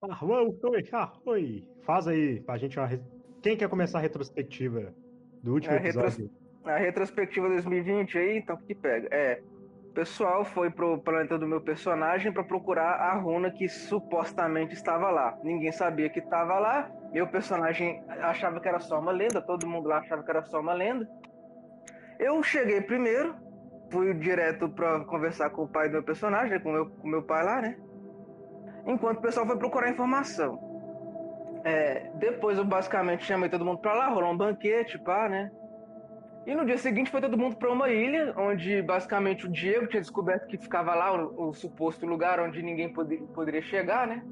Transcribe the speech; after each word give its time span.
Oi, 0.00 0.84
oi. 1.26 1.64
Faz 1.82 2.06
aí 2.06 2.40
pra 2.42 2.56
gente 2.56 2.78
uma. 2.78 2.88
Quem 3.42 3.56
quer 3.56 3.68
começar 3.68 3.98
a 3.98 4.00
retrospectiva 4.00 4.94
do 5.42 5.54
último 5.54 5.74
retros- 5.76 6.14
episódio? 6.14 6.30
A 6.64 6.76
retrospectiva 6.76 7.48
2020 7.48 8.16
aí, 8.16 8.38
então 8.38 8.54
o 8.54 8.58
que 8.60 8.74
pega? 8.76 9.08
É, 9.10 9.40
o 9.90 9.92
pessoal 9.94 10.44
foi 10.44 10.70
pro 10.70 10.98
planeta 10.98 11.36
do 11.36 11.48
meu 11.48 11.60
personagem 11.60 12.32
pra 12.32 12.44
procurar 12.44 12.92
a 12.92 13.14
runa 13.18 13.50
que 13.50 13.68
supostamente 13.68 14.74
estava 14.74 15.10
lá. 15.10 15.36
Ninguém 15.42 15.72
sabia 15.72 16.08
que 16.08 16.20
estava 16.20 16.58
lá. 16.60 16.88
Meu 17.12 17.26
personagem 17.26 18.00
achava 18.08 18.60
que 18.60 18.68
era 18.68 18.78
só 18.78 19.00
uma 19.00 19.10
lenda, 19.10 19.40
todo 19.42 19.66
mundo 19.66 19.88
lá 19.88 19.98
achava 19.98 20.22
que 20.22 20.30
era 20.30 20.42
só 20.44 20.60
uma 20.60 20.74
lenda. 20.74 21.08
Eu 22.20 22.40
cheguei 22.42 22.80
primeiro, 22.82 23.34
fui 23.90 24.14
direto 24.14 24.68
pra 24.68 25.04
conversar 25.06 25.50
com 25.50 25.62
o 25.62 25.68
pai 25.68 25.88
do 25.88 25.92
meu 25.94 26.02
personagem, 26.04 26.60
com 26.60 26.68
o 26.68 26.72
meu, 26.72 26.86
com 26.90 27.06
o 27.08 27.10
meu 27.10 27.22
pai 27.24 27.44
lá, 27.44 27.60
né? 27.62 27.76
Enquanto 28.88 29.18
o 29.18 29.20
pessoal 29.20 29.46
foi 29.46 29.58
procurar 29.58 29.90
informação. 29.90 30.58
É, 31.62 32.10
depois 32.14 32.56
eu 32.56 32.64
basicamente 32.64 33.24
chamei 33.24 33.50
todo 33.50 33.64
mundo 33.64 33.78
pra 33.78 33.92
lá, 33.92 34.08
rolou 34.08 34.32
um 34.32 34.36
banquete, 34.36 34.98
pá, 34.98 35.28
né? 35.28 35.50
E 36.46 36.54
no 36.54 36.64
dia 36.64 36.78
seguinte 36.78 37.10
foi 37.10 37.20
todo 37.20 37.36
mundo 37.36 37.56
para 37.56 37.70
uma 37.70 37.90
ilha, 37.90 38.32
onde 38.34 38.80
basicamente 38.80 39.44
o 39.44 39.52
Diego 39.52 39.86
tinha 39.86 40.00
descoberto 40.00 40.46
que 40.46 40.56
ficava 40.56 40.94
lá 40.94 41.12
o, 41.14 41.48
o 41.48 41.52
suposto 41.52 42.06
lugar 42.06 42.40
onde 42.40 42.62
ninguém 42.62 42.90
pode- 42.90 43.18
poderia 43.34 43.60
chegar, 43.60 44.06
né? 44.06 44.24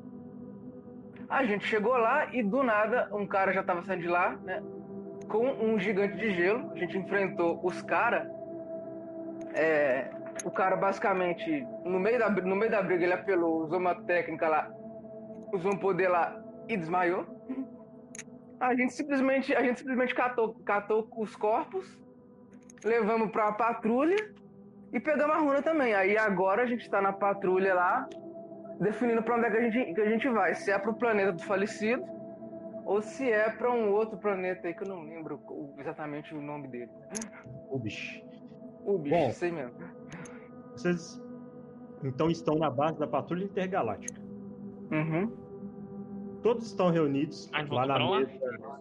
A 1.29 1.45
gente 1.45 1.67
chegou 1.67 1.95
lá 1.99 2.33
e 2.33 2.43
do 2.43 2.63
nada 2.63 3.11
um 3.13 3.27
cara 3.27 3.53
já 3.53 3.61
estava 3.61 3.83
saindo 3.83 4.01
de 4.03 4.09
lá, 4.09 4.31
né? 4.43 4.63
Com 5.29 5.47
um 5.47 5.79
gigante 5.79 6.17
de 6.17 6.33
gelo. 6.33 6.73
A 6.73 6.77
gente 6.77 6.97
enfrentou 6.97 7.61
os 7.63 7.83
caras. 7.83 8.27
É, 9.53 10.09
o 10.45 10.51
cara 10.51 10.77
basicamente, 10.77 11.67
no 11.85 11.99
meio, 11.99 12.19
da, 12.19 12.31
no 12.31 12.57
meio 12.57 12.71
da 12.71 12.83
briga, 12.83 13.05
ele 13.05 13.13
apelou, 13.13 13.63
usou 13.63 13.79
uma 13.79 13.95
técnica 14.05 14.49
lá, 14.49 14.71
usou 15.53 15.73
um 15.73 15.79
poder 15.79 16.09
lá 16.09 16.41
e 16.69 16.77
desmaiou. 16.77 17.27
A 18.59 18.75
gente 18.75 18.93
simplesmente, 18.95 19.55
a 19.55 19.63
gente 19.63 19.81
simplesmente 19.81 20.15
catou, 20.15 20.55
catou 20.65 21.09
os 21.17 21.37
corpos, 21.37 21.99
levamos 22.85 23.31
pra 23.31 23.53
patrulha 23.53 24.17
e 24.93 25.01
pegamos 25.01 25.37
a 25.37 25.39
runa 25.39 25.63
também. 25.63 25.95
Aí 25.95 26.17
agora 26.17 26.63
a 26.63 26.67
gente 26.67 26.89
tá 26.89 27.03
na 27.03 27.13
patrulha 27.13 27.75
lá, 27.75 28.09
definindo 28.81 29.23
pra 29.23 29.37
onde 29.37 29.47
é 29.47 29.51
que 29.51 29.57
a 29.57 29.71
gente, 29.71 29.95
que 29.95 30.01
a 30.01 30.09
gente 30.09 30.29
vai. 30.29 30.55
Se 30.55 30.71
é 30.71 30.79
pro 30.79 30.95
planeta 30.95 31.33
do 31.33 31.43
falecido 31.43 32.03
ou 32.85 33.03
se 33.03 33.31
é 33.31 33.51
pra 33.51 33.71
um 33.71 33.91
outro 33.91 34.17
planeta 34.17 34.69
aí 34.69 34.75
que 34.75 34.85
eu 34.85 34.89
não 34.89 35.03
lembro 35.03 35.41
exatamente 35.79 36.35
o 36.35 36.41
nome 36.41 36.69
dele. 36.69 36.91
O 38.85 38.97
bicho, 38.97 39.17
Bom. 39.17 39.31
sei 39.33 39.51
mesmo. 39.51 39.75
Vocês 40.77 41.21
então 42.05 42.31
estão 42.31 42.57
na 42.57 42.71
base 42.71 42.99
da 42.99 43.07
Patrulha 43.07 43.45
Intergaláctica. 43.45 44.21
Uhum. 44.93 45.31
Todos 46.43 46.67
estão 46.67 46.91
reunidos 46.91 47.51
A 47.53 47.61
gente 47.61 47.73
lá 47.73 47.87
voltou 47.87 48.21
na 48.21 48.27
mesa. 48.27 48.81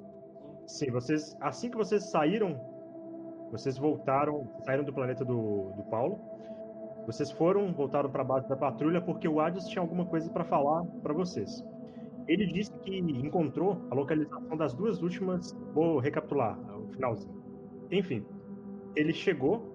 Sim, 0.67 0.91
vocês. 0.91 1.35
Assim 1.39 1.69
que 1.69 1.77
vocês 1.77 2.03
saíram, 2.11 2.59
vocês 3.51 3.77
voltaram, 3.77 4.47
saíram 4.65 4.83
do 4.83 4.93
planeta 4.93 5.23
do, 5.23 5.71
do 5.75 5.83
Paulo. 5.89 6.19
Vocês 7.05 7.31
foram, 7.31 7.71
voltaram 7.71 8.09
para 8.09 8.21
a 8.21 8.25
base 8.25 8.49
da 8.49 8.55
patrulha 8.55 8.99
porque 8.99 9.27
o 9.27 9.39
Adios 9.39 9.67
tinha 9.67 9.81
alguma 9.81 10.05
coisa 10.05 10.29
para 10.29 10.43
falar 10.43 10.83
para 11.01 11.13
vocês. 11.13 11.63
Ele 12.27 12.47
disse 12.47 12.71
que 12.79 12.97
encontrou 12.97 13.81
a 13.91 13.95
localização 13.95 14.57
das 14.57 14.73
duas 14.73 15.01
últimas. 15.01 15.55
Vou 15.73 15.99
recapitular 15.99 16.57
o 16.75 16.87
finalzinho. 16.87 17.35
Enfim, 17.91 18.25
ele 18.95 19.13
chegou 19.13 19.74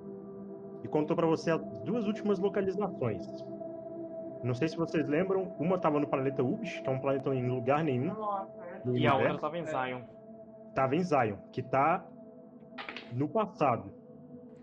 e 0.83 0.89
contou 0.89 1.17
para 1.17 1.27
você 1.27 1.50
as 1.50 1.61
duas 1.84 2.06
últimas 2.06 2.39
localizações. 2.39 3.27
Não 4.42 4.55
sei 4.55 4.69
se 4.69 4.77
vocês 4.77 5.06
lembram, 5.06 5.55
uma 5.59 5.77
estava 5.77 6.00
no 6.00 6.06
planeta 6.09 6.42
Ubish, 6.42 6.81
que 6.81 6.89
é 6.89 6.92
um 6.92 6.98
planeta 6.98 7.34
em 7.34 7.47
lugar 7.48 7.84
nenhum. 7.84 8.14
do 8.84 8.97
E 8.97 9.06
a 9.06 9.14
outra 9.14 9.34
universo 9.34 9.41
tava 9.41 9.58
em 9.58 9.64
Zion. 9.64 10.01
tava 10.75 10.97
em 10.97 11.03
Zion, 11.03 11.36
que 11.53 11.62
tá 11.62 12.06
no 13.12 13.28
passado. 13.28 13.92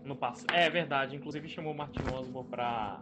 No 0.04 0.16
passo. 0.16 0.44
É 0.52 0.68
verdade, 0.68 1.14
inclusive 1.14 1.48
chamou 1.48 1.72
o 1.72 1.76
Martin 1.76 2.02
Osborn 2.12 2.48
pra. 2.48 3.00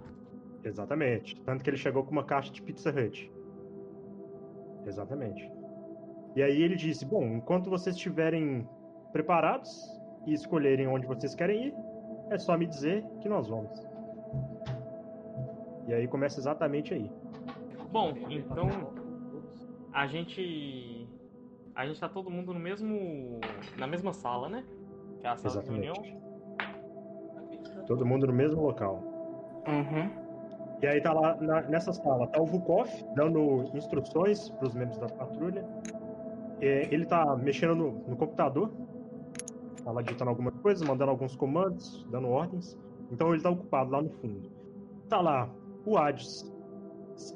Exatamente. 0.64 1.40
Tanto 1.42 1.62
que 1.62 1.70
ele 1.70 1.76
chegou 1.76 2.04
com 2.04 2.10
uma 2.10 2.24
caixa 2.24 2.52
de 2.52 2.60
Pizza 2.60 2.90
Hut. 2.90 3.32
Exatamente. 4.84 5.50
E 6.34 6.42
aí 6.42 6.60
ele 6.60 6.76
disse: 6.76 7.06
Bom, 7.06 7.24
enquanto 7.24 7.70
vocês 7.70 7.96
estiverem 7.96 8.68
preparados 9.12 9.70
e 10.26 10.34
escolherem 10.34 10.86
onde 10.86 11.06
vocês 11.06 11.34
querem 11.34 11.68
ir, 11.68 11.74
é 12.30 12.38
só 12.38 12.56
me 12.56 12.66
dizer 12.66 13.04
que 13.20 13.28
nós 13.28 13.48
vamos. 13.48 13.86
E 15.86 15.94
aí 15.94 16.08
começa 16.08 16.40
exatamente 16.40 16.92
aí. 16.94 17.10
Bom, 17.90 18.12
então. 18.28 18.68
A 19.92 20.06
gente. 20.06 21.08
A 21.74 21.86
gente 21.86 22.00
tá 22.00 22.08
todo 22.08 22.30
mundo 22.30 22.52
no 22.52 22.60
mesmo. 22.60 23.38
na 23.78 23.86
mesma 23.86 24.12
sala, 24.12 24.48
né? 24.48 24.64
Que 25.20 25.26
é 25.26 25.30
a 25.30 25.36
sala 25.36 25.62
de 25.62 25.70
reunião. 25.70 25.94
Exatamente. 25.94 27.86
Todo 27.86 28.04
mundo 28.04 28.26
no 28.26 28.32
mesmo 28.32 28.62
local. 28.62 29.02
Uhum. 29.68 30.10
E 30.82 30.86
aí 30.86 31.00
tá 31.00 31.12
lá 31.12 31.36
na- 31.40 31.62
nessa 31.62 31.92
sala, 31.92 32.26
tá 32.26 32.40
o 32.40 32.44
Vukov 32.44 32.88
dando 33.14 33.64
instruções 33.74 34.50
para 34.50 34.66
os 34.66 34.74
membros 34.74 34.98
da 34.98 35.06
patrulha. 35.08 35.64
É, 36.60 36.92
ele 36.92 37.06
tá 37.06 37.36
mexendo 37.36 37.74
no, 37.74 37.92
no 37.92 38.16
computador, 38.16 38.70
tá 39.86 39.92
lá 39.92 40.02
digitando 40.02 40.30
algumas 40.30 40.56
coisas, 40.56 40.86
mandando 40.86 41.12
alguns 41.12 41.36
comandos, 41.36 42.04
dando 42.10 42.26
ordens. 42.28 42.76
Então 43.08 43.32
ele 43.32 43.40
tá 43.40 43.50
ocupado 43.50 43.92
lá 43.92 44.02
no 44.02 44.10
fundo. 44.10 44.50
Tá 45.08 45.20
lá 45.20 45.48
o 45.84 45.96
Hades 45.96 46.52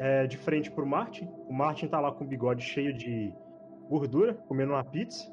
é, 0.00 0.26
de 0.26 0.36
frente 0.36 0.68
pro 0.68 0.84
Martin. 0.84 1.28
O 1.48 1.52
Martin 1.52 1.86
tá 1.86 2.00
lá 2.00 2.10
com 2.10 2.24
o 2.24 2.26
bigode 2.26 2.64
cheio 2.64 2.92
de 2.92 3.32
gordura, 3.88 4.34
comendo 4.48 4.72
uma 4.72 4.82
pizza. 4.82 5.32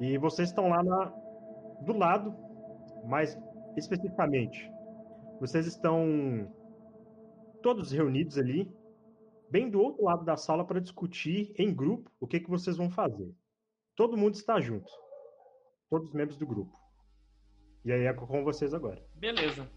E 0.00 0.18
vocês 0.18 0.48
estão 0.48 0.68
lá 0.68 0.82
na- 0.82 1.14
do 1.82 1.96
lado, 1.96 2.34
mais 3.04 3.38
especificamente. 3.76 4.68
Vocês 5.40 5.64
estão 5.64 6.52
todos 7.62 7.92
reunidos 7.92 8.36
ali, 8.36 8.68
bem 9.48 9.70
do 9.70 9.80
outro 9.80 10.04
lado 10.04 10.24
da 10.24 10.36
sala 10.36 10.64
para 10.64 10.80
discutir 10.80 11.54
em 11.56 11.72
grupo 11.72 12.10
o 12.18 12.26
que, 12.26 12.40
que 12.40 12.50
vocês 12.50 12.76
vão 12.76 12.90
fazer. 12.90 13.32
Todo 13.94 14.16
mundo 14.16 14.34
está 14.34 14.60
junto. 14.60 14.90
Todos 15.90 16.08
os 16.08 16.14
membros 16.14 16.38
do 16.38 16.46
grupo. 16.46 16.76
E 17.84 17.92
aí 17.92 18.04
é 18.04 18.12
com 18.12 18.44
vocês 18.44 18.74
agora. 18.74 19.02
Beleza. 19.14 19.68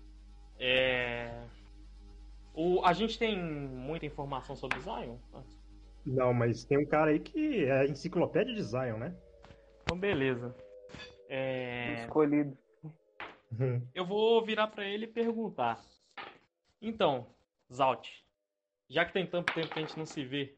É. 0.60 1.44
O, 2.54 2.84
a 2.84 2.94
gente 2.94 3.18
tem 3.18 3.38
muita 3.38 4.06
informação 4.06 4.56
sobre 4.56 4.80
Zion? 4.80 5.18
Não, 6.06 6.34
mas 6.34 6.66
tem 6.66 6.78
um 6.78 6.86
cara 6.86 7.12
aí 7.12 7.20
que 7.20 7.66
é 7.66 7.82
a 7.82 7.86
enciclopédia 7.86 8.54
de 8.54 8.62
Zion, 8.62 8.98
né? 8.98 9.16
Então, 9.84 9.98
beleza. 9.98 10.54
É. 11.30 12.04
Escolhido. 12.04 12.58
Eu 13.94 14.06
vou 14.06 14.44
virar 14.44 14.68
pra 14.68 14.86
ele 14.86 15.06
e 15.06 15.12
perguntar. 15.12 15.82
Então, 16.82 17.28
Zalt, 17.72 18.08
já 18.90 19.06
que 19.06 19.14
tem 19.14 19.26
tanto 19.26 19.54
tempo 19.54 19.70
que 19.70 19.80
a 19.80 19.82
gente 19.82 19.98
não 19.98 20.06
se 20.06 20.24
vê 20.26 20.58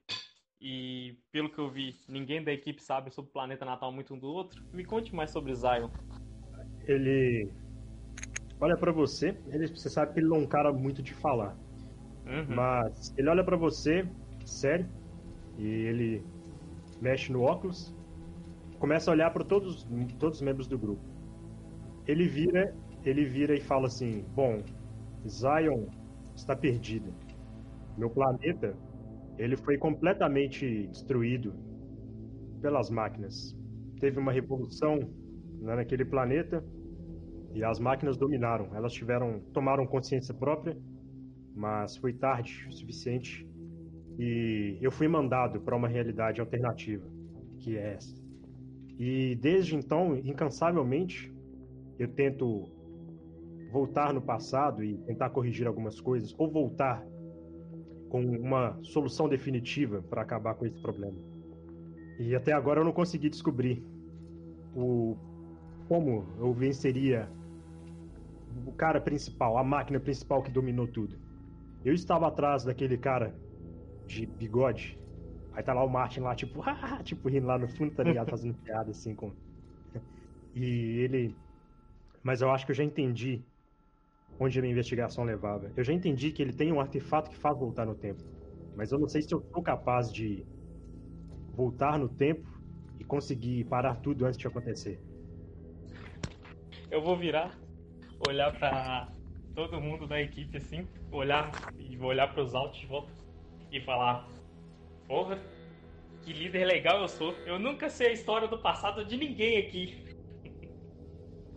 e 0.65 1.19
pelo 1.29 1.49
que 1.49 1.59
eu 1.59 1.69
vi, 1.69 1.99
ninguém 2.07 2.41
da 2.41 2.53
equipe 2.53 2.81
sabe 2.81 3.11
sobre 3.11 3.29
o 3.29 3.33
planeta 3.33 3.65
natal 3.65 3.91
muito 3.91 4.13
um 4.13 4.17
do 4.17 4.27
outro, 4.27 4.63
me 4.71 4.85
conte 4.85 5.13
mais 5.13 5.29
sobre 5.29 5.53
Zion. 5.53 5.89
Ele 6.87 7.51
olha 8.61 8.77
pra 8.77 8.93
você, 8.93 9.37
ele, 9.47 9.67
você 9.67 9.89
sabe 9.89 10.13
que 10.13 10.21
ele 10.21 10.29
não 10.29 10.37
é 10.37 10.39
um 10.39 10.47
cara 10.47 10.71
muito 10.71 11.03
de 11.03 11.13
falar. 11.13 11.57
Uhum. 12.25 12.55
Mas 12.55 13.13
ele 13.17 13.27
olha 13.27 13.43
pra 13.43 13.57
você, 13.57 14.07
sério, 14.45 14.87
e 15.57 15.67
ele 15.67 16.25
mexe 17.01 17.29
no 17.29 17.41
óculos, 17.41 17.93
começa 18.79 19.11
a 19.11 19.13
olhar 19.13 19.31
para 19.31 19.43
todos, 19.43 19.85
todos 20.17 20.37
os 20.37 20.41
membros 20.41 20.65
do 20.65 20.79
grupo. 20.79 21.03
Ele 22.07 22.25
vira, 22.25 22.73
ele 23.03 23.25
vira 23.25 23.53
e 23.53 23.59
fala 23.59 23.87
assim: 23.87 24.23
"Bom, 24.33 24.63
Zion 25.27 25.87
está 26.33 26.55
perdida. 26.55 27.11
Meu 27.97 28.09
planeta, 28.09 28.77
ele 29.37 29.57
foi 29.57 29.77
completamente 29.77 30.87
destruído 30.87 31.53
pelas 32.61 32.89
máquinas. 32.89 33.57
Teve 33.99 34.19
uma 34.19 34.31
revolução 34.31 34.99
né, 35.59 35.75
naquele 35.75 36.05
planeta 36.05 36.63
e 37.53 37.63
as 37.63 37.79
máquinas 37.79 38.17
dominaram. 38.17 38.75
Elas 38.75 38.93
tiveram, 38.93 39.39
tomaram 39.53 39.85
consciência 39.85 40.33
própria 40.33 40.77
mas 41.55 41.97
foi 41.97 42.13
tarde 42.13 42.65
o 42.67 42.71
suficiente 42.71 43.47
e 44.17 44.77
eu 44.81 44.91
fui 44.91 45.07
mandado 45.07 45.61
para 45.61 45.75
uma 45.75 45.87
realidade 45.87 46.39
alternativa, 46.41 47.05
que 47.59 47.77
é 47.77 47.93
essa. 47.93 48.21
E 48.99 49.35
desde 49.35 49.75
então, 49.75 50.15
incansavelmente, 50.15 51.33
eu 51.97 52.07
tento 52.07 52.69
voltar 53.71 54.13
no 54.13 54.21
passado 54.21 54.83
e 54.83 54.97
tentar 54.99 55.31
corrigir 55.31 55.65
algumas 55.67 55.99
coisas, 55.99 56.33
ou 56.37 56.51
voltar 56.51 57.03
com 58.13 58.21
uma 58.23 58.77
solução 58.83 59.27
definitiva 59.27 60.03
para 60.03 60.21
acabar 60.21 60.53
com 60.53 60.67
esse 60.67 60.79
problema. 60.79 61.17
E 62.19 62.35
até 62.35 62.53
agora 62.53 62.79
eu 62.79 62.83
não 62.85 62.91
consegui 62.91 63.27
descobrir 63.27 63.83
o 64.75 65.17
como 65.87 66.23
eu 66.37 66.53
venceria 66.53 67.27
o 68.67 68.71
cara 68.73 69.01
principal, 69.01 69.57
a 69.57 69.63
máquina 69.63 69.99
principal 69.99 70.43
que 70.43 70.51
dominou 70.51 70.85
tudo. 70.85 71.17
Eu 71.83 71.91
estava 71.91 72.27
atrás 72.27 72.63
daquele 72.63 72.99
cara 72.99 73.33
de 74.05 74.27
bigode 74.27 74.95
Aí 75.55 75.63
tá 75.63 75.73
lá 75.73 75.83
o 75.83 75.89
Martin 75.89 76.19
lá, 76.19 76.35
tipo, 76.35 76.63
tipo, 77.03 77.29
rindo 77.29 77.47
lá 77.47 77.57
no 77.57 77.67
fundo, 77.67 77.93
tá 77.95 78.03
ligado? 78.03 78.29
Fazendo 78.29 78.55
piada 78.55 78.91
assim 78.91 79.15
com. 79.15 79.31
E 80.55 80.99
ele. 80.99 81.35
Mas 82.21 82.43
eu 82.43 82.51
acho 82.51 82.63
que 82.63 82.71
eu 82.71 82.75
já 82.75 82.83
entendi 82.83 83.43
onde 84.39 84.57
a 84.57 84.61
minha 84.61 84.71
investigação 84.71 85.23
levava. 85.23 85.71
Eu 85.75 85.83
já 85.83 85.93
entendi 85.93 86.31
que 86.31 86.41
ele 86.41 86.53
tem 86.53 86.71
um 86.71 86.79
artefato 86.79 87.29
que 87.29 87.37
faz 87.37 87.57
voltar 87.57 87.85
no 87.85 87.95
tempo. 87.95 88.23
Mas 88.75 88.91
eu 88.91 88.99
não 88.99 89.07
sei 89.07 89.21
se 89.21 89.33
eu 89.33 89.41
sou 89.53 89.61
capaz 89.61 90.11
de 90.11 90.45
voltar 91.55 91.99
no 91.99 92.09
tempo 92.09 92.49
e 92.99 93.03
conseguir 93.03 93.63
parar 93.65 93.95
tudo 93.95 94.25
antes 94.25 94.39
de 94.39 94.47
acontecer. 94.47 94.99
Eu 96.89 97.01
vou 97.01 97.17
virar, 97.17 97.57
olhar 98.27 98.51
para 98.57 99.11
todo 99.55 99.79
mundo 99.79 100.07
da 100.07 100.19
equipe 100.21 100.57
assim, 100.57 100.87
olhar 101.11 101.51
e 101.77 101.95
vou 101.95 102.09
olhar 102.09 102.33
para 102.33 102.43
os 102.43 102.55
altos 102.55 102.79
de 102.79 102.87
volta 102.87 103.11
e 103.71 103.79
falar: 103.81 104.27
Porra, 105.07 105.39
que 106.23 106.33
líder 106.33 106.65
legal 106.65 107.01
eu 107.01 107.07
sou. 107.07 107.33
Eu 107.45 107.59
nunca 107.59 107.89
sei 107.89 108.07
a 108.07 108.13
história 108.13 108.47
do 108.47 108.57
passado 108.57 109.05
de 109.05 109.17
ninguém 109.17 109.57
aqui. 109.57 110.15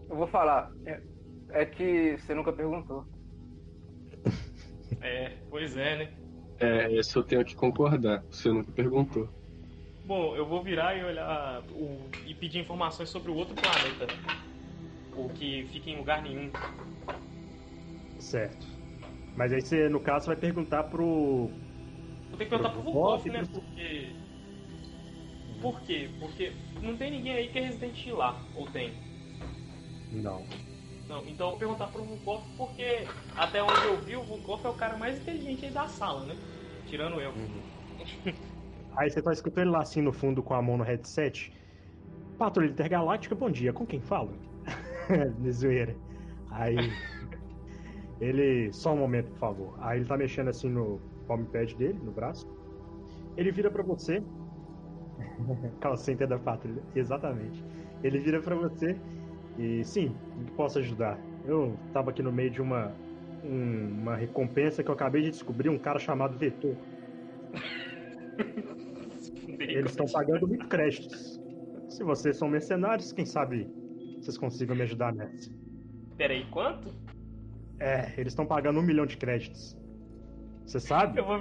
Eu 0.09 0.17
vou 0.17 0.27
falar. 0.27 0.73
É, 0.85 1.03
é 1.51 1.65
que 1.65 2.17
você 2.19 2.35
nunca 2.35 2.53
perguntou. 2.53 3.05
É, 5.01 5.37
pois 5.51 5.77
é, 5.77 5.97
né? 5.97 6.13
É, 6.59 6.91
isso 6.93 7.19
eu 7.19 7.25
tenho 7.25 7.45
que 7.45 7.55
concordar. 7.55 8.23
Você 8.31 8.49
nunca 8.49 8.73
perguntou. 8.73 9.29
Bom, 10.07 10.37
eu 10.37 10.47
vou 10.47 10.63
virar 10.63 10.97
e 10.97 11.05
olhar 11.05 11.63
o, 11.73 11.99
e 12.25 12.35
pedir 12.35 12.61
informações 12.61 13.11
sobre 13.11 13.31
o 13.31 13.35
outro 13.35 13.55
planeta. 13.57 14.07
O 15.17 15.29
que 15.31 15.67
fica 15.73 15.91
em 15.91 15.97
lugar 15.99 16.23
nenhum. 16.23 16.51
Certo. 18.19 18.67
Mas 19.37 19.53
aí 19.53 19.61
você, 19.61 19.89
no 19.89 20.01
caso, 20.01 20.27
vai 20.27 20.37
perguntar 20.37 20.85
pro. 20.85 21.49
Vou 22.29 22.39
ter 22.39 22.45
que 22.45 22.51
perguntar 22.51 22.71
pro 22.71 22.83
Volkov, 22.83 23.27
né? 23.27 23.43
Porque. 23.53 24.27
Por 25.61 25.81
quê? 25.83 26.09
Porque 26.21 26.53
não 26.83 26.97
tem 26.97 27.11
ninguém 27.11 27.33
aí 27.33 27.49
que 27.49 27.59
é 27.59 27.63
residente 27.63 28.11
lá, 28.13 28.41
ou 28.55 28.67
tem? 28.71 28.93
Não. 30.13 30.45
Não, 31.09 31.25
então 31.27 31.47
eu 31.47 31.51
vou 31.51 31.59
perguntar 31.59 31.87
pro 31.87 32.03
Volkov 32.03 32.43
porque 32.57 33.07
até 33.37 33.63
onde 33.63 33.85
eu 33.87 33.97
vi, 33.99 34.17
o 34.17 34.23
Volkov 34.23 34.65
é 34.65 34.69
o 34.69 34.75
cara 34.75 34.97
mais 34.97 35.19
inteligente 35.19 35.67
aí 35.67 35.71
da 35.71 35.87
sala, 35.87 36.27
né? 36.27 36.37
Tirando 36.87 37.21
eu. 37.21 37.31
Uhum. 37.31 38.37
Aí 38.97 39.11
você 39.11 39.21
tá 39.21 39.31
escutando 39.31 39.65
ele 39.65 39.71
lá 39.71 39.83
assim 39.83 40.01
no 40.01 40.11
fundo 40.11 40.43
com 40.43 40.55
a 40.55 40.63
mão 40.63 40.79
no 40.79 40.83
headset. 40.83 41.53
Patrulha 42.39 42.71
Intergaláctica, 42.71 43.35
bom 43.35 43.51
dia, 43.51 43.71
com 43.71 43.85
quem 43.85 44.01
fala? 44.01 44.33
zoeira. 45.51 45.95
Aí. 46.51 46.77
ele. 48.21 48.73
Só 48.73 48.95
um 48.95 48.99
momento, 48.99 49.31
por 49.33 49.39
favor. 49.39 49.75
Aí 49.81 49.99
ele 49.99 50.07
tá 50.07 50.17
mexendo 50.17 50.49
assim 50.49 50.71
no 50.71 50.99
palm 51.27 51.45
pad 51.45 51.75
dele, 51.77 51.99
no 52.03 52.11
braço. 52.11 52.47
Ele 53.37 53.53
vira 53.53 53.71
para 53.71 53.83
você. 53.83 54.23
Call 55.81 55.97
center 55.99 56.27
da 56.27 56.39
patrulha, 56.39 56.83
exatamente. 56.95 57.63
Ele 58.03 58.19
vira 58.19 58.41
para 58.41 58.55
você 58.55 58.99
e 59.59 59.85
sim, 59.85 60.15
posso 60.57 60.79
ajudar. 60.79 61.19
Eu 61.45 61.77
tava 61.93 62.11
aqui 62.11 62.23
no 62.23 62.33
meio 62.33 62.51
de 62.51 62.61
uma 62.61 62.93
um, 63.45 64.01
uma 64.01 64.17
recompensa 64.17 64.83
que 64.83 64.91
eu 64.91 64.95
acabei 64.95 65.23
de 65.23 65.31
descobrir, 65.31 65.69
um 65.69 65.79
cara 65.79 65.99
chamado 65.99 66.37
Vetor. 66.37 66.77
Eles 69.59 69.93
estão 69.93 70.07
pagando 70.07 70.47
muito 70.47 70.67
créditos. 70.69 71.41
Se 71.89 72.05
vocês 72.05 72.37
são 72.37 72.49
mercenários, 72.49 73.13
quem 73.13 73.25
sabe 73.25 73.69
vocês 74.21 74.37
consigam 74.37 74.75
me 74.75 74.83
ajudar 74.83 75.15
nessa. 75.15 75.51
Peraí, 76.17 76.45
quanto? 76.51 76.93
É, 77.79 78.13
eles 78.17 78.33
estão 78.33 78.47
pagando 78.47 78.81
um 78.81 78.83
milhão 78.83 79.07
de 79.07 79.17
créditos. 79.17 79.77
Você 80.65 80.81
sabe? 80.81 81.21
Eu 81.21 81.25
vou, 81.25 81.41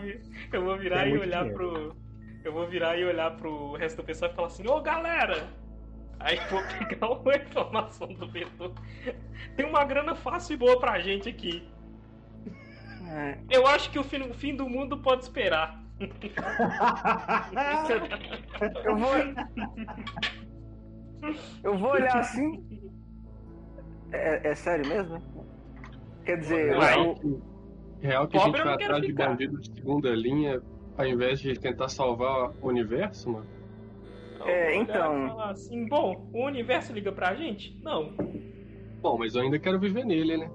eu 0.53 0.63
vou 0.63 0.77
virar 0.77 1.07
e 1.07 1.17
olhar 1.17 1.45
dinheiro. 1.45 1.55
pro. 1.55 1.95
Eu 2.43 2.53
vou 2.53 2.67
virar 2.67 2.95
e 2.97 3.03
olhar 3.03 3.35
pro 3.37 3.73
resto 3.73 3.97
do 3.97 4.03
pessoal 4.03 4.31
e 4.31 4.35
falar 4.35 4.49
assim, 4.49 4.67
ô 4.67 4.79
galera! 4.81 5.47
Aí 6.19 6.39
vou 6.49 6.61
pegar 6.79 7.11
uma 7.11 7.35
informação 7.35 8.13
do 8.13 8.27
vetor. 8.27 8.73
Tem 9.55 9.65
uma 9.65 9.83
grana 9.83 10.15
fácil 10.15 10.53
e 10.53 10.57
boa 10.57 10.79
pra 10.79 10.99
gente 10.99 11.29
aqui. 11.29 11.67
É. 13.07 13.37
Eu 13.49 13.67
acho 13.67 13.91
que 13.91 13.99
o 13.99 14.03
fim, 14.03 14.21
o 14.21 14.33
fim 14.33 14.55
do 14.55 14.67
mundo 14.67 14.97
pode 14.97 15.23
esperar. 15.23 15.83
eu 18.83 18.97
vou. 18.97 19.13
Eu 21.63 21.77
vou 21.77 21.91
olhar 21.91 22.17
assim. 22.17 22.81
É, 24.11 24.49
é 24.49 24.55
sério 24.55 24.87
mesmo? 24.87 25.21
Quer 26.25 26.39
dizer, 26.39 26.75
o... 26.75 27.41
real 28.01 28.27
que 28.27 28.37
a 28.37 28.41
gente 28.41 28.61
vai 28.61 28.73
atrás 28.73 29.01
de 29.03 29.13
bandido 29.13 29.59
de 29.59 29.71
segunda 29.73 30.09
linha 30.09 30.61
ao 30.97 31.05
invés 31.05 31.39
de 31.39 31.53
tentar 31.59 31.89
salvar 31.89 32.51
o 32.61 32.67
universo, 32.67 33.31
mano? 33.31 33.54
É, 34.45 34.75
então. 34.75 35.39
Assim, 35.39 35.87
bom, 35.87 36.29
o 36.33 36.45
universo 36.45 36.93
liga 36.93 37.11
pra 37.11 37.35
gente? 37.35 37.79
Não. 37.83 38.13
Bom, 39.01 39.17
mas 39.17 39.35
eu 39.35 39.41
ainda 39.41 39.59
quero 39.59 39.79
viver 39.79 40.05
nele, 40.05 40.37
né? 40.37 40.49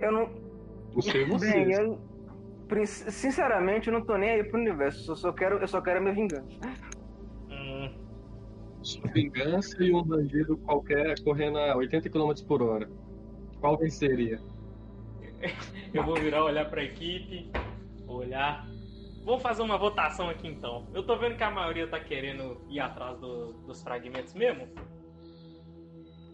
Eu 0.00 0.12
não. 0.12 0.30
Não 0.94 1.02
sei 1.02 1.24
você. 1.24 1.50
Bem, 1.52 1.72
eu, 1.72 1.98
sinceramente, 2.84 3.88
eu 3.88 3.94
não 3.94 4.04
tô 4.04 4.16
nem 4.16 4.30
aí 4.30 4.44
pro 4.44 4.58
universo. 4.58 5.10
Eu 5.12 5.16
só 5.16 5.32
quero, 5.32 5.58
eu 5.58 5.68
só 5.68 5.80
quero 5.80 5.98
a 5.98 6.02
minha 6.02 6.14
vingança. 6.14 6.60
Hum. 7.50 7.90
Sua 8.82 9.10
vingança 9.10 9.82
e 9.82 9.92
um 9.92 10.02
bandido 10.02 10.56
qualquer 10.58 11.20
correndo 11.22 11.58
a 11.58 11.76
80 11.76 12.08
km 12.08 12.32
por 12.46 12.62
hora. 12.62 12.88
Qual 13.60 13.76
venceria? 13.76 14.40
Eu 15.92 16.04
vou 16.04 16.14
virar, 16.16 16.44
olhar 16.44 16.68
pra 16.68 16.84
equipe, 16.84 17.50
olhar. 18.06 18.66
Vamos 19.28 19.42
fazer 19.42 19.60
uma 19.60 19.76
votação 19.76 20.30
aqui 20.30 20.48
então. 20.48 20.86
Eu 20.94 21.02
tô 21.02 21.14
vendo 21.18 21.36
que 21.36 21.44
a 21.44 21.50
maioria 21.50 21.86
tá 21.86 22.00
querendo 22.00 22.64
ir 22.70 22.80
atrás 22.80 23.18
do, 23.18 23.52
dos 23.66 23.82
fragmentos 23.82 24.32
mesmo. 24.32 24.66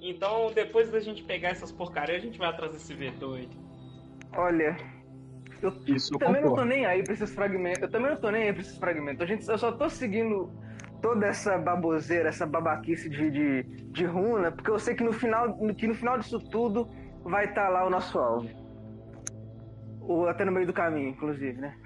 Então, 0.00 0.52
depois 0.54 0.92
da 0.92 1.00
gente 1.00 1.24
pegar 1.24 1.48
essas 1.48 1.72
porcarias, 1.72 2.22
a 2.22 2.24
gente 2.24 2.38
vai 2.38 2.48
atrás 2.50 2.72
desse 2.72 2.94
vetor 2.94 3.36
aí. 3.36 3.48
Olha, 4.36 4.76
eu 5.60 5.72
Isso 5.88 6.16
também 6.20 6.40
não 6.40 6.54
tô 6.54 6.64
nem 6.64 6.86
aí 6.86 7.02
pra 7.02 7.14
esses 7.14 7.34
fragmentos. 7.34 7.82
Eu 7.82 7.90
também 7.90 8.12
não 8.12 8.16
tô 8.16 8.30
nem 8.30 8.44
aí 8.44 8.52
pra 8.52 8.62
esses 8.62 8.78
fragmentos. 8.78 9.20
A 9.22 9.26
gente, 9.26 9.48
eu 9.48 9.58
só 9.58 9.72
tô 9.72 9.90
seguindo 9.90 10.52
toda 11.02 11.26
essa 11.26 11.58
baboseira, 11.58 12.28
essa 12.28 12.46
babaquice 12.46 13.10
de, 13.10 13.28
de, 13.28 13.62
de 13.90 14.04
runa, 14.04 14.52
porque 14.52 14.70
eu 14.70 14.78
sei 14.78 14.94
que 14.94 15.02
no 15.02 15.12
final, 15.12 15.52
que 15.74 15.88
no 15.88 15.94
final 15.96 16.16
disso 16.16 16.38
tudo 16.48 16.88
vai 17.24 17.46
estar 17.46 17.64
tá 17.64 17.68
lá 17.70 17.84
o 17.84 17.90
nosso 17.90 18.16
alvo. 18.20 18.48
Ou 20.00 20.28
até 20.28 20.44
no 20.44 20.52
meio 20.52 20.68
do 20.68 20.72
caminho, 20.72 21.08
inclusive, 21.08 21.60
né? 21.60 21.76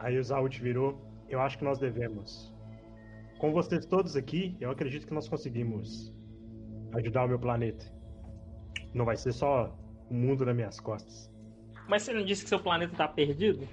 Aí 0.00 0.18
o 0.18 0.24
Zaut 0.24 0.60
virou. 0.60 0.98
Eu 1.28 1.40
acho 1.40 1.58
que 1.58 1.64
nós 1.64 1.78
devemos. 1.78 2.52
Com 3.38 3.52
vocês 3.52 3.84
todos 3.84 4.16
aqui, 4.16 4.56
eu 4.58 4.70
acredito 4.70 5.06
que 5.06 5.14
nós 5.14 5.28
conseguimos 5.28 6.12
ajudar 6.94 7.26
o 7.26 7.28
meu 7.28 7.38
planeta. 7.38 7.84
Não 8.94 9.04
vai 9.04 9.16
ser 9.16 9.32
só 9.32 9.78
o 10.10 10.14
mundo 10.14 10.44
nas 10.44 10.56
minhas 10.56 10.80
costas. 10.80 11.30
Mas 11.86 12.02
você 12.02 12.14
não 12.14 12.24
disse 12.24 12.42
que 12.42 12.48
seu 12.48 12.60
planeta 12.60 12.96
tá 12.96 13.06
perdido? 13.06 13.68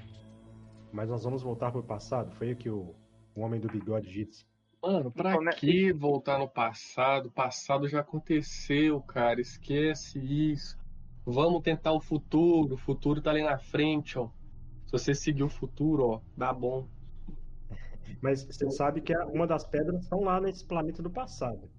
Mas 0.92 1.10
nós 1.10 1.24
vamos 1.24 1.42
voltar 1.42 1.72
pro 1.72 1.82
passado. 1.82 2.36
Foi 2.36 2.51
o 2.51 2.56
que 2.58 2.70
o, 2.70 2.94
o 3.34 3.42
homem 3.42 3.60
do 3.60 3.70
bigode 3.70 4.12
disse. 4.12 4.46
Mano, 4.82 5.10
pra 5.10 5.34
Como 5.34 5.50
que 5.51 5.94
voltar 5.94 6.38
no 6.38 6.48
passado? 6.48 7.28
O 7.28 7.32
passado 7.32 7.88
já 7.88 8.01
aconteceu, 8.01 9.01
cara. 9.01 9.40
Esquece 9.40 10.20
isso. 10.20 10.78
Vamos 11.25 11.62
tentar 11.62 11.94
o 11.94 12.01
futuro. 12.01 12.75
O 12.75 12.78
futuro 12.78 13.22
tá 13.22 13.32
ali 13.32 13.44
na 13.44 13.58
frente, 13.58 14.20
ó. 14.20 14.30
Se 14.88 14.91
você 14.91 15.13
seguir 15.13 15.44
o 15.44 15.50
futuro, 15.50 16.08
ó, 16.08 16.22
dá 16.36 16.53
bom. 16.53 16.88
Mas 18.22 18.44
você 18.44 18.72
sabe 18.72 19.01
que 19.01 19.15
uma 19.17 19.46
das 19.46 19.65
pedras 19.65 20.01
estão 20.01 20.22
lá 20.22 20.39
nesse 20.39 20.65
planeta 20.65 21.03
do 21.03 21.10
passado. 21.10 21.70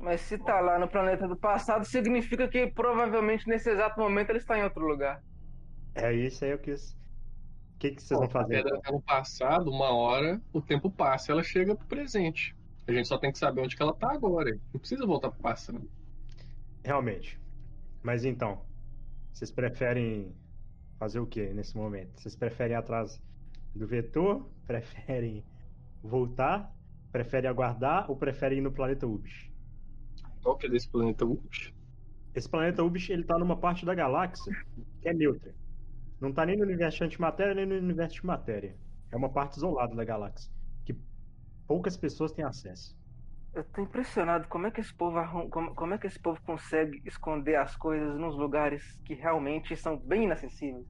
Mas 0.00 0.20
se 0.22 0.36
tá 0.36 0.60
lá 0.60 0.76
no 0.78 0.88
planeta 0.88 1.28
do 1.28 1.36
passado, 1.36 1.84
significa 1.84 2.48
que 2.48 2.66
provavelmente 2.66 3.48
nesse 3.48 3.70
exato 3.70 4.00
momento 4.00 4.30
ele 4.30 4.38
está 4.38 4.58
em 4.58 4.64
outro 4.64 4.84
lugar. 4.84 5.22
É 5.94 6.12
isso 6.12 6.44
aí 6.44 6.50
eu 6.50 6.58
quis. 6.58 6.92
O 7.74 7.78
que, 7.78 7.92
que 7.92 8.02
vocês 8.02 8.18
vão 8.18 8.28
fazer? 8.28 8.58
A 8.58 8.62
pedra 8.64 8.80
tá 8.80 8.90
no 8.90 9.00
passado, 9.00 9.70
uma 9.70 9.94
hora, 9.94 10.40
o 10.52 10.60
tempo 10.60 10.90
passa, 10.90 11.30
ela 11.30 11.42
chega 11.44 11.76
pro 11.76 11.86
presente. 11.86 12.56
A 12.88 12.92
gente 12.92 13.06
só 13.06 13.16
tem 13.16 13.30
que 13.30 13.38
saber 13.38 13.60
onde 13.60 13.76
que 13.76 13.82
ela 13.82 13.94
tá 13.94 14.12
agora. 14.12 14.50
Não 14.72 14.80
precisa 14.80 15.06
voltar 15.06 15.30
pro 15.30 15.40
passado. 15.40 15.88
Realmente. 16.84 17.40
Mas 18.02 18.24
então, 18.24 18.60
vocês 19.32 19.52
preferem 19.52 20.34
fazer 21.02 21.18
o 21.18 21.26
que 21.26 21.52
nesse 21.52 21.76
momento? 21.76 22.20
Vocês 22.20 22.36
preferem 22.36 22.74
ir 22.74 22.76
atrás 22.76 23.20
do 23.74 23.88
vetor? 23.88 24.48
Preferem 24.64 25.44
voltar? 26.00 26.72
Preferem 27.10 27.50
aguardar 27.50 28.08
ou 28.08 28.16
preferem 28.16 28.58
ir 28.58 28.60
no 28.60 28.70
planeta 28.70 29.04
Ubis? 29.04 29.50
Qual 30.44 30.56
que 30.56 30.66
é 30.66 30.70
desse 30.70 30.88
planeta 30.88 31.24
Ubis? 31.24 31.72
Esse 32.32 32.48
planeta 32.48 32.84
Ubis 32.84 33.10
ele 33.10 33.24
tá 33.24 33.36
numa 33.36 33.56
parte 33.56 33.84
da 33.84 33.96
galáxia 33.96 34.54
que 35.00 35.08
é 35.08 35.12
neutra. 35.12 35.52
Não 36.20 36.32
tá 36.32 36.46
nem 36.46 36.56
no 36.56 36.62
universo 36.62 36.98
de 36.98 37.04
antimatéria, 37.04 37.52
nem 37.52 37.66
no 37.66 37.74
universo 37.74 38.20
de 38.20 38.26
matéria. 38.26 38.76
É 39.10 39.16
uma 39.16 39.28
parte 39.28 39.56
isolada 39.56 39.96
da 39.96 40.04
galáxia. 40.04 40.52
Que 40.84 40.96
poucas 41.66 41.96
pessoas 41.96 42.30
têm 42.30 42.44
acesso. 42.44 42.96
Eu 43.54 43.64
tô 43.64 43.82
impressionado 43.82 44.48
como 44.48 44.66
é 44.66 44.70
que 44.70 44.80
esse 44.80 44.94
povo 44.94 45.18
arrum... 45.18 45.48
como, 45.50 45.74
como 45.74 45.94
é 45.94 45.98
que 45.98 46.06
esse 46.06 46.18
povo 46.18 46.40
consegue 46.42 47.02
esconder 47.04 47.56
as 47.56 47.76
coisas 47.76 48.18
nos 48.18 48.36
lugares 48.36 48.98
que 49.04 49.14
realmente 49.14 49.76
são 49.76 49.98
bem 49.98 50.24
inacessíveis. 50.24 50.86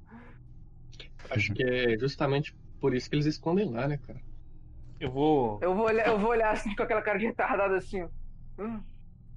Acho 1.31 1.53
que 1.55 1.65
é 1.65 1.99
justamente 1.99 2.55
por 2.81 2.95
isso 2.95 3.09
que 3.09 3.17
eles 3.17 3.27
escondem 3.27 3.71
lá, 3.71 3.89
né, 3.89 3.99
cara? 3.99 4.21
Eu 5.01 5.11
vou. 5.11 5.59
Eu 5.61 5.75
vou 5.75 5.87
olhar, 5.87 6.07
eu 6.07 6.19
vou 6.19 6.31
olhar 6.31 6.53
assim 6.53 6.75
com 6.77 6.83
aquela 6.83 7.03
cara 7.03 7.19
de 7.19 7.27
retardado 7.27 7.75
assim. 7.75 8.07
Hum. 8.59 8.81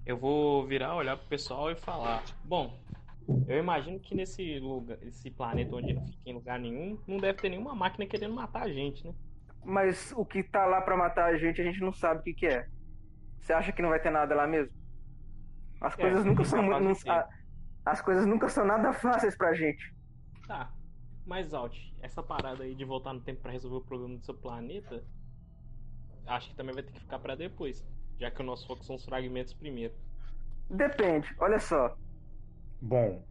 Eu 0.06 0.18
vou 0.18 0.68
virar, 0.68 0.96
olhar 0.96 1.18
pro 1.18 1.28
pessoal 1.28 1.72
e 1.72 1.76
falar. 1.76 2.24
Bom, 2.44 2.78
eu 3.48 3.58
imagino 3.58 4.00
que 4.00 4.14
nesse 4.14 4.60
lugar, 4.60 4.98
esse 5.02 5.32
planeta 5.32 5.76
onde 5.76 5.94
não 5.94 6.06
fica 6.06 6.30
em 6.30 6.34
lugar 6.34 6.60
nenhum, 6.60 7.00
não 7.08 7.18
deve 7.18 7.40
ter 7.40 7.50
nenhuma 7.50 7.74
máquina 7.74 8.06
querendo 8.06 8.36
matar 8.36 8.64
a 8.64 8.72
gente, 8.72 9.04
né? 9.08 9.14
Mas 9.64 10.14
o 10.16 10.24
que 10.24 10.44
tá 10.44 10.68
lá 10.68 10.80
pra 10.80 10.96
matar 10.96 11.34
a 11.34 11.38
gente, 11.38 11.60
a 11.60 11.64
gente 11.64 11.80
não 11.80 11.92
sabe 11.92 12.20
o 12.20 12.24
que, 12.24 12.34
que 12.36 12.46
é. 12.46 12.68
Você 13.46 13.54
acha 13.54 13.72
que 13.72 13.80
não 13.80 13.90
vai 13.90 14.00
ter 14.00 14.10
nada 14.10 14.34
lá 14.34 14.48
mesmo? 14.48 14.74
As 15.80 15.94
É, 15.94 16.02
coisas 16.02 16.26
nunca 16.26 16.44
são 16.44 16.64
muito. 16.64 17.04
ter. 17.04 17.12
a- 17.12 17.30
As 17.86 18.02
coisas 18.02 18.26
nunca 18.26 18.50
são 18.50 18.66
nada 18.66 18.92
fáceis 18.92 19.38
pra 19.38 19.54
gente. 19.54 19.94
Tá. 20.48 20.72
Mas, 21.28 21.54
Alt, 21.54 21.78
essa 22.02 22.24
parada 22.24 22.64
aí 22.64 22.74
de 22.74 22.84
voltar 22.84 23.14
no 23.14 23.22
tempo 23.22 23.44
pra 23.44 23.52
resolver 23.52 23.78
o 23.78 23.82
problema 23.82 24.18
do 24.18 24.26
seu 24.26 24.34
planeta, 24.34 25.04
acho 26.26 26.50
que 26.50 26.56
também 26.56 26.74
vai 26.74 26.82
ter 26.82 26.92
que 26.92 27.00
ficar 27.02 27.20
pra 27.20 27.36
depois. 27.36 27.86
Já 28.20 28.32
que 28.32 28.42
o 28.42 28.46
nosso 28.46 28.66
foco 28.66 28.84
são 28.84 28.96
os 28.96 29.06
fragmentos 29.06 29.54
primeiro. 29.54 29.94
Depende, 30.68 31.32
olha 31.38 31.60
só. 31.60 31.96
Bom, 32.82 33.24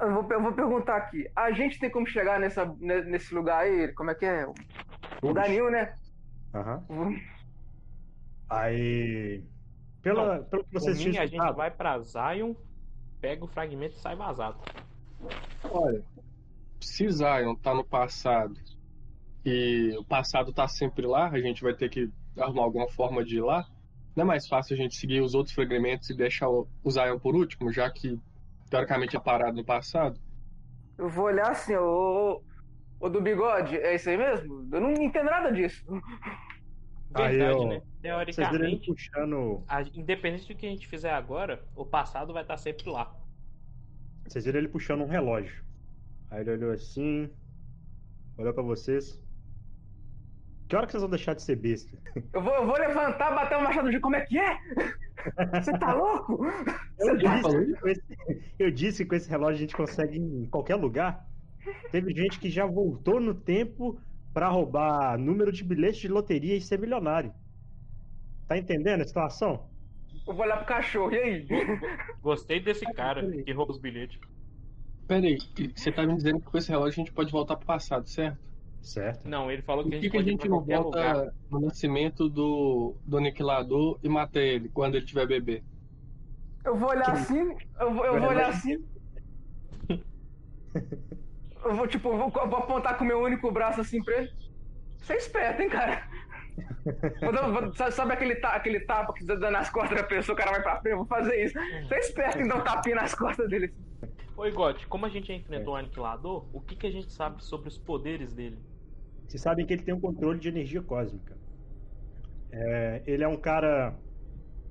Eu 0.00 0.12
vou, 0.22 0.30
eu 0.32 0.40
vou 0.40 0.52
perguntar 0.52 0.96
aqui. 0.98 1.28
A 1.34 1.50
gente 1.50 1.80
tem 1.80 1.90
como 1.90 2.06
chegar 2.06 2.38
nessa, 2.38 2.64
ne- 2.78 3.02
nesse 3.02 3.34
lugar 3.34 3.64
aí? 3.64 3.92
Como 3.94 4.12
é 4.12 4.14
que 4.14 4.24
é? 4.24 4.46
Lugar 5.20 5.48
nenhum, 5.48 5.68
né? 5.68 5.92
aham. 6.54 6.84
Aí. 8.48 9.44
Pela, 10.02 10.42
pelo 10.44 10.64
que 10.64 10.70
Por 10.70 10.80
vocês 10.80 10.98
mim, 10.98 11.10
tinham 11.10 11.22
a 11.22 11.26
gente 11.26 11.52
vai 11.54 11.70
pra 11.70 11.98
Zion, 11.98 12.54
pega 13.20 13.44
o 13.44 13.48
fragmento 13.48 13.96
e 13.96 14.00
sai 14.00 14.16
vazado. 14.16 14.58
Olha, 15.70 16.02
se 16.80 17.10
Zion 17.10 17.54
tá 17.56 17.74
no 17.74 17.84
passado 17.84 18.54
e 19.44 19.94
o 19.98 20.04
passado 20.04 20.52
tá 20.52 20.68
sempre 20.68 21.06
lá, 21.06 21.28
a 21.28 21.40
gente 21.40 21.62
vai 21.62 21.74
ter 21.74 21.88
que 21.88 22.10
arrumar 22.38 22.62
alguma 22.62 22.88
forma 22.88 23.24
de 23.24 23.36
ir 23.36 23.42
lá. 23.42 23.66
Não 24.14 24.22
é 24.22 24.26
mais 24.26 24.46
fácil 24.46 24.74
a 24.74 24.76
gente 24.76 24.96
seguir 24.96 25.20
os 25.20 25.34
outros 25.34 25.54
fragmentos 25.54 26.08
e 26.10 26.16
deixar 26.16 26.48
o 26.48 26.66
o 26.82 26.90
Zion 26.90 27.18
por 27.18 27.34
último, 27.34 27.72
já 27.72 27.90
que 27.90 28.18
teoricamente 28.70 29.16
é 29.16 29.20
parado 29.20 29.56
no 29.56 29.64
passado? 29.64 30.18
Eu 30.96 31.08
vou 31.08 31.26
olhar 31.26 31.50
assim, 31.50 31.76
ô, 31.76 32.42
ô, 33.00 33.06
ô 33.06 33.08
do 33.08 33.20
bigode, 33.20 33.76
é 33.76 33.94
isso 33.94 34.08
aí 34.08 34.16
mesmo? 34.16 34.68
Eu 34.72 34.80
não 34.80 34.92
entendo 34.92 35.26
nada 35.26 35.52
disso. 35.52 35.84
Aí 37.14 37.36
Verdade, 37.38 37.64
né? 37.66 37.80
vocês 37.80 38.02
viram 38.02 38.20
ele 38.20 38.76
Teoricamente, 38.80 38.86
puxando. 38.86 39.64
a- 39.66 39.82
independente 39.94 40.52
do 40.52 40.58
que 40.58 40.66
a 40.66 40.70
gente 40.70 40.86
fizer 40.86 41.10
agora, 41.12 41.64
o 41.74 41.84
passado 41.84 42.32
vai 42.32 42.42
estar 42.42 42.56
sempre 42.56 42.88
lá. 42.90 43.14
Vocês 44.26 44.44
viram 44.44 44.58
ele 44.58 44.68
puxando 44.68 45.00
um 45.02 45.06
relógio. 45.08 45.64
Aí 46.30 46.40
ele 46.42 46.50
olhou 46.52 46.72
assim. 46.72 47.30
Olhou 48.36 48.52
pra 48.52 48.62
vocês. 48.62 49.20
Que 50.68 50.76
hora 50.76 50.84
que 50.84 50.92
vocês 50.92 51.00
vão 51.00 51.08
deixar 51.10 51.32
de 51.34 51.42
ser 51.42 51.56
besta? 51.56 51.96
Eu 52.34 52.42
vou, 52.42 52.52
eu 52.54 52.66
vou 52.66 52.76
levantar, 52.76 53.34
bater 53.34 53.56
o 53.56 53.62
machado 53.64 53.90
de 53.90 53.98
como 54.00 54.16
é 54.16 54.26
que 54.26 54.38
é? 54.38 54.58
Você 55.62 55.72
tá 55.78 55.94
louco? 55.94 56.44
Eu 56.98 57.16
Você 57.16 57.22
tá... 57.22 57.40
disse, 57.40 57.88
esse, 57.88 58.52
eu 58.58 58.70
disse 58.70 59.02
que 59.04 59.08
com 59.10 59.16
esse 59.16 59.28
relógio 59.30 59.56
a 59.56 59.60
gente 59.60 59.74
consegue 59.74 60.16
ir 60.16 60.20
em 60.20 60.46
qualquer 60.46 60.74
lugar. 60.76 61.26
Teve 61.90 62.14
gente 62.14 62.38
que 62.38 62.50
já 62.50 62.66
voltou 62.66 63.18
no 63.18 63.34
tempo 63.34 63.98
pra 64.38 64.48
roubar 64.50 65.18
número 65.18 65.50
de 65.50 65.64
bilhetes 65.64 65.98
de 65.98 66.06
loteria 66.06 66.54
e 66.54 66.60
ser 66.60 66.78
milionário. 66.78 67.34
Tá 68.46 68.56
entendendo 68.56 69.00
a 69.00 69.04
situação? 69.04 69.68
Eu 70.28 70.32
vou 70.32 70.44
olhar 70.44 70.58
pro 70.58 70.66
cachorro, 70.66 71.12
e 71.12 71.18
aí? 71.18 71.46
Gostei 72.22 72.60
desse 72.60 72.86
cara 72.92 73.28
que 73.42 73.52
rouba 73.52 73.72
os 73.72 73.80
bilhetes. 73.80 74.16
Pera 75.08 75.26
aí, 75.26 75.38
você 75.74 75.90
tá 75.90 76.06
me 76.06 76.14
dizendo 76.14 76.38
que 76.38 76.46
com 76.46 76.56
esse 76.56 76.68
relógio 76.68 77.02
a 77.02 77.04
gente 77.04 77.12
pode 77.12 77.32
voltar 77.32 77.56
pro 77.56 77.66
passado, 77.66 78.08
certo? 78.08 78.38
Certo. 78.80 79.28
Não, 79.28 79.50
ele 79.50 79.62
falou 79.62 79.88
que 79.88 79.96
a 79.96 79.98
que, 79.98 80.02
gente 80.02 80.12
que 80.12 80.18
a 80.18 80.22
gente 80.22 80.38
pra 80.38 80.48
não 80.50 80.58
qualquer 80.58 80.78
lugar. 80.78 81.14
volta 81.16 81.36
no 81.50 81.60
nascimento 81.60 82.28
do, 82.28 82.94
do 83.04 83.16
aniquilador 83.16 83.98
e 84.04 84.08
mata 84.08 84.38
ele 84.38 84.68
quando 84.68 84.94
ele 84.94 85.04
tiver 85.04 85.26
bebê? 85.26 85.64
Eu 86.64 86.76
vou 86.76 86.90
olhar 86.90 87.10
assim, 87.10 87.56
eu 87.80 87.92
vou, 87.92 88.06
eu 88.06 88.20
vou 88.20 88.28
olhar 88.28 88.50
assim. 88.50 88.76
Eu 91.68 91.74
vou, 91.76 91.86
tipo, 91.86 92.08
eu 92.08 92.16
vou, 92.18 92.30
vou 92.30 92.58
apontar 92.58 92.96
com 92.96 93.04
o 93.04 93.06
meu 93.06 93.20
único 93.20 93.50
braço 93.50 93.80
assim 93.80 94.02
pra 94.02 94.18
ele. 94.18 94.30
Você 94.98 95.12
é 95.12 95.16
esperto, 95.16 95.62
hein, 95.62 95.68
cara? 95.68 96.08
Vou 97.22 97.32
dar- 97.32 97.48
vou- 97.48 97.72
sabe, 97.92 98.12
aquele, 98.12 98.34
ta- 98.34 98.54
aquele 98.56 98.80
tapa 98.80 99.12
que 99.14 99.24
dá 99.24 99.48
nas 99.48 99.70
costas 99.70 99.96
da 99.96 100.02
pessoa, 100.04 100.34
o 100.34 100.36
cara 100.38 100.50
vai 100.50 100.60
pra 100.60 100.80
frente? 100.80 100.92
Eu 100.92 100.98
vou 100.98 101.06
fazer 101.06 101.44
isso. 101.44 101.54
Você 101.86 101.94
é 101.94 101.98
esperto 102.00 102.38
em 102.40 102.48
dar 102.48 102.56
um 102.56 102.64
tapinha 102.64 102.96
nas 102.96 103.14
costas 103.14 103.48
dele. 103.48 103.72
Oi, 104.36 104.50
God, 104.50 104.84
como 104.88 105.06
a 105.06 105.08
gente 105.08 105.28
já 105.28 105.34
enfrentou 105.34 105.74
o 105.74 105.76
Aniquilador, 105.76 106.48
o 106.52 106.60
que, 106.60 106.74
que 106.74 106.86
a 106.86 106.90
gente 106.90 107.12
sabe 107.12 107.44
sobre 107.44 107.68
os 107.68 107.78
poderes 107.78 108.32
dele? 108.32 108.58
Vocês 109.28 109.40
sabem 109.40 109.64
que 109.66 109.72
ele 109.72 109.82
tem 109.84 109.94
um 109.94 110.00
controle 110.00 110.40
de 110.40 110.48
energia 110.48 110.82
cósmica. 110.82 111.36
É, 112.50 113.02
ele 113.06 113.22
é 113.22 113.28
um 113.28 113.36
cara 113.36 113.94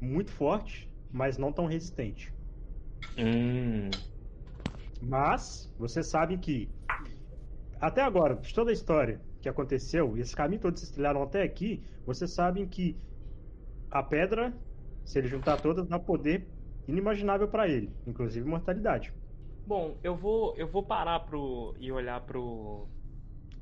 muito 0.02 0.32
forte, 0.32 0.92
mas 1.10 1.38
não 1.38 1.54
tão 1.54 1.68
resistente. 1.68 2.34
Hum. 3.18 3.90
Mas 5.02 5.74
vocês 5.78 6.08
sabem 6.08 6.38
que 6.38 6.70
até 7.80 8.02
agora, 8.02 8.36
de 8.36 8.54
toda 8.54 8.72
a 8.72 8.74
história 8.74 9.22
que 9.42 9.48
aconteceu, 9.48 10.18
e 10.18 10.22
esse 10.22 10.36
caminho 10.36 10.62
todo 10.62 10.74
que 10.74 10.80
vocês 10.80 10.92
trilharam 10.92 11.22
até 11.22 11.44
aqui, 11.44 11.84
vocês 12.06 12.34
sabem 12.34 12.68
que 12.68 12.98
a 13.92 14.02
pedra, 14.02 14.54
se 15.06 15.20
ele 15.20 15.28
juntar 15.28 15.62
todas, 15.62 15.88
dá 15.88 16.00
poder 16.00 16.48
inimaginável 16.88 17.48
para 17.48 17.68
ele, 17.68 17.92
inclusive 18.06 18.48
mortalidade. 18.48 19.14
Bom, 19.66 19.98
eu 20.04 20.16
vou 20.16 20.56
eu 20.58 20.68
vou 20.68 20.84
parar 20.84 21.20
pro 21.22 21.76
e 21.78 21.92
olhar 21.92 22.22
pro 22.22 22.88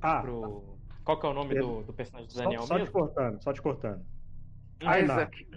Ah, 0.01 0.21
pro 0.21 0.77
qual 1.03 1.19
que 1.19 1.25
é 1.25 1.29
o 1.29 1.33
nome 1.33 1.55
do, 1.55 1.83
do 1.83 1.93
personagem 1.93 2.27
do 2.27 2.33
só, 2.33 2.43
Daniel 2.43 2.61
só 2.61 2.75
te 2.75 2.79
mesmo? 2.79 2.91
cortando, 2.93 3.43
só 3.43 3.53
te 3.53 3.61
cortando. 3.61 3.99
Hum, 4.81 4.87
Ai, 4.87 5.03
Isaac. 5.03 5.47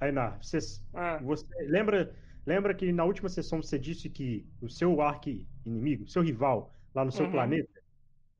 Ainar, 0.00 0.38
vocês 0.42 0.84
Ah, 0.94 1.18
Você 1.22 1.46
lembra, 1.68 2.14
lembra 2.46 2.74
que 2.74 2.92
na 2.92 3.04
última 3.04 3.28
sessão 3.28 3.62
você 3.62 3.78
disse 3.78 4.10
que 4.10 4.46
o 4.60 4.68
seu 4.68 5.00
arqui-inimigo, 5.00 6.08
seu 6.08 6.22
rival, 6.22 6.74
lá 6.94 7.04
no 7.04 7.12
seu 7.12 7.26
Uhum. 7.26 7.32
planeta, 7.32 7.70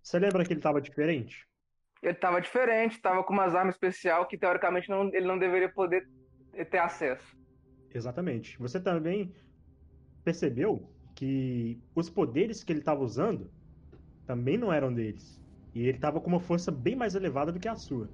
você 0.03 0.19
lembra 0.19 0.45
que 0.45 0.53
ele 0.53 0.61
estava 0.61 0.81
diferente? 0.81 1.47
ele 2.03 2.15
tava 2.15 2.39
diferente, 2.39 3.01
tava 3.01 3.25
com 3.25 3.33
umas 3.33 3.55
armas 3.55 3.77
especial 3.77 4.29
que 4.29 4.37
teoricamente 4.37 4.91
não- 4.91 5.09
ele 5.15 5.27
não 5.27 5.39
deveria 5.39 5.73
poder 5.73 6.07
ter 6.71 6.79
acesso. 6.79 7.25
Exatamente. 7.95 8.59
Você 8.59 8.79
também 8.79 9.35
percebeu 10.23 10.95
que 11.15 11.81
os 11.95 12.11
poderes 12.11 12.63
que 12.63 12.73
ele 12.73 12.81
estava 12.81 13.01
usando 13.01 13.51
também 14.27 14.59
não 14.59 14.73
eram 14.73 14.93
deles. 14.93 15.41
E 15.75 15.81
ele 15.81 15.97
estava 15.97 16.21
com 16.21 16.29
uma 16.29 16.41
força 16.41 16.71
bem 16.71 16.95
mais 16.95 17.15
elevada 17.15 17.51
do 17.53 17.59
que 17.59 17.69
a 17.69 17.75
sua. 17.77 18.11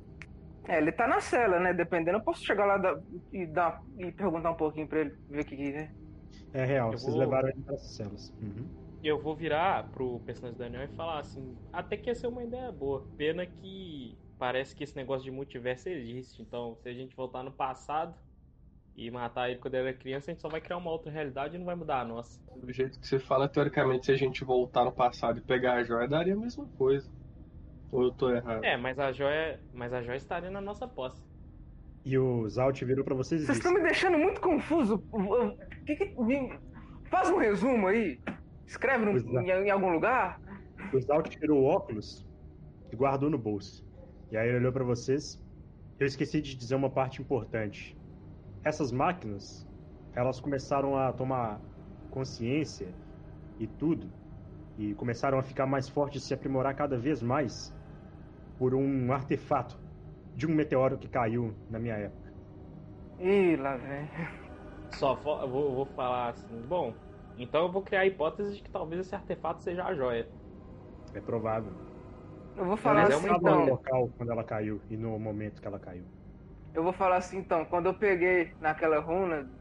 É, 0.68 0.78
ele 0.78 0.92
tá 0.92 1.06
na 1.08 1.20
cela, 1.20 1.58
né? 1.58 1.72
Dependendo, 1.72 2.18
eu 2.18 2.22
posso 2.24 2.44
chegar 2.44 2.64
lá 2.66 2.76
da- 2.78 3.00
e, 3.32 3.46
dar, 3.46 3.80
e 3.98 4.12
perguntar 4.12 4.50
um 4.50 4.56
pouquinho 4.56 4.86
pra 4.88 5.00
ele, 5.00 5.16
ver 5.28 5.40
o 5.40 5.44
que, 5.44 5.56
que 5.56 5.62
é. 5.62 5.92
É 6.52 6.64
real, 6.64 6.92
Eu 6.92 6.98
vocês 6.98 7.12
vou- 7.12 7.20
levaram 7.20 7.48
ele 7.48 7.62
para 7.62 7.74
essas 7.74 7.94
celas. 7.96 8.32
Uhum. 8.40 8.68
Eu 9.02 9.20
vou 9.20 9.34
virar 9.34 9.90
pro 9.90 10.20
personagem 10.20 10.56
do 10.56 10.58
Daniel 10.58 10.84
e 10.84 10.88
falar 10.88 11.20
assim, 11.20 11.56
até 11.72 11.96
que 11.96 12.10
ia 12.10 12.14
ser 12.14 12.26
uma 12.26 12.44
ideia 12.44 12.70
boa. 12.70 13.08
Pena 13.16 13.46
que 13.46 14.18
parece 14.38 14.74
que 14.74 14.84
esse 14.84 14.94
negócio 14.96 15.24
de 15.24 15.30
multiverso 15.30 15.88
existe. 15.88 16.42
Então, 16.42 16.76
se 16.82 16.88
a 16.88 16.92
gente 16.92 17.16
voltar 17.16 17.42
no 17.42 17.50
passado 17.52 18.14
e 18.94 19.10
matar 19.10 19.48
ele 19.50 19.58
quando 19.58 19.74
ele 19.74 19.88
era 19.88 19.96
criança, 19.96 20.30
a 20.30 20.34
gente 20.34 20.42
só 20.42 20.48
vai 20.48 20.60
criar 20.60 20.76
uma 20.76 20.90
outra 20.90 21.10
realidade 21.10 21.54
e 21.54 21.58
não 21.58 21.64
vai 21.64 21.74
mudar 21.74 22.00
a 22.00 22.04
nossa. 22.04 22.38
Do 22.56 22.70
jeito 22.72 23.00
que 23.00 23.06
você 23.06 23.18
fala, 23.18 23.48
teoricamente, 23.48 24.06
se 24.06 24.12
a 24.12 24.16
gente 24.16 24.44
voltar 24.44 24.84
no 24.84 24.92
passado 24.92 25.38
e 25.38 25.42
pegar 25.42 25.74
a 25.74 25.82
joia, 25.82 26.06
daria 26.06 26.34
a 26.34 26.36
mesma 26.36 26.66
coisa. 26.76 27.08
Ou 27.92 28.04
eu 28.04 28.10
tô 28.12 28.30
errado? 28.30 28.64
É, 28.64 28.76
mas 28.76 28.98
a 28.98 29.10
joia, 29.12 29.60
mas 29.72 29.92
a 29.92 30.02
joia 30.02 30.16
estaria 30.16 30.50
na 30.50 30.60
nossa 30.60 30.86
posse. 30.86 31.20
E 32.04 32.16
o 32.16 32.48
Zalt 32.48 32.80
virou 32.82 33.04
para 33.04 33.14
vocês 33.14 33.42
e 33.42 33.46
Vocês 33.46 33.58
estão 33.58 33.74
me 33.74 33.82
deixando 33.82 34.16
muito 34.18 34.40
confuso. 34.40 35.02
Que 35.84 35.96
que- 35.96 36.22
me- 36.22 36.58
Faz 37.10 37.28
um 37.28 37.36
resumo 37.38 37.88
aí. 37.88 38.18
Escreve 38.66 39.04
no- 39.04 39.38
é. 39.40 39.42
em, 39.60 39.66
em 39.66 39.70
algum 39.70 39.90
lugar. 39.90 40.40
O 40.94 41.00
Zalt 41.00 41.28
tirou 41.28 41.60
o 41.60 41.64
óculos 41.64 42.26
e 42.92 42.96
guardou 42.96 43.28
no 43.28 43.36
bolso. 43.36 43.84
E 44.30 44.36
aí 44.36 44.48
ele 44.48 44.58
olhou 44.58 44.72
para 44.72 44.84
vocês. 44.84 45.42
Eu 45.98 46.06
esqueci 46.06 46.40
de 46.40 46.54
dizer 46.56 46.74
uma 46.76 46.88
parte 46.88 47.20
importante. 47.20 47.96
Essas 48.64 48.92
máquinas, 48.92 49.68
elas 50.14 50.40
começaram 50.40 50.96
a 50.96 51.12
tomar 51.12 51.60
consciência 52.10 52.88
e 53.58 53.66
tudo, 53.66 54.10
e 54.78 54.94
começaram 54.94 55.38
a 55.38 55.42
ficar 55.42 55.66
mais 55.66 55.88
fortes 55.88 56.22
e 56.22 56.26
se 56.26 56.32
aprimorar 56.34 56.74
cada 56.74 56.96
vez 56.96 57.22
mais 57.22 57.74
por 58.60 58.76
um 58.76 59.10
artefato 59.12 59.82
de 60.36 60.46
um 60.46 60.54
meteoro 60.54 60.98
que 61.00 61.08
caiu 61.08 61.64
na 61.70 61.80
minha 61.80 61.96
época. 61.96 62.34
Ih, 63.18 63.56
lá 63.56 63.76
vem. 63.76 64.10
Só 64.90 65.14
vou, 65.16 65.74
vou 65.74 65.86
falar 65.86 66.30
assim, 66.30 66.66
bom, 66.66 67.00
então 67.36 67.66
eu 67.66 67.72
vou 67.72 67.82
criar 67.82 68.00
a 68.00 68.06
hipótese 68.06 68.56
de 68.56 68.62
que 68.62 68.70
talvez 68.70 69.00
esse 69.00 69.14
artefato 69.14 69.62
seja 69.62 69.84
a 69.84 69.94
joia. 69.94 70.34
É 71.12 71.20
provável. 71.20 71.74
Eu 72.56 72.64
vou 72.66 72.76
falar 72.76 73.04
Mas 73.04 73.08
é 73.10 73.14
assim 73.14 73.32
estava 73.34 73.50
no 73.52 73.60
então. 73.60 73.64
local 73.64 74.12
quando 74.16 74.32
ela 74.32 74.44
caiu 74.44 74.84
e 74.90 74.96
no 74.96 75.18
momento 75.18 75.60
que 75.62 75.66
ela 75.68 75.80
caiu. 75.80 76.10
Eu 76.72 76.82
vou 76.82 76.92
falar 76.92 77.16
assim 77.18 77.38
então. 77.38 77.64
Quando 77.66 77.86
eu 77.86 77.98
peguei 77.98 78.54
naquela 78.60 79.00
runa, 79.00 79.52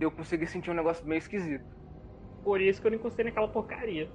eu 0.00 0.10
consegui 0.12 0.46
sentir 0.46 0.70
um 0.70 0.74
negócio 0.74 1.06
meio 1.06 1.18
esquisito. 1.18 1.64
Por 2.42 2.60
isso 2.60 2.80
que 2.80 2.86
eu 2.88 2.92
não 2.92 2.98
encostei 2.98 3.24
naquela 3.26 3.48
porcaria. 3.52 4.14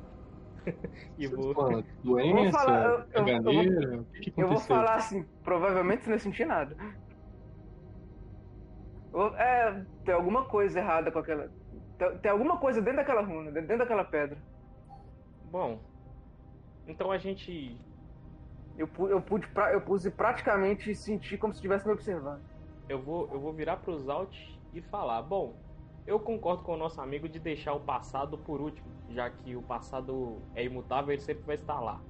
e 1.17 1.27
vou. 1.27 1.53
Doença, 2.03 2.59
falar, 2.59 2.85
eu- 2.85 2.99
eu- 2.99 3.05
caganeira, 3.11 4.01
o 4.01 4.05
que, 4.05 4.31
que 4.31 4.41
Eu 4.41 4.47
vou 4.47 4.59
falar 4.59 4.95
assim, 4.95 5.25
provavelmente 5.43 6.03
você 6.03 6.09
não 6.09 6.19
senti 6.19 6.45
nada. 6.45 6.75
É, 9.37 9.85
tem 10.05 10.15
alguma 10.15 10.45
coisa 10.45 10.79
errada 10.79 11.11
com 11.11 11.19
aquela. 11.19 11.51
Tem, 11.97 12.17
tem 12.19 12.31
alguma 12.31 12.57
coisa 12.57 12.81
dentro 12.81 12.97
daquela 12.97 13.21
runa, 13.21 13.51
dentro 13.51 13.77
daquela 13.77 14.05
pedra. 14.05 14.41
Bom. 15.43 15.83
Então 16.87 17.11
a 17.11 17.17
gente. 17.17 17.77
Eu, 18.77 18.89
eu 19.09 19.21
pude, 19.21 19.47
eu 19.73 19.81
pude 19.81 20.09
praticamente 20.11 20.95
sentir 20.95 21.37
como 21.37 21.53
se 21.53 21.57
estivesse 21.57 21.85
me 21.85 21.93
observando. 21.93 22.43
Eu 22.87 23.01
vou, 23.01 23.29
eu 23.31 23.39
vou 23.39 23.53
virar 23.53 23.77
pros 23.77 24.07
Alt 24.07 24.35
e 24.73 24.81
falar. 24.81 25.21
Bom, 25.21 25.57
eu 26.05 26.19
concordo 26.19 26.63
com 26.63 26.73
o 26.73 26.77
nosso 26.77 26.99
amigo 27.01 27.29
de 27.29 27.39
deixar 27.39 27.73
o 27.73 27.79
passado 27.79 28.37
por 28.37 28.59
último, 28.59 28.87
já 29.09 29.29
que 29.29 29.55
o 29.55 29.61
passado 29.61 30.41
é 30.55 30.63
imutável, 30.63 31.13
ele 31.13 31.21
sempre 31.21 31.43
vai 31.43 31.55
estar 31.55 31.79
lá. 31.79 32.01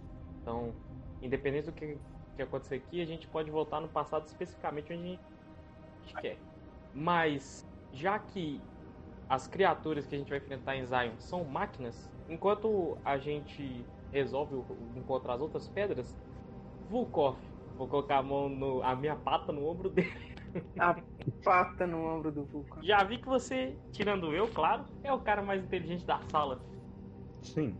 Então, 0.41 0.73
independente 1.21 1.65
do 1.65 1.71
que, 1.71 1.97
que 2.35 2.41
acontecer 2.41 2.75
aqui, 2.75 3.01
a 3.01 3.05
gente 3.05 3.27
pode 3.27 3.51
voltar 3.51 3.79
no 3.79 3.87
passado 3.87 4.25
especificamente 4.27 4.93
onde 4.93 5.01
a 5.01 5.05
gente, 5.07 6.15
quer. 6.21 6.37
Mas, 6.93 7.67
já 7.93 8.17
que 8.17 8.61
as 9.29 9.47
criaturas 9.47 10.05
que 10.07 10.15
a 10.15 10.17
gente 10.17 10.29
vai 10.29 10.39
enfrentar 10.39 10.75
em 10.75 10.85
Zion 10.85 11.17
são 11.19 11.43
máquinas, 11.43 12.11
enquanto 12.27 12.97
a 13.03 13.17
gente 13.17 13.85
resolve 14.11 14.55
encontrar 14.95 15.35
as 15.35 15.41
outras 15.41 15.67
pedras, 15.67 16.17
Vulkov, 16.89 17.37
vou 17.77 17.87
colocar 17.87 18.17
a 18.17 18.23
mão 18.23 18.49
no, 18.49 18.83
a 18.83 18.95
minha 18.95 19.15
pata 19.15 19.51
no 19.51 19.65
ombro 19.65 19.89
dele. 19.89 20.40
A 20.79 20.95
pata 21.43 21.85
no 21.87 22.03
ombro 22.05 22.31
do 22.31 22.43
vulcão. 22.45 22.83
Já 22.83 23.03
vi 23.03 23.17
que 23.17 23.27
você, 23.27 23.77
tirando 23.91 24.33
eu, 24.33 24.47
claro, 24.47 24.85
é 25.03 25.11
o 25.13 25.19
cara 25.19 25.41
mais 25.41 25.63
inteligente 25.63 26.05
da 26.05 26.19
sala. 26.29 26.61
Sim, 27.41 27.75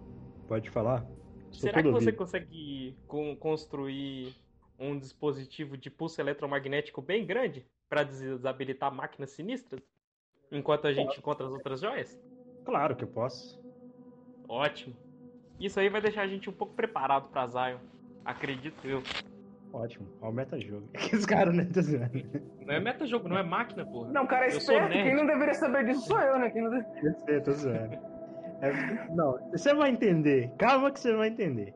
pode 0.48 0.70
falar. 0.70 1.06
Sou 1.52 1.70
Será 1.70 1.78
que 1.82 1.84
todo 1.90 1.94
você 1.94 2.06
ouvido. 2.10 2.18
consegue 2.18 2.96
con- 3.08 3.36
construir 3.36 4.34
um 4.80 4.98
dispositivo 4.98 5.78
de 5.78 5.90
pulso 5.90 6.20
eletromagnético 6.22 7.02
bem 7.02 7.26
grande 7.26 7.66
para 7.90 8.04
desabilitar 8.04 8.94
máquinas 8.94 9.32
sinistras? 9.32 9.82
Enquanto 10.52 10.88
a 10.88 10.94
gente 10.94 11.18
encontra 11.18 11.46
as 11.46 11.54
outras 11.54 11.82
joias? 11.82 12.20
Claro 12.66 12.96
que 12.96 13.04
eu 13.04 13.08
posso. 13.08 13.60
Ótimo. 14.48 14.96
Isso 15.60 15.80
aí 15.80 15.90
vai 15.90 16.02
deixar 16.02 16.24
a 16.24 16.28
gente 16.28 16.50
um 16.50 16.54
pouco 16.54 16.74
preparado 16.74 17.30
pra 17.30 17.48
Zion. 17.48 17.78
Acredito 18.26 18.86
eu. 18.86 19.02
Ótimo. 19.74 20.08
Aumenta 20.22 20.60
jogo. 20.60 20.88
Esse 20.94 21.26
cara, 21.26 21.52
né? 21.52 21.66
Tô 21.74 21.82
zoando. 21.82 22.12
Não 22.66 22.74
é 22.74 22.80
metajogo, 22.80 23.28
não 23.30 23.38
é 23.38 23.44
máquina, 23.44 23.86
porra. 23.86 24.12
Não, 24.12 24.24
o 24.24 24.28
cara 24.28 24.46
é 24.46 24.52
Eu 24.54 24.58
esperto. 24.58 24.92
Quem 24.92 25.16
não 25.16 25.26
deveria 25.26 25.54
saber 25.54 25.86
disso 25.86 26.08
sou 26.08 26.20
eu, 26.20 26.38
né? 26.40 26.50
Quem 26.50 26.62
não 26.62 26.70
de- 26.72 26.86
Eu 27.04 27.14
sei, 27.26 27.42
tô 27.42 27.52
zoando. 27.52 27.96
É- 28.62 29.08
não, 29.16 29.40
você 29.52 29.74
vai 29.74 29.90
entender. 29.90 30.52
Calma 30.58 30.92
que 30.92 31.00
você 31.00 31.16
vai 31.16 31.30
entender. 31.30 31.74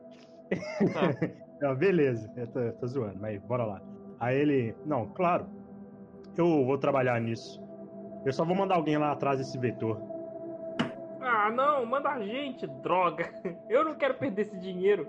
Tá. 0.92 1.26
Não, 1.58 1.74
beleza. 1.74 2.30
Eu 2.36 2.46
tô, 2.48 2.70
tô 2.72 2.86
zoando, 2.86 3.18
mas 3.18 3.40
bora 3.42 3.64
lá. 3.64 3.80
Aí 4.20 4.36
ele. 4.38 4.76
Não, 4.84 5.06
claro. 5.08 5.46
Eu 6.36 6.66
vou 6.66 6.76
trabalhar 6.76 7.18
nisso. 7.18 7.60
Eu 8.26 8.32
só 8.32 8.44
vou 8.44 8.54
mandar 8.54 8.74
alguém 8.76 8.98
lá 8.98 9.10
atrás 9.12 9.38
desse 9.38 9.58
vetor. 9.58 9.98
Ah, 11.18 11.50
não, 11.50 11.86
manda 11.86 12.10
a 12.10 12.20
gente, 12.22 12.66
droga. 12.82 13.24
Eu 13.70 13.84
não 13.86 13.94
quero 13.94 14.14
perder 14.14 14.42
esse 14.42 14.58
dinheiro. 14.58 15.08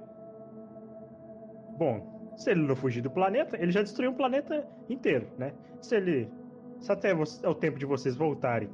Bom, 1.78 2.17
se 2.38 2.52
ele 2.52 2.62
não 2.62 2.76
fugir 2.76 3.02
do 3.02 3.10
planeta, 3.12 3.58
ele 3.62 3.72
já 3.72 3.82
destruiu 3.82 4.12
o 4.12 4.16
planeta 4.16 4.66
inteiro, 4.90 5.28
né? 5.38 5.52
Se 5.82 5.96
ele. 5.98 6.32
Se 6.80 6.92
até 6.92 7.12
é 7.12 7.50
o 7.50 7.56
tempo 7.56 7.78
de 7.80 7.86
vocês 7.86 8.16
voltarem 8.16 8.70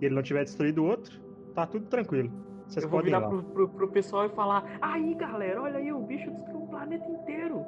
e 0.00 0.06
ele 0.06 0.14
não 0.14 0.22
tiver 0.22 0.42
destruído 0.44 0.78
o 0.82 0.86
outro, 0.88 1.20
tá 1.54 1.66
tudo 1.66 1.86
tranquilo. 1.86 2.32
Vocês 2.66 2.82
eu 2.82 2.90
vou 2.90 2.98
podem 3.00 3.12
ir 3.12 3.16
virar 3.16 3.28
lá. 3.28 3.28
pro, 3.28 3.42
pro, 3.52 3.68
pro 3.68 3.88
pessoal 3.88 4.24
e 4.26 4.30
falar: 4.30 4.64
Aí 4.80 5.14
galera, 5.14 5.60
olha 5.62 5.78
aí, 5.78 5.92
o 5.92 6.00
bicho 6.00 6.30
destruiu 6.30 6.62
o 6.62 6.66
planeta 6.68 7.06
inteiro. 7.06 7.64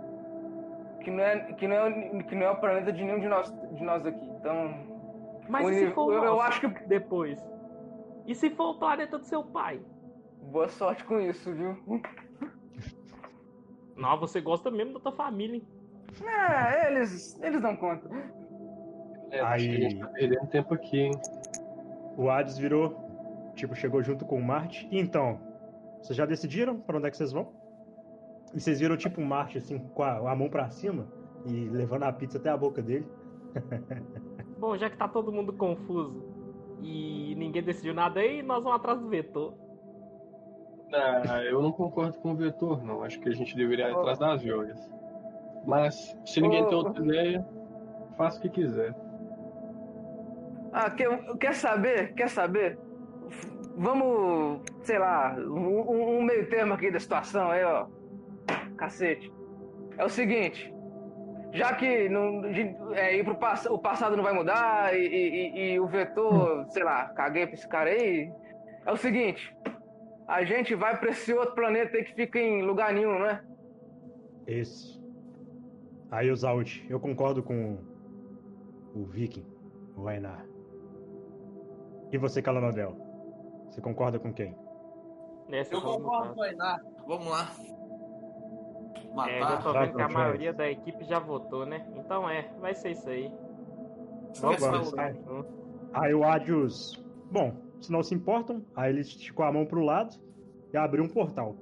que 1.03 1.11
não 1.11 1.23
é 1.23 1.39
que 1.53 1.69
não 1.69 1.77
é 1.77 2.23
que 2.25 2.35
não 2.35 2.43
é 2.47 2.51
o 2.51 2.57
planeta 2.57 2.93
de 2.93 3.05
nenhum 3.05 3.21
de 3.21 3.29
nós 3.29 3.53
de 3.75 3.85
nós 3.85 4.05
aqui. 4.07 4.27
Então, 4.41 4.75
Mas 5.49 5.65
O 5.67 5.71
e 5.71 5.75
se 5.75 5.91
for 5.93 6.07
o 6.07 6.13
eu- 6.13 6.25
eu 6.25 6.41
acho 6.41 6.61
que- 6.61 6.87
depois? 6.89 7.39
E 8.27 8.35
se 8.35 8.51
for 8.51 8.71
o 8.71 8.79
planeta 8.79 9.19
do 9.19 9.25
seu 9.25 9.45
pai? 9.45 9.81
boa 10.43 10.69
sorte 10.69 11.05
com 11.05 11.21
isso, 11.21 11.53
viu? 11.53 11.77
Não, 14.07 14.21
você 14.21 14.41
gosta 14.41 14.71
mesmo 14.71 14.95
da 14.95 15.01
tua 15.01 15.11
família, 15.11 15.57
hein? 15.57 15.63
É, 16.25 16.93
eles 16.93 17.39
eles 17.43 17.61
dão 17.61 17.75
conta. 17.77 18.09
É, 19.33 19.39
que 19.39 19.45
a 19.45 19.59
gente 19.59 19.85
Aí- 19.87 19.99
tá 19.99 20.07
perdendo 20.07 20.47
tempo 20.47 20.75
aqui, 20.75 20.99
hein? 20.99 21.11
O 22.17 22.31
Hades 22.31 22.57
virou, 22.57 22.97
tipo, 23.57 23.75
chegou 23.75 24.01
junto 24.05 24.25
com 24.25 24.39
o 24.39 24.43
Marte. 24.43 24.89
E 24.93 24.99
então, 25.01 25.41
vocês 26.01 26.17
já 26.17 26.25
decidiram 26.25 26.79
pra 26.79 26.97
onde 26.97 27.09
é 27.09 27.11
que 27.11 27.17
vocês 27.17 27.33
vão? 27.33 27.53
E 28.55 28.61
vocês 28.61 28.79
viram, 28.79 28.97
tipo, 28.97 29.21
um 29.21 29.25
Marte, 29.27 29.59
assim, 29.59 29.79
com 29.79 30.03
a, 30.05 30.31
a 30.31 30.37
mão 30.37 30.49
pra 30.49 30.71
cima 30.71 31.09
e 31.45 31.69
levando 31.69 32.05
a 32.05 32.13
pizza 32.13 32.39
até 32.39 32.49
a 32.49 32.57
boca 32.57 32.81
dele. 32.81 33.09
Bom, 34.57 34.77
já 34.77 34.89
que 34.89 34.97
tá 34.97 35.09
todo 35.09 35.33
mundo 35.33 35.53
confuso 35.53 36.23
e 36.81 37.35
ninguém 37.37 37.63
decidiu 37.63 37.93
nada 37.93 38.21
aí, 38.21 38.41
nós 38.41 38.63
vamos 38.63 38.79
atrás 38.79 39.01
do 39.01 39.09
vetor. 39.09 39.53
Ah, 40.93 41.43
eu 41.45 41.61
não 41.63 41.73
concordo 41.73 42.19
com 42.19 42.33
o 42.33 42.37
vetor, 42.37 42.83
não. 42.85 43.03
Acho 43.03 43.19
que 43.21 43.29
a 43.29 43.35
gente 43.35 43.57
deveria 43.57 43.89
ir 43.89 43.95
atrás 43.95 44.19
das 44.19 44.43
joias. 44.43 44.89
Mas, 45.65 46.17
se 46.25 46.41
ninguém 46.41 46.63
Ô. 46.63 46.69
tem 46.69 46.79
outra 46.79 47.05
ideia, 47.05 47.45
faça 48.17 48.39
o 48.39 48.43
que 48.43 48.49
quiser. 48.49 48.95
Ah, 50.73 50.91
quer, 50.91 51.09
quer 51.39 51.55
saber? 51.55 52.13
Quer 52.15 52.29
saber? 52.29 52.79
Vamos, 53.77 54.61
sei 54.83 54.99
lá, 54.99 55.35
um, 55.39 56.19
um- 56.19 56.23
meio 56.23 56.49
termo 56.49 56.73
aqui 56.75 56.91
da 56.91 57.01
situação 57.01 57.51
aí, 57.51 57.65
ó. 57.65 57.87
Cacete. 58.77 59.33
É 59.99 60.05
o 60.05 60.09
seguinte. 60.09 60.73
Já 61.53 61.75
que 61.75 62.09
não, 62.09 62.45
é, 62.95 63.17
ir 63.17 63.25
pro 63.25 63.35
pass- 63.37 63.67
o 63.67 63.79
passado 63.79 64.17
não 64.17 64.23
vai 64.25 64.35
mudar 64.35 64.95
e, 64.95 64.99
e- 65.07 65.29
e- 65.59 65.73
e 65.73 65.81
o 65.81 65.87
vetor, 65.87 66.67
sei 66.69 66.85
lá, 66.85 67.07
caguei 67.15 67.47
pra 67.47 67.55
esse 67.55 67.67
cara 67.69 67.91
aí. 67.91 68.31
É 68.85 68.93
o 68.93 68.97
seguinte. 68.97 69.56
A 70.27 70.45
gente 70.45 70.75
vai 70.75 70.99
pra 70.99 71.11
esse 71.11 71.33
outro 71.33 71.55
planeta 71.55 71.97
aí 71.97 72.05
que 72.05 72.15
fica 72.15 72.39
em 72.39 72.63
lugar 72.63 72.93
nenhum, 72.93 73.19
né? 73.19 73.45
Esse. 74.47 75.01
Aí, 76.11 76.31
os 76.31 76.41
Zalt, 76.41 76.85
eu 76.89 76.99
concordo 76.99 77.43
com 77.43 77.79
o 78.95 79.05
Viking, 79.05 79.47
o 79.97 80.09
Ainar. 80.09 80.47
E 82.13 82.19
você, 82.19 82.41
Calanodel? 82.41 82.97
Você 83.69 83.81
concorda 83.81 84.19
com 84.19 84.33
quem? 84.33 84.57
Nessa 85.49 85.75
Eu 85.75 85.83
concordo 85.83 86.29
lá. 86.29 86.35
com 86.35 86.41
o 86.41 86.43
Ainar. 86.43 86.81
Vamos 87.07 87.27
lá. 87.29 87.51
É, 89.29 89.39
já 89.39 89.45
Matar. 89.45 89.63
tô 89.63 89.73
vendo 89.73 89.97
que 89.97 90.03
a 90.03 90.09
maioria 90.09 90.53
da 90.53 90.71
equipe 90.71 91.05
já 91.05 91.19
votou, 91.19 91.65
né? 91.65 91.87
Então 91.95 92.29
é, 92.29 92.51
vai 92.61 92.75
ser 92.75 92.91
isso 92.91 93.09
aí. 93.09 93.33
Vamos 94.41 94.93
vai. 94.93 95.13
nenhum. 95.13 95.45
Aí 95.93 96.15
o 96.15 96.25
Adios. 96.25 97.05
Bom, 97.31 97.55
se 97.81 97.91
não 97.93 98.03
se 98.03 98.15
importam, 98.15 98.63
aí 98.75 98.91
ele 98.91 99.01
esticou 99.01 99.45
a 99.45 99.53
mão 99.53 99.65
pro 99.67 99.81
lado 99.83 100.15
e 100.73 100.77
abriu 100.77 101.05
um 101.05 101.09
portal. 101.09 101.57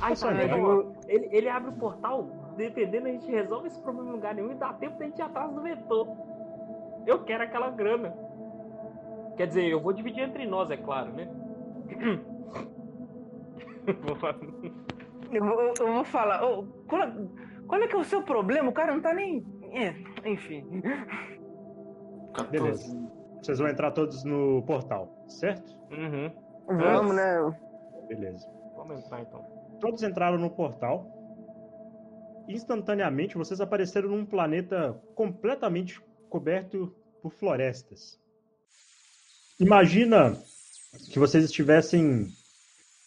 Ai, 0.00 0.10
Nossa, 0.10 0.28
tá? 0.28 0.32
Ele, 1.08 1.28
ele 1.32 1.48
abre 1.48 1.70
o 1.70 1.74
portal, 1.74 2.54
dependendo, 2.56 3.06
a 3.08 3.10
gente 3.10 3.30
resolve 3.30 3.66
esse 3.68 3.80
problema 3.80 4.08
em 4.10 4.12
lugar 4.12 4.34
nenhum 4.34 4.52
e 4.52 4.54
dá 4.54 4.72
tempo 4.72 4.98
da 4.98 5.04
gente 5.04 5.18
ir 5.18 5.22
atrás 5.22 5.52
do 5.52 5.60
vetor. 5.62 6.08
Eu 7.06 7.22
quero 7.24 7.44
aquela 7.44 7.70
grana. 7.70 8.14
Quer 9.36 9.46
dizer, 9.46 9.64
eu 9.68 9.80
vou 9.80 9.92
dividir 9.92 10.22
entre 10.22 10.46
nós, 10.46 10.70
é 10.70 10.76
claro, 10.76 11.12
né? 11.12 11.28
Eu, 15.32 15.44
vou- 15.44 15.74
eu 15.78 15.94
vou 15.94 16.04
falar. 16.04 16.42
ô, 16.44 16.64
qual, 16.86 17.02
é, 17.02 17.14
qual 17.66 17.80
é 17.80 17.86
que 17.88 17.94
é 17.94 17.98
o 17.98 18.04
seu 18.04 18.22
problema? 18.22 18.68
O 18.68 18.72
cara 18.72 18.92
não 18.92 19.00
tá 19.00 19.14
nem. 19.14 19.44
é, 19.72 19.94
enfim. 20.28 20.82
14. 22.34 22.50
Beleza. 22.50 23.10
Vocês 23.42 23.58
vão 23.58 23.68
entrar 23.68 23.90
todos 23.92 24.22
no 24.24 24.62
portal, 24.62 25.24
certo? 25.28 25.76
uhum. 25.90 26.30
Vamos, 26.66 27.16
né? 27.16 27.56
Beleza. 28.08 28.46
Vamos 28.76 29.04
entrar 29.04 29.22
então. 29.22 29.44
Todos 29.80 30.02
entraram 30.02 30.38
no 30.38 30.50
portal. 30.50 31.06
Instantaneamente, 32.48 33.36
vocês 33.36 33.60
apareceram 33.60 34.08
num 34.08 34.26
planeta 34.26 35.00
completamente 35.14 36.00
coberto 36.28 36.94
por 37.22 37.32
florestas. 37.32 38.18
Imagina 39.58 40.36
que 41.10 41.18
vocês 41.18 41.44
estivessem, 41.44 42.28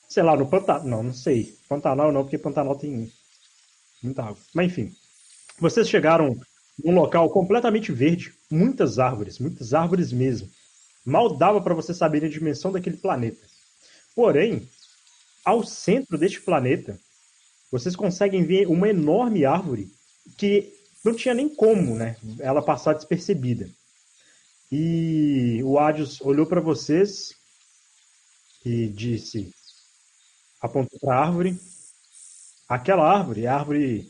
sei 0.07 0.23
lá, 0.23 0.35
no 0.35 0.47
Pantanal. 0.47 0.85
Não, 0.85 1.03
não 1.03 1.13
sei. 1.13 1.57
Pantanal 1.67 2.11
não, 2.11 2.23
porque 2.23 2.37
Pantanal 2.37 2.77
tem 2.77 3.11
muita 4.01 4.23
água. 4.23 4.37
Mas 4.53 4.67
enfim. 4.67 4.91
Vocês 5.59 5.89
chegaram 5.89 6.37
num 6.81 6.93
local 6.93 7.29
completamente 7.29 7.91
verde, 7.91 8.33
muitas 8.49 8.99
árvores, 8.99 9.39
muitas 9.39 9.73
árvores 9.73 10.11
mesmo. 10.11 10.49
Mal 11.05 11.37
dava 11.37 11.61
para 11.61 11.73
vocês 11.73 11.97
saberem 11.97 12.29
a 12.29 12.31
dimensão 12.31 12.71
daquele 12.71 12.97
planeta. 12.97 13.45
Porém, 14.15 14.67
ao 15.43 15.63
centro 15.63 16.17
deste 16.17 16.41
planeta, 16.41 16.97
vocês 17.71 17.95
conseguem 17.95 18.43
ver 18.43 18.67
uma 18.67 18.89
enorme 18.89 19.45
árvore 19.45 19.91
que 20.37 20.73
não 21.03 21.13
tinha 21.13 21.33
nem 21.33 21.49
como, 21.49 21.95
né, 21.95 22.15
ela 22.39 22.61
passar 22.61 22.93
despercebida. 22.93 23.69
E 24.71 25.61
o 25.63 25.77
Adios 25.77 26.21
olhou 26.21 26.45
para 26.45 26.61
vocês 26.61 27.35
e 28.65 28.87
disse: 28.87 29.53
apontou 30.61 30.99
para 30.99 31.15
a 31.15 31.25
árvore. 31.25 31.59
Aquela 32.67 33.11
árvore 33.11 33.43
é 33.43 33.47
a 33.47 33.55
árvore 33.55 34.09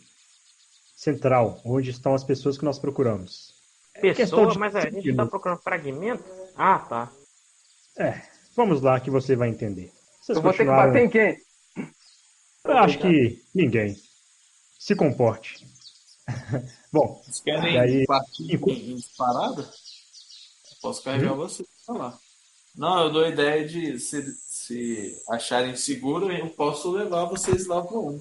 central, 0.95 1.61
onde 1.65 1.89
estão 1.89 2.13
as 2.13 2.23
pessoas 2.23 2.57
que 2.57 2.65
nós 2.65 2.79
procuramos. 2.79 3.53
É 3.95 4.13
Pessoa, 4.13 4.53
mas 4.55 4.75
a 4.75 4.89
gente 4.89 5.09
está 5.09 5.25
procurando 5.25 5.61
fragmento? 5.61 6.23
Ah, 6.55 6.79
tá. 6.79 7.11
É, 7.97 8.21
vamos 8.55 8.81
lá 8.81 8.99
que 8.99 9.09
você 9.09 9.35
vai 9.35 9.49
entender. 9.49 9.91
Vocês 10.21 10.37
Eu 10.37 10.41
vou 10.41 10.51
continuaram... 10.51 10.93
ter 10.93 11.07
que 11.09 11.17
bater 11.17 11.31
em 11.31 11.35
quem? 11.35 11.43
Eu 12.65 12.77
acho 12.77 12.97
que 12.97 13.43
ninguém. 13.53 13.95
Se 14.79 14.95
comporte. 14.95 15.67
Bom, 16.91 17.21
Vocês 17.23 17.41
querem 17.41 17.79
aí... 17.79 18.05
partir 18.05 18.55
em 18.55 18.95
disparada? 18.95 19.69
Posso 20.81 21.03
carregar 21.03 21.33
hum? 21.33 21.37
você 21.37 21.65
pra 21.85 21.95
lá. 21.95 22.19
Não, 22.75 23.03
eu 23.03 23.11
dou 23.11 23.23
a 23.23 23.29
ideia 23.29 23.67
de 23.67 23.99
se, 23.99 24.23
se 24.49 25.15
acharem 25.29 25.75
seguro, 25.75 26.31
eu 26.31 26.49
posso 26.49 26.91
levar 26.91 27.25
vocês 27.25 27.67
lá 27.67 27.81
para 27.83 27.97
um. 27.97 28.19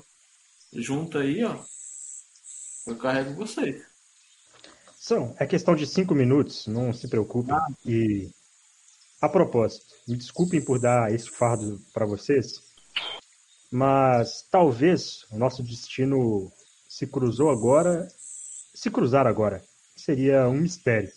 Junto 0.72 1.18
aí, 1.18 1.42
ó. 1.44 1.56
Eu 2.86 2.96
carrego 2.96 3.34
vocês. 3.34 3.82
São, 4.98 5.34
é 5.38 5.46
questão 5.46 5.74
de 5.74 5.86
cinco 5.86 6.14
minutos, 6.14 6.66
não 6.66 6.92
se 6.92 7.08
preocupem. 7.08 7.54
Ah. 7.54 7.66
E 7.84 8.30
a 9.20 9.28
propósito, 9.28 9.86
me 10.06 10.16
desculpem 10.16 10.60
por 10.60 10.78
dar 10.78 11.12
esse 11.12 11.28
fardo 11.30 11.80
para 11.92 12.06
vocês, 12.06 12.60
mas 13.70 14.46
talvez 14.50 15.24
o 15.30 15.38
nosso 15.38 15.62
destino 15.62 16.52
se 16.88 17.06
cruzou 17.06 17.50
agora, 17.50 18.08
se 18.74 18.90
cruzar 18.90 19.26
agora, 19.26 19.62
seria 19.96 20.48
um 20.48 20.54
mistério. 20.54 21.10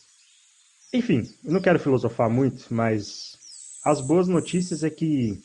Enfim, 0.93 1.30
eu 1.43 1.51
não 1.51 1.62
quero 1.62 1.80
filosofar 1.80 2.30
muito, 2.30 2.73
mas 2.73 3.38
as 3.84 4.01
boas 4.01 4.28
notícias 4.28 4.84
é 4.84 4.89
que 4.89 5.43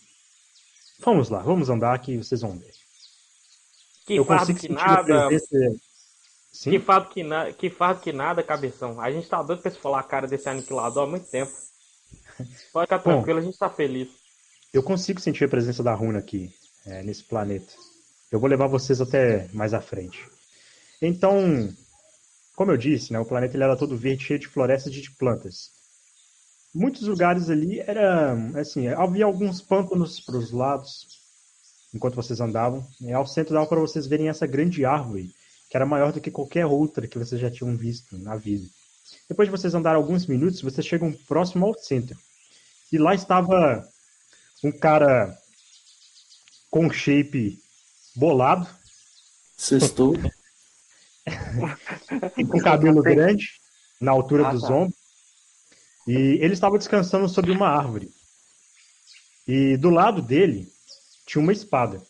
vamos 1.01 1.29
lá, 1.29 1.41
vamos 1.41 1.69
andar 1.69 1.99
que 1.99 2.19
vocês 2.19 2.43
vão 2.43 2.59
ver. 2.59 2.75
Que 4.07 4.15
eu 4.17 4.25
fardo 4.25 4.55
que 4.55 4.69
nada. 4.69 5.29
Que 6.53 6.81
fardo 6.81 7.09
que, 7.11 7.23
na... 7.23 7.53
que 7.53 7.71
fardo 7.71 8.01
que 8.01 8.13
nada, 8.13 8.43
cabeção. 8.43 9.01
A 9.01 9.11
gente 9.11 9.29
tá 9.29 9.43
doido 9.43 9.63
pra 9.63 9.71
se 9.71 9.79
falar 9.79 10.01
a 10.01 10.05
cara 10.05 10.27
desse 10.27 10.49
aniquilador 10.49 11.05
há 11.05 11.07
muito 11.07 11.31
tempo. 11.31 11.53
Pode 12.73 12.87
ficar 12.87 12.99
tranquilo, 12.99 13.39
a 13.39 13.43
gente 13.43 13.59
tá 13.59 13.71
feliz. 13.71 14.09
Eu 14.73 14.83
consigo 14.83 15.21
sentir 15.21 15.45
a 15.45 15.49
presença 15.49 15.83
da 15.83 15.95
runa 15.95 16.19
aqui, 16.19 16.53
é, 16.87 17.03
nesse 17.03 17.25
planeta. 17.25 17.73
Eu 18.31 18.39
vou 18.39 18.49
levar 18.49 18.67
vocês 18.67 19.01
até 19.01 19.49
mais 19.53 19.75
à 19.75 19.81
frente. 19.81 20.25
Então, 21.03 21.69
como 22.55 22.71
eu 22.71 22.77
disse, 22.77 23.13
né, 23.13 23.19
o 23.19 23.25
planeta 23.25 23.57
ele 23.57 23.65
era 23.65 23.77
todo 23.77 23.97
verde, 23.97 24.25
cheio 24.25 24.39
de 24.39 24.47
florestas 24.47 24.93
de 24.93 25.11
plantas. 25.13 25.71
Muitos 26.75 27.03
lugares 27.03 27.51
ali 27.51 27.81
era 27.81 28.33
assim, 28.57 28.87
havia 28.87 29.25
alguns 29.25 29.61
pântanos 29.61 30.21
para 30.21 30.37
os 30.37 30.53
lados, 30.53 31.07
enquanto 31.93 32.15
vocês 32.15 32.41
andavam. 32.41 32.87
E 33.01 33.13
ao 33.13 33.27
centro 33.27 33.55
dava 33.55 33.67
para 33.67 33.81
vocês 33.81 34.07
verem 34.07 34.29
essa 34.29 34.47
grande 34.47 34.85
árvore, 34.85 35.35
que 35.71 35.77
era 35.77 35.87
maior 35.87 36.13
do 36.13 36.21
que 36.21 36.33
qualquer 36.33 36.67
outra 36.67 37.07
que 37.07 37.17
vocês 37.17 37.41
já 37.41 37.49
tinham 37.49 37.77
visto 37.77 38.19
na 38.19 38.35
vida. 38.35 38.69
Depois 39.29 39.47
de 39.47 39.53
vocês 39.53 39.73
andarem 39.73 39.97
alguns 40.03 40.27
minutos, 40.27 40.61
vocês 40.61 40.85
chegam 40.85 41.13
próximo 41.29 41.65
ao 41.65 41.79
centro. 41.79 42.19
E 42.93 42.99
lá 42.99 43.15
estava 43.15 43.89
um 44.65 44.73
cara 44.73 45.33
com 46.69 46.87
um 46.87 46.91
shape 46.91 47.63
bolado. 48.17 48.67
Sextou. 49.57 50.17
e 52.37 52.45
com 52.45 52.59
cabelo 52.59 53.01
grande, 53.01 53.47
na 54.01 54.11
altura 54.11 54.49
ah, 54.49 54.53
dos 54.53 54.63
tá. 54.63 54.75
ombros. 54.75 54.99
E 56.09 56.13
ele 56.43 56.55
estava 56.55 56.79
descansando 56.79 57.29
sobre 57.29 57.53
uma 57.53 57.69
árvore. 57.69 58.11
E 59.47 59.77
do 59.77 59.91
lado 59.91 60.21
dele 60.21 60.69
tinha 61.25 61.41
uma 61.41 61.53
espada 61.53 62.03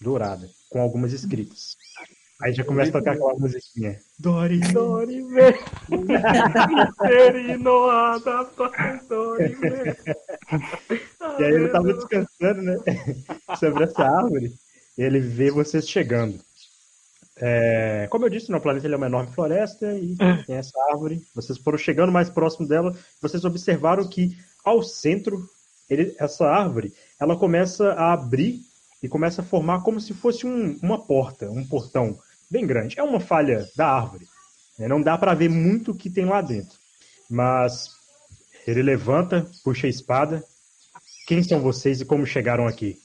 dourada, 0.00 0.48
com 0.70 0.80
algumas 0.80 1.12
escritas. 1.12 1.76
Aí 2.42 2.52
já 2.52 2.64
começa 2.64 2.90
a 2.90 2.94
tocar 2.94 3.12
aquela 3.12 3.34
musiquinha. 3.34 4.00
Dori, 4.18 4.58
Dori, 4.72 5.22
vem. 5.22 5.54
Dori, 5.88 7.52
E 11.38 11.44
aí 11.44 11.54
ele 11.54 11.68
tava 11.68 11.94
descansando, 11.94 12.62
né? 12.62 12.76
Sobre 13.60 13.84
essa 13.84 14.02
árvore. 14.02 14.52
E 14.98 15.02
ele 15.02 15.20
vê 15.20 15.52
vocês 15.52 15.88
chegando. 15.88 16.40
É, 17.36 18.08
como 18.10 18.24
eu 18.24 18.28
disse, 18.28 18.50
no 18.50 18.60
planeta 18.60 18.88
ele 18.88 18.94
é 18.94 18.96
uma 18.96 19.06
enorme 19.06 19.32
floresta 19.32 19.94
e 19.94 20.16
tem 20.44 20.56
essa 20.56 20.76
árvore. 20.90 21.22
Vocês 21.36 21.58
foram 21.58 21.78
chegando 21.78 22.10
mais 22.10 22.28
próximo 22.28 22.66
dela, 22.66 22.92
vocês 23.20 23.44
observaram 23.44 24.08
que 24.08 24.36
ao 24.64 24.82
centro, 24.82 25.48
ele, 25.88 26.12
essa 26.18 26.44
árvore, 26.46 26.92
ela 27.20 27.36
começa 27.36 27.92
a 27.92 28.12
abrir 28.12 28.62
e 29.00 29.08
começa 29.08 29.42
a 29.42 29.44
formar 29.44 29.82
como 29.82 30.00
se 30.00 30.12
fosse 30.12 30.44
um, 30.44 30.76
uma 30.82 30.98
porta, 30.98 31.48
um 31.48 31.64
portão 31.64 32.18
bem 32.52 32.66
grande. 32.66 33.00
É 33.00 33.02
uma 33.02 33.18
falha 33.18 33.66
da 33.74 33.88
árvore. 33.88 34.28
Né? 34.78 34.86
Não 34.86 35.00
dá 35.00 35.16
para 35.16 35.34
ver 35.34 35.48
muito 35.48 35.92
o 35.92 35.96
que 35.96 36.10
tem 36.10 36.26
lá 36.26 36.42
dentro. 36.42 36.78
Mas 37.28 37.90
ele 38.66 38.82
levanta, 38.82 39.50
puxa 39.64 39.86
a 39.86 39.90
espada. 39.90 40.44
Quem 41.26 41.42
são 41.42 41.60
vocês 41.60 42.00
e 42.00 42.04
como 42.04 42.26
chegaram 42.26 42.66
aqui? 42.66 43.00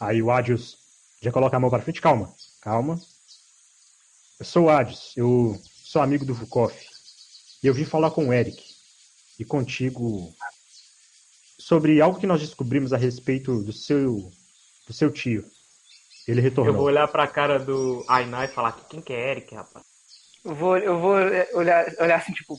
Aí 0.00 0.20
o 0.20 0.30
Adius 0.30 0.76
já 1.22 1.30
coloca 1.30 1.56
a 1.56 1.60
mão 1.60 1.70
para 1.70 1.82
frente. 1.82 2.00
Calma, 2.00 2.34
calma. 2.60 3.00
Eu 4.40 4.44
sou 4.44 4.64
o 4.64 4.70
Adius, 4.70 5.12
eu 5.16 5.58
sou 5.84 6.02
amigo 6.02 6.24
do 6.24 6.34
Vukov. 6.34 6.74
E 7.62 7.66
eu 7.66 7.72
vim 7.72 7.84
falar 7.84 8.10
com 8.10 8.28
o 8.28 8.32
Eric 8.32 8.60
e 9.38 9.44
contigo 9.44 10.34
sobre 11.58 12.00
algo 12.00 12.18
que 12.18 12.26
nós 12.26 12.40
descobrimos 12.40 12.92
a 12.92 12.96
respeito 12.96 13.62
do 13.62 13.72
seu 13.72 14.30
do 14.86 14.92
seu 14.92 15.10
tio. 15.10 15.44
Ele 16.26 16.40
retornou. 16.40 16.72
Eu 16.72 16.78
vou 16.78 16.86
olhar 16.86 17.06
pra 17.08 17.26
cara 17.26 17.58
do 17.58 18.04
Ainá 18.08 18.44
e 18.44 18.48
falar 18.48 18.72
que 18.72 18.84
quem 18.86 19.00
que 19.00 19.12
é 19.12 19.30
Eric, 19.32 19.54
rapaz? 19.54 19.84
Eu 20.44 20.54
vou, 20.54 20.76
eu 20.76 20.98
vou 20.98 21.14
olhar, 21.54 21.86
olhar 21.98 22.16
assim, 22.16 22.32
tipo. 22.32 22.56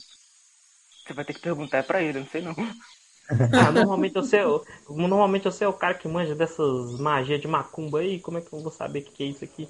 Você 1.06 1.14
vai 1.14 1.26
ter 1.26 1.34
que 1.34 1.42
perguntar 1.42 1.84
pra 1.84 2.02
ele, 2.02 2.20
eu 2.20 2.24
não 2.24 2.30
sei 2.30 2.42
não. 2.42 2.56
Ah, 3.28 3.72
normalmente 3.72 4.16
eu 4.16 4.24
sei, 4.24 4.42
normalmente 4.88 5.48
eu 5.48 5.52
sei 5.52 5.66
o 5.66 5.74
cara 5.74 5.96
que 5.96 6.08
manja 6.08 6.36
dessas 6.36 7.00
magias 7.00 7.42
de 7.42 7.48
macumba 7.48 8.00
aí, 8.00 8.20
como 8.20 8.38
é 8.38 8.42
que 8.42 8.54
eu 8.54 8.62
vou 8.62 8.72
saber 8.72 9.00
o 9.00 9.04
que, 9.04 9.12
que 9.12 9.24
é 9.24 9.26
isso 9.26 9.44
aqui? 9.44 9.68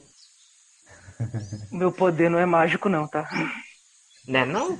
Meu 1.71 1.89
poder 1.89 2.29
não 2.29 2.37
é 2.37 2.45
mágico 2.45 2.89
não, 2.89 3.07
tá? 3.07 3.29
Né 4.27 4.45
não? 4.45 4.77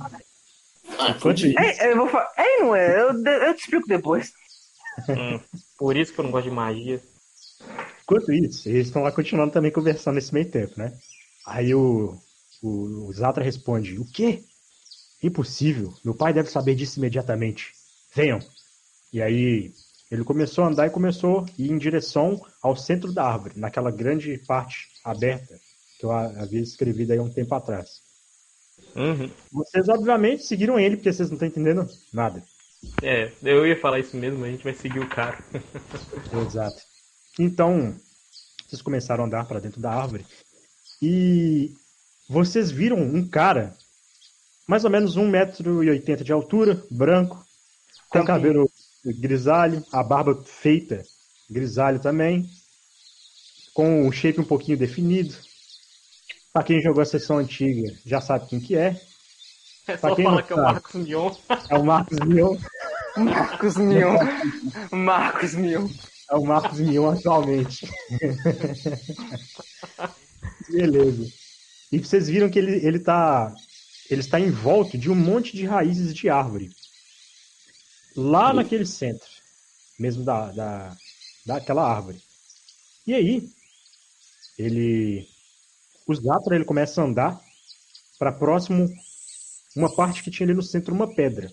Ah, 0.00 1.16
é, 1.58 1.92
eu 1.92 1.96
vou 1.96 2.08
falar. 2.08 2.30
É, 2.36 2.58
não 2.60 2.76
é, 2.76 3.00
eu, 3.00 3.24
eu 3.24 3.54
te 3.54 3.62
explico 3.62 3.88
depois. 3.88 4.32
Hum, 5.08 5.40
por 5.76 5.96
isso 5.96 6.12
que 6.12 6.20
eu 6.20 6.24
não 6.24 6.30
gosto 6.30 6.48
de 6.48 6.54
magia. 6.54 7.02
Enquanto 8.04 8.32
isso, 8.32 8.68
eles 8.68 8.86
estão 8.86 9.02
lá 9.02 9.10
continuando 9.10 9.52
também 9.52 9.72
conversando 9.72 10.16
nesse 10.16 10.32
meio 10.32 10.50
tempo, 10.50 10.74
né? 10.76 10.96
Aí 11.46 11.74
o, 11.74 12.16
o, 12.62 13.08
o 13.08 13.12
Zatra 13.12 13.42
responde: 13.42 13.98
O 13.98 14.04
quê? 14.04 14.42
Impossível. 15.22 15.92
Meu 16.04 16.14
pai 16.14 16.32
deve 16.32 16.50
saber 16.50 16.74
disso 16.74 16.98
imediatamente. 16.98 17.72
Venham. 18.14 18.38
E 19.12 19.22
aí 19.22 19.72
ele 20.10 20.22
começou 20.22 20.64
a 20.64 20.68
andar 20.68 20.86
e 20.86 20.90
começou 20.90 21.40
a 21.40 21.46
ir 21.58 21.70
em 21.70 21.78
direção 21.78 22.40
ao 22.62 22.76
centro 22.76 23.12
da 23.12 23.24
árvore, 23.24 23.58
naquela 23.58 23.90
grande 23.90 24.36
parte 24.46 24.88
aberta 25.02 25.58
que 25.98 26.04
eu 26.04 26.12
havia 26.12 26.60
escrevido 26.60 27.12
aí 27.12 27.18
um 27.18 27.32
tempo 27.32 27.54
atrás. 27.54 28.02
Uhum. 28.94 29.30
Vocês, 29.50 29.88
obviamente, 29.88 30.44
seguiram 30.44 30.78
ele, 30.78 30.96
porque 30.96 31.12
vocês 31.12 31.30
não 31.30 31.36
estão 31.36 31.48
entendendo 31.48 31.88
nada. 32.12 32.42
É, 33.02 33.32
eu 33.42 33.66
ia 33.66 33.80
falar 33.80 33.98
isso 33.98 34.16
mesmo, 34.16 34.44
a 34.44 34.48
gente 34.48 34.62
vai 34.62 34.74
seguir 34.74 35.00
o 35.00 35.08
cara. 35.08 35.38
Exato. 36.46 36.93
Então, 37.38 37.94
vocês 38.66 38.80
começaram 38.82 39.24
a 39.24 39.26
andar 39.26 39.46
para 39.46 39.60
dentro 39.60 39.80
da 39.80 39.90
árvore 39.90 40.24
e 41.02 41.74
vocês 42.28 42.70
viram 42.70 42.98
um 42.98 43.26
cara, 43.26 43.74
mais 44.66 44.84
ou 44.84 44.90
menos 44.90 45.16
1,80m 45.16 46.22
de 46.22 46.32
altura, 46.32 46.82
branco, 46.90 47.44
com 48.08 48.24
cabelo 48.24 48.70
grisalho, 49.04 49.84
a 49.92 50.02
barba 50.02 50.42
feita 50.44 51.04
grisalho 51.50 51.98
também, 51.98 52.48
com 53.74 54.06
o 54.06 54.12
shape 54.12 54.40
um 54.40 54.44
pouquinho 54.44 54.78
definido. 54.78 55.34
Para 56.52 56.62
quem 56.62 56.80
jogou 56.80 57.02
a 57.02 57.06
sessão 57.06 57.38
antiga, 57.38 57.92
já 58.06 58.20
sabe 58.20 58.46
quem 58.46 58.60
que 58.60 58.76
é. 58.76 59.00
É 59.86 59.96
só 59.96 60.16
falar 60.16 60.42
que 60.42 60.52
é 60.52 60.56
o 60.56 60.62
Marcos 60.62 60.94
Mion. 60.94 61.34
É 61.68 61.74
o 61.76 61.84
Marcos 61.84 62.18
Mion. 62.20 62.56
Marcos 63.16 63.76
Mion. 63.76 64.16
Marcos 64.90 65.54
Mion. 65.54 65.88
É 66.30 66.36
o 66.36 66.44
Marcos 66.44 66.80
Mion 66.80 67.10
atualmente. 67.10 67.86
Beleza. 70.70 71.30
E 71.92 71.98
vocês 71.98 72.28
viram 72.28 72.50
que 72.50 72.58
ele, 72.58 72.84
ele, 72.84 72.98
tá, 72.98 73.54
ele 74.10 74.20
está 74.20 74.40
em 74.40 74.50
volta 74.50 74.96
de 74.96 75.10
um 75.10 75.14
monte 75.14 75.56
de 75.56 75.64
raízes 75.64 76.14
de 76.14 76.28
árvore. 76.28 76.70
Lá 78.16 78.52
e... 78.52 78.56
naquele 78.56 78.86
centro, 78.86 79.28
mesmo 79.98 80.24
da, 80.24 80.50
da, 80.52 80.96
daquela 81.46 81.88
árvore. 81.88 82.20
E 83.06 83.14
aí, 83.14 83.48
ele. 84.58 85.28
O 86.06 86.14
Zatra 86.14 86.54
ele 86.54 86.64
começa 86.64 87.00
a 87.00 87.04
andar 87.04 87.40
para 88.18 88.32
próximo 88.32 88.88
uma 89.76 89.94
parte 89.94 90.22
que 90.22 90.30
tinha 90.30 90.46
ali 90.46 90.54
no 90.54 90.62
centro 90.62 90.94
uma 90.94 91.14
pedra. 91.14 91.52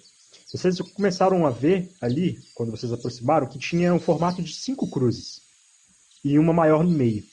Vocês 0.53 0.79
começaram 0.81 1.45
a 1.47 1.49
ver 1.49 1.91
ali, 2.01 2.37
quando 2.53 2.71
vocês 2.71 2.91
aproximaram, 2.91 3.47
que 3.47 3.57
tinha 3.57 3.93
um 3.93 3.99
formato 3.99 4.41
de 4.41 4.53
cinco 4.53 4.89
cruzes. 4.89 5.41
e 6.23 6.37
uma 6.37 6.53
maior 6.53 6.83
no 6.83 6.91
meio. 6.91 7.23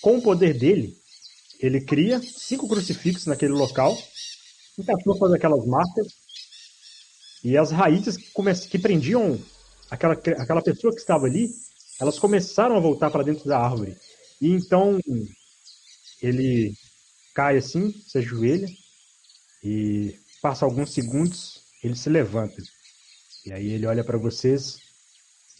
Com 0.00 0.18
o 0.18 0.22
poder 0.22 0.56
dele, 0.56 0.96
ele 1.58 1.80
cria 1.80 2.20
cinco 2.20 2.68
crucifixos 2.68 3.26
naquele 3.26 3.52
local, 3.52 3.96
encaixou 4.78 5.18
todas 5.18 5.34
aquelas 5.34 5.66
marcas, 5.66 6.06
e 7.42 7.56
as 7.56 7.70
raízes 7.70 8.16
que, 8.16 8.68
que 8.68 8.78
prendiam 8.78 9.38
aquela, 9.90 10.14
aquela 10.14 10.62
pessoa 10.62 10.92
que 10.94 11.00
estava 11.00 11.26
ali, 11.26 11.50
elas 12.00 12.18
começaram 12.18 12.76
a 12.76 12.80
voltar 12.80 13.10
para 13.10 13.24
dentro 13.24 13.46
da 13.46 13.58
árvore. 13.58 13.96
E 14.40 14.50
então 14.50 15.00
ele 16.22 16.74
cai 17.34 17.56
assim, 17.56 17.92
se 18.06 18.18
ajoelha, 18.18 18.68
e 19.62 20.14
passa 20.40 20.64
alguns 20.64 20.92
segundos, 20.92 21.63
ele 21.84 21.94
se 21.94 22.08
levanta. 22.08 22.62
E 23.44 23.52
aí 23.52 23.72
ele 23.72 23.86
olha 23.86 24.02
para 24.02 24.16
vocês. 24.16 24.78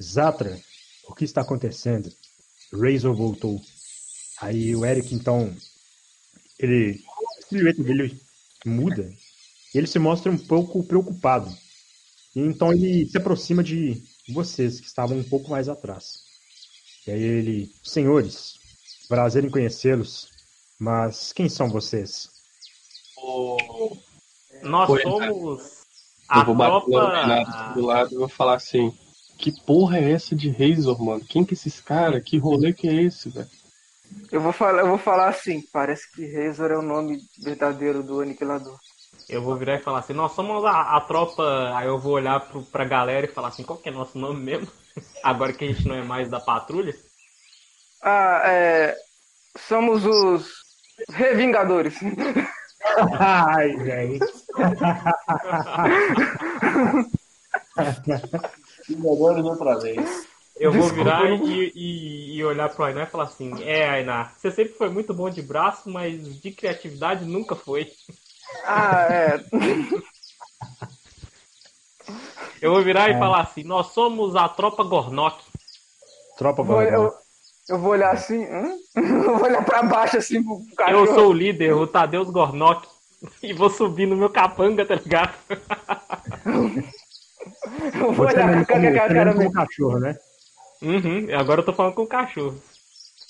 Zatra, 0.02 0.58
o 1.06 1.14
que 1.14 1.24
está 1.24 1.42
acontecendo? 1.42 2.10
Razor 2.72 3.14
voltou. 3.14 3.60
Aí 4.40 4.74
o 4.74 4.86
Eric, 4.86 5.14
então, 5.14 5.54
ele. 6.58 7.04
A 7.38 7.46
silhueta 7.46 7.82
dele 7.82 8.18
muda. 8.64 9.12
E 9.74 9.78
ele 9.78 9.86
se 9.86 9.98
mostra 9.98 10.32
um 10.32 10.38
pouco 10.38 10.82
preocupado. 10.84 11.54
E 12.34 12.40
então 12.40 12.72
ele 12.72 13.06
se 13.06 13.18
aproxima 13.18 13.62
de 13.62 14.02
vocês, 14.30 14.80
que 14.80 14.86
estavam 14.86 15.18
um 15.18 15.24
pouco 15.24 15.50
mais 15.50 15.68
atrás. 15.68 16.22
E 17.06 17.10
aí 17.10 17.22
ele. 17.22 17.70
Senhores, 17.82 18.54
prazer 19.08 19.44
em 19.44 19.50
conhecê-los. 19.50 20.30
Mas 20.78 21.34
quem 21.34 21.50
são 21.50 21.68
vocês? 21.68 22.30
O... 23.18 23.96
Nós 24.62 24.86
pois 24.86 25.02
somos 25.02 25.83
a 26.34 26.40
eu 26.40 26.44
vou 26.46 26.56
tropa... 26.56 27.72
do 27.74 27.86
lado 27.86 28.12
e 28.12 28.18
vou 28.18 28.28
falar 28.28 28.54
assim: 28.54 28.92
Que 29.38 29.52
porra 29.64 29.98
é 29.98 30.12
essa 30.12 30.34
de 30.34 30.50
Razor, 30.50 31.00
mano? 31.02 31.24
Quem 31.28 31.44
que 31.44 31.54
é 31.54 31.56
esses 31.56 31.80
caras? 31.80 32.22
Que 32.22 32.38
rolê 32.38 32.72
que 32.72 32.88
é 32.88 32.94
esse, 32.94 33.28
velho? 33.30 33.48
Eu 34.30 34.40
vou 34.40 34.52
falar, 34.52 34.80
eu 34.80 34.88
vou 34.88 34.98
falar 34.98 35.28
assim, 35.28 35.62
parece 35.72 36.10
que 36.12 36.26
Razor 36.26 36.70
é 36.70 36.78
o 36.78 36.82
nome 36.82 37.18
verdadeiro 37.42 38.02
do 38.02 38.20
aniquilador. 38.20 38.78
Eu 39.28 39.42
vou 39.42 39.56
virar 39.56 39.76
e 39.76 39.82
falar 39.82 40.00
assim, 40.00 40.12
nós 40.12 40.32
somos 40.32 40.64
a, 40.64 40.96
a 40.96 41.00
tropa. 41.00 41.72
Aí 41.74 41.86
eu 41.86 41.98
vou 41.98 42.12
olhar 42.12 42.40
pro, 42.40 42.62
pra 42.62 42.84
galera 42.84 43.26
e 43.26 43.32
falar 43.32 43.48
assim, 43.48 43.62
qual 43.62 43.78
que 43.78 43.88
é 43.88 43.92
nosso 43.92 44.18
nome 44.18 44.40
mesmo? 44.40 44.68
Agora 45.22 45.52
que 45.52 45.64
a 45.64 45.68
gente 45.68 45.86
não 45.86 45.94
é 45.94 46.02
mais 46.02 46.28
da 46.28 46.40
patrulha. 46.40 46.94
Ah, 48.02 48.42
é. 48.44 48.96
Somos 49.56 50.04
os 50.04 50.64
Revingadores. 51.08 51.94
Ai, 53.18 53.72
gente. 53.84 54.26
Vingadores 58.88 59.44
outra 59.44 59.78
vez. 59.78 60.26
Eu 60.56 60.72
vou 60.72 60.88
virar 60.88 61.28
e, 61.30 61.72
e, 61.74 62.36
e, 62.36 62.44
olhar 62.44 62.68
pro 62.68 62.84
Ainá 62.84 63.02
e 63.02 63.06
falar 63.06 63.24
assim: 63.24 63.62
É, 63.64 63.88
Ainá, 63.88 64.32
você 64.36 64.50
sempre 64.50 64.74
foi 64.74 64.88
muito 64.88 65.12
bom 65.12 65.28
de 65.28 65.42
braço, 65.42 65.90
mas 65.90 66.40
de 66.40 66.52
criatividade 66.52 67.24
nunca 67.24 67.56
foi. 67.56 67.90
Ah, 68.64 69.08
é. 69.10 69.44
Eu 72.62 72.72
vou 72.72 72.82
virar 72.82 73.10
é. 73.10 73.14
e 73.14 73.18
falar 73.18 73.40
assim: 73.40 73.64
Nós 73.64 73.88
somos 73.88 74.36
a 74.36 74.48
tropa 74.48 74.84
Gornok. 74.84 75.42
Tropa 76.38 76.62
Gornok. 76.62 76.92
Eu, 76.92 77.23
eu 77.68 77.78
vou 77.78 77.92
olhar 77.92 78.12
assim, 78.12 78.44
hum? 78.44 78.78
eu 78.96 79.38
vou 79.38 79.44
olhar 79.44 79.64
pra 79.64 79.82
baixo 79.82 80.18
assim 80.18 80.42
pro 80.42 80.62
cachorro. 80.76 81.06
Eu 81.06 81.14
sou 81.14 81.28
o 81.28 81.32
líder, 81.32 81.74
o 81.74 81.86
Tadeusz 81.86 82.30
Gornok. 82.30 82.88
E 83.42 83.54
vou 83.54 83.70
subir 83.70 84.06
no 84.06 84.16
meu 84.16 84.28
capanga, 84.28 84.84
tá 84.84 84.96
ligado? 84.96 85.34
eu 87.94 88.12
vou 88.12 88.26
olhar 88.26 88.66
com 88.66 88.74
aquela 88.74 89.08
cara 89.08 89.34
com 89.34 89.46
o 89.46 89.52
cachorro, 89.52 89.98
né? 89.98 90.14
Uhum, 90.82 91.28
agora 91.34 91.60
eu 91.60 91.64
tô 91.64 91.72
falando 91.72 91.94
com 91.94 92.02
o 92.02 92.06
cachorro. 92.06 92.60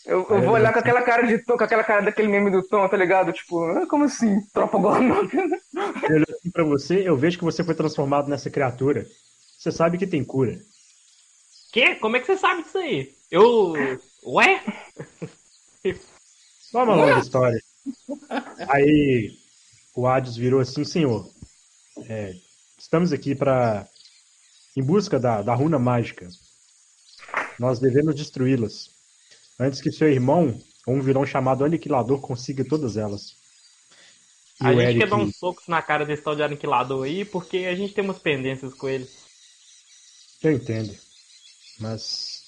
Eu, 0.04 0.26
eu 0.28 0.42
vou 0.42 0.54
olhar 0.54 0.72
com 0.72 0.80
aquela 0.80 1.00
cara 1.00 1.26
de 1.26 1.38
tom, 1.38 1.56
com 1.56 1.64
aquela 1.64 1.82
cara 1.82 2.02
daquele 2.02 2.28
meme 2.28 2.50
do 2.50 2.62
Tom, 2.62 2.86
tá 2.86 2.96
ligado? 2.96 3.32
Tipo, 3.32 3.64
ah, 3.64 3.86
como 3.86 4.04
assim? 4.04 4.38
Tropa 4.52 4.78
Gornok? 4.78 5.34
Eu 6.08 6.16
olho 6.16 6.26
assim 6.28 6.50
pra 6.50 6.62
você, 6.64 7.08
eu 7.08 7.16
vejo 7.16 7.38
que 7.38 7.44
você 7.44 7.64
foi 7.64 7.74
transformado 7.74 8.28
nessa 8.28 8.50
criatura. 8.50 9.06
Você 9.58 9.72
sabe 9.72 9.96
que 9.96 10.06
tem 10.06 10.22
cura. 10.22 10.58
Quê? 11.72 11.94
Como 11.94 12.16
é 12.16 12.20
que 12.20 12.26
você 12.26 12.36
sabe 12.36 12.62
disso 12.62 12.76
aí? 12.76 13.14
Eu. 13.30 13.72
Ué? 14.24 14.62
É 16.74 16.76
uma 16.76 16.96
longa 16.96 17.20
história. 17.20 17.62
Aí 18.68 19.38
o 19.94 20.08
Hades 20.08 20.34
virou 20.34 20.58
assim, 20.58 20.82
senhor. 20.82 21.30
É, 22.08 22.34
estamos 22.76 23.12
aqui 23.12 23.32
para 23.32 23.88
em 24.76 24.82
busca 24.82 25.20
da, 25.20 25.40
da 25.40 25.54
runa 25.54 25.78
mágica. 25.78 26.28
Nós 27.60 27.78
devemos 27.78 28.16
destruí-las 28.16 28.90
antes 29.60 29.80
que 29.80 29.92
seu 29.92 30.10
irmão 30.10 30.60
ou 30.84 30.94
um 30.94 31.00
vilão 31.00 31.24
chamado 31.24 31.64
Aniquilador 31.64 32.20
consiga 32.20 32.64
todas 32.64 32.96
elas. 32.96 33.36
E 34.60 34.66
a 34.66 34.72
gente 34.72 34.82
Eric... 34.82 34.98
quer 34.98 35.08
dar 35.08 35.16
uns 35.16 35.36
socos 35.36 35.68
na 35.68 35.80
cara 35.80 36.04
desse 36.04 36.24
tal 36.24 36.34
de 36.34 36.42
Aniquilador 36.42 37.04
aí, 37.04 37.24
porque 37.24 37.58
a 37.58 37.74
gente 37.76 37.94
tem 37.94 38.02
umas 38.02 38.18
pendências 38.18 38.74
com 38.74 38.88
ele. 38.88 39.08
Eu 40.42 40.50
entendo. 40.52 40.92
Mas 41.78 42.43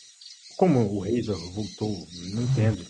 como 0.57 0.81
o 0.81 1.01
Razor 1.01 1.39
voltou, 1.53 2.07
não 2.33 2.43
entendo. 2.43 2.85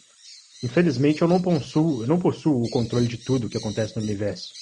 Infelizmente 0.62 1.22
eu 1.22 1.28
não 1.28 1.40
possuo, 1.40 2.02
eu 2.02 2.06
não 2.06 2.18
possuo 2.18 2.64
o 2.64 2.70
controle 2.70 3.06
de 3.06 3.18
tudo 3.18 3.48
que 3.48 3.56
acontece 3.56 3.96
no 3.96 4.02
universo. 4.02 4.52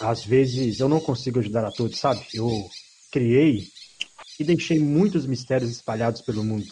Às 0.00 0.24
vezes 0.24 0.78
eu 0.78 0.88
não 0.88 1.00
consigo 1.00 1.40
ajudar 1.40 1.64
a 1.64 1.72
todos, 1.72 1.98
sabe? 1.98 2.24
Eu 2.32 2.48
criei 3.10 3.66
e 4.38 4.44
deixei 4.44 4.78
muitos 4.78 5.26
mistérios 5.26 5.70
espalhados 5.70 6.20
pelo 6.20 6.44
mundo. 6.44 6.66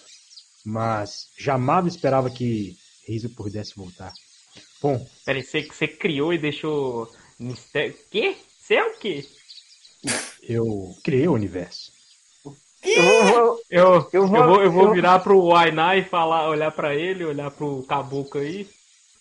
Mas 0.64 1.28
jamais 1.38 1.86
esperava 1.86 2.30
que 2.30 2.76
Razor 3.08 3.30
pudesse 3.30 3.74
voltar. 3.76 4.12
Bom. 4.80 5.04
Peraí, 5.24 5.42
você, 5.42 5.62
você 5.62 5.88
criou 5.88 6.32
e 6.32 6.38
deixou 6.38 7.10
mistério. 7.38 7.96
Quê? 8.10 8.36
Você 8.58 8.74
é 8.74 8.84
o 8.84 8.98
quê? 8.98 9.24
Eu 10.42 10.94
criei 11.02 11.26
o 11.26 11.32
universo. 11.32 11.95
Eu 12.86 13.24
vou, 13.24 13.60
eu, 13.70 14.08
eu, 14.12 14.26
vou, 14.26 14.38
eu 14.38 14.46
vou, 14.46 14.62
eu 14.62 14.72
vou 14.72 14.92
virar 14.92 15.18
pro 15.18 15.54
Ainá 15.54 15.96
e 15.96 16.04
falar, 16.04 16.48
olhar 16.48 16.70
pra 16.70 16.94
ele, 16.94 17.24
olhar 17.24 17.50
pro 17.50 17.82
caboclo 17.82 18.40
aí. 18.40 18.68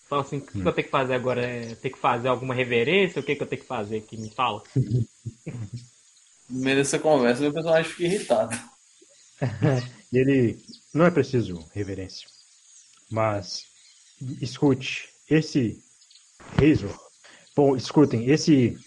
Falar 0.08 0.22
assim, 0.22 0.38
o 0.38 0.40
que, 0.40 0.58
hum. 0.58 0.62
que 0.62 0.68
eu 0.68 0.72
tenho 0.72 0.84
que 0.84 0.90
fazer 0.90 1.14
agora? 1.14 1.42
É, 1.42 1.74
ter 1.74 1.90
que 1.90 1.98
fazer 1.98 2.28
alguma 2.28 2.54
reverência? 2.54 3.20
O 3.20 3.24
que, 3.24 3.34
que 3.34 3.42
eu 3.42 3.46
tenho 3.46 3.62
que 3.62 3.68
fazer 3.68 3.98
aqui? 3.98 4.16
Me 4.16 4.30
fala. 4.30 4.62
No 6.48 6.60
meio 6.60 6.76
dessa 6.76 6.96
conversa, 7.00 7.48
o 7.48 7.52
personagem 7.52 7.90
fica 7.90 8.04
irritado. 8.04 8.56
e 10.12 10.16
ele. 10.16 10.64
Não 10.94 11.04
é 11.04 11.10
preciso 11.10 11.58
reverência. 11.74 12.28
Mas. 13.10 13.64
Escute, 14.40 15.08
esse. 15.28 15.82
Razor. 16.56 16.96
Bom, 17.56 17.74
escutem, 17.74 18.30
esse. 18.30 18.78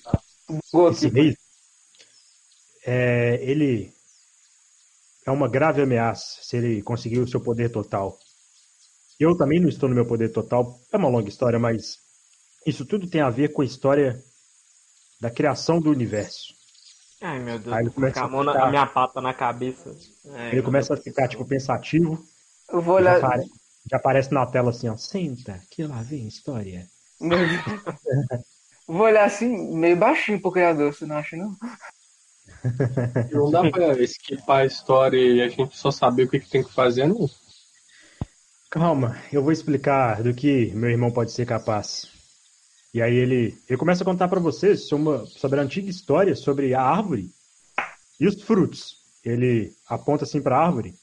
Esse 0.89 1.09
Razor. 1.09 1.35
É, 2.85 3.39
ele 3.41 3.93
é 5.29 5.31
uma 5.31 5.47
grave 5.47 5.81
ameaça 5.81 6.39
se 6.41 6.57
ele 6.57 6.81
conseguir 6.81 7.19
o 7.19 7.27
seu 7.27 7.39
poder 7.39 7.69
total. 7.69 8.17
Eu 9.19 9.37
também 9.37 9.59
não 9.59 9.69
estou 9.69 9.87
no 9.87 9.95
meu 9.95 10.05
poder 10.05 10.29
total, 10.29 10.79
é 10.91 10.97
uma 10.97 11.09
longa 11.09 11.29
história, 11.29 11.59
mas 11.59 11.97
isso 12.65 12.85
tudo 12.85 13.09
tem 13.09 13.21
a 13.21 13.29
ver 13.29 13.53
com 13.53 13.61
a 13.61 13.65
história 13.65 14.19
da 15.21 15.29
criação 15.29 15.79
do 15.79 15.91
universo. 15.91 16.53
Ai 17.21 17.39
meu 17.39 17.59
Deus, 17.59 17.75
Aí 17.75 17.83
ele 17.83 17.89
começa 17.91 18.23
a, 18.23 18.29
ficar... 18.29 18.63
a 18.63 18.69
minha 18.69 18.85
pata 18.87 19.21
na 19.21 19.33
cabeça. 19.33 19.95
Ai, 20.31 20.53
ele 20.53 20.61
começa 20.61 20.93
Deus 20.93 20.99
a 21.01 21.03
ficar 21.03 21.27
tipo 21.27 21.45
pensativo. 21.45 22.23
Eu 22.71 22.81
vou 22.81 22.95
olhar. 22.95 23.19
Já, 23.19 23.27
apare... 23.27 23.45
já, 23.91 23.97
aparece 23.97 24.33
na 24.33 24.45
tela 24.45 24.69
assim, 24.69 24.87
ó. 24.87 24.95
Senta, 24.95 25.61
que 25.69 25.83
lá 25.83 26.01
vem 26.01 26.25
a 26.25 26.27
história. 26.29 26.87
vou 28.87 29.01
olhar 29.01 29.25
assim, 29.25 29.75
meio 29.75 29.97
baixinho 29.97 30.41
pro 30.41 30.51
criador, 30.51 30.93
você 30.93 31.05
não 31.05 31.17
acha, 31.17 31.35
não? 31.35 31.51
Não 33.31 33.49
dá 33.51 33.69
pra 33.69 34.01
esquipar 34.01 34.61
a 34.61 34.65
história 34.65 35.17
e 35.17 35.41
a 35.41 35.47
gente 35.47 35.77
só 35.77 35.91
saber 35.91 36.23
o 36.23 36.29
que, 36.29 36.39
que 36.39 36.49
tem 36.49 36.63
que 36.63 36.73
fazer, 36.73 37.07
não. 37.07 37.29
Calma, 38.69 39.19
eu 39.31 39.41
vou 39.41 39.51
explicar 39.51 40.21
do 40.21 40.33
que 40.33 40.71
meu 40.75 40.89
irmão 40.89 41.11
pode 41.11 41.31
ser 41.31 41.45
capaz. 41.45 42.07
E 42.93 43.01
aí 43.01 43.15
ele, 43.15 43.57
ele 43.67 43.77
começa 43.77 44.03
a 44.03 44.05
contar 44.05 44.27
para 44.27 44.39
vocês 44.39 44.87
sobre, 44.87 45.07
uma, 45.07 45.25
sobre 45.25 45.59
a 45.59 45.63
antiga 45.63 45.89
história 45.89 46.35
sobre 46.35 46.73
a 46.73 46.81
árvore 46.81 47.31
e 48.19 48.27
os 48.27 48.41
frutos. 48.41 48.97
Ele 49.23 49.73
aponta 49.87 50.23
assim 50.23 50.41
para 50.41 50.57
a 50.57 50.65
árvore. 50.65 50.95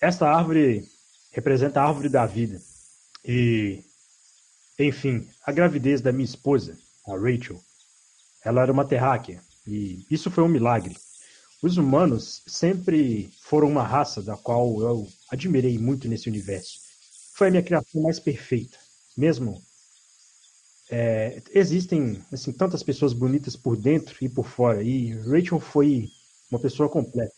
Essa 0.00 0.26
árvore 0.28 0.84
representa 1.32 1.80
a 1.80 1.86
árvore 1.86 2.08
da 2.08 2.26
vida. 2.26 2.60
E, 3.24 3.82
enfim, 4.78 5.28
a 5.44 5.52
gravidez 5.52 6.00
da 6.00 6.12
minha 6.12 6.24
esposa, 6.24 6.76
a 7.06 7.12
Rachel, 7.12 7.60
ela 8.44 8.62
era 8.62 8.72
uma 8.72 8.84
terráquea. 8.84 9.42
E 9.66 10.04
isso 10.10 10.30
foi 10.30 10.44
um 10.44 10.48
milagre. 10.48 10.96
Os 11.62 11.76
humanos 11.78 12.42
sempre 12.46 13.32
foram 13.40 13.68
uma 13.68 13.82
raça 13.82 14.20
da 14.22 14.36
qual 14.36 14.80
eu 14.80 15.08
admirei 15.30 15.78
muito 15.78 16.08
nesse 16.08 16.28
universo. 16.28 16.78
Foi 17.34 17.48
a 17.48 17.50
minha 17.50 17.62
criação 17.62 18.02
mais 18.02 18.20
perfeita. 18.20 18.78
Mesmo 19.16 19.62
é, 20.90 21.42
existem 21.52 22.22
assim 22.30 22.52
tantas 22.52 22.82
pessoas 22.82 23.12
bonitas 23.12 23.56
por 23.56 23.76
dentro 23.76 24.14
e 24.20 24.28
por 24.28 24.46
fora 24.46 24.82
e 24.82 25.14
Rachel 25.14 25.58
foi 25.58 26.08
uma 26.50 26.60
pessoa 26.60 26.88
completa. 26.88 27.34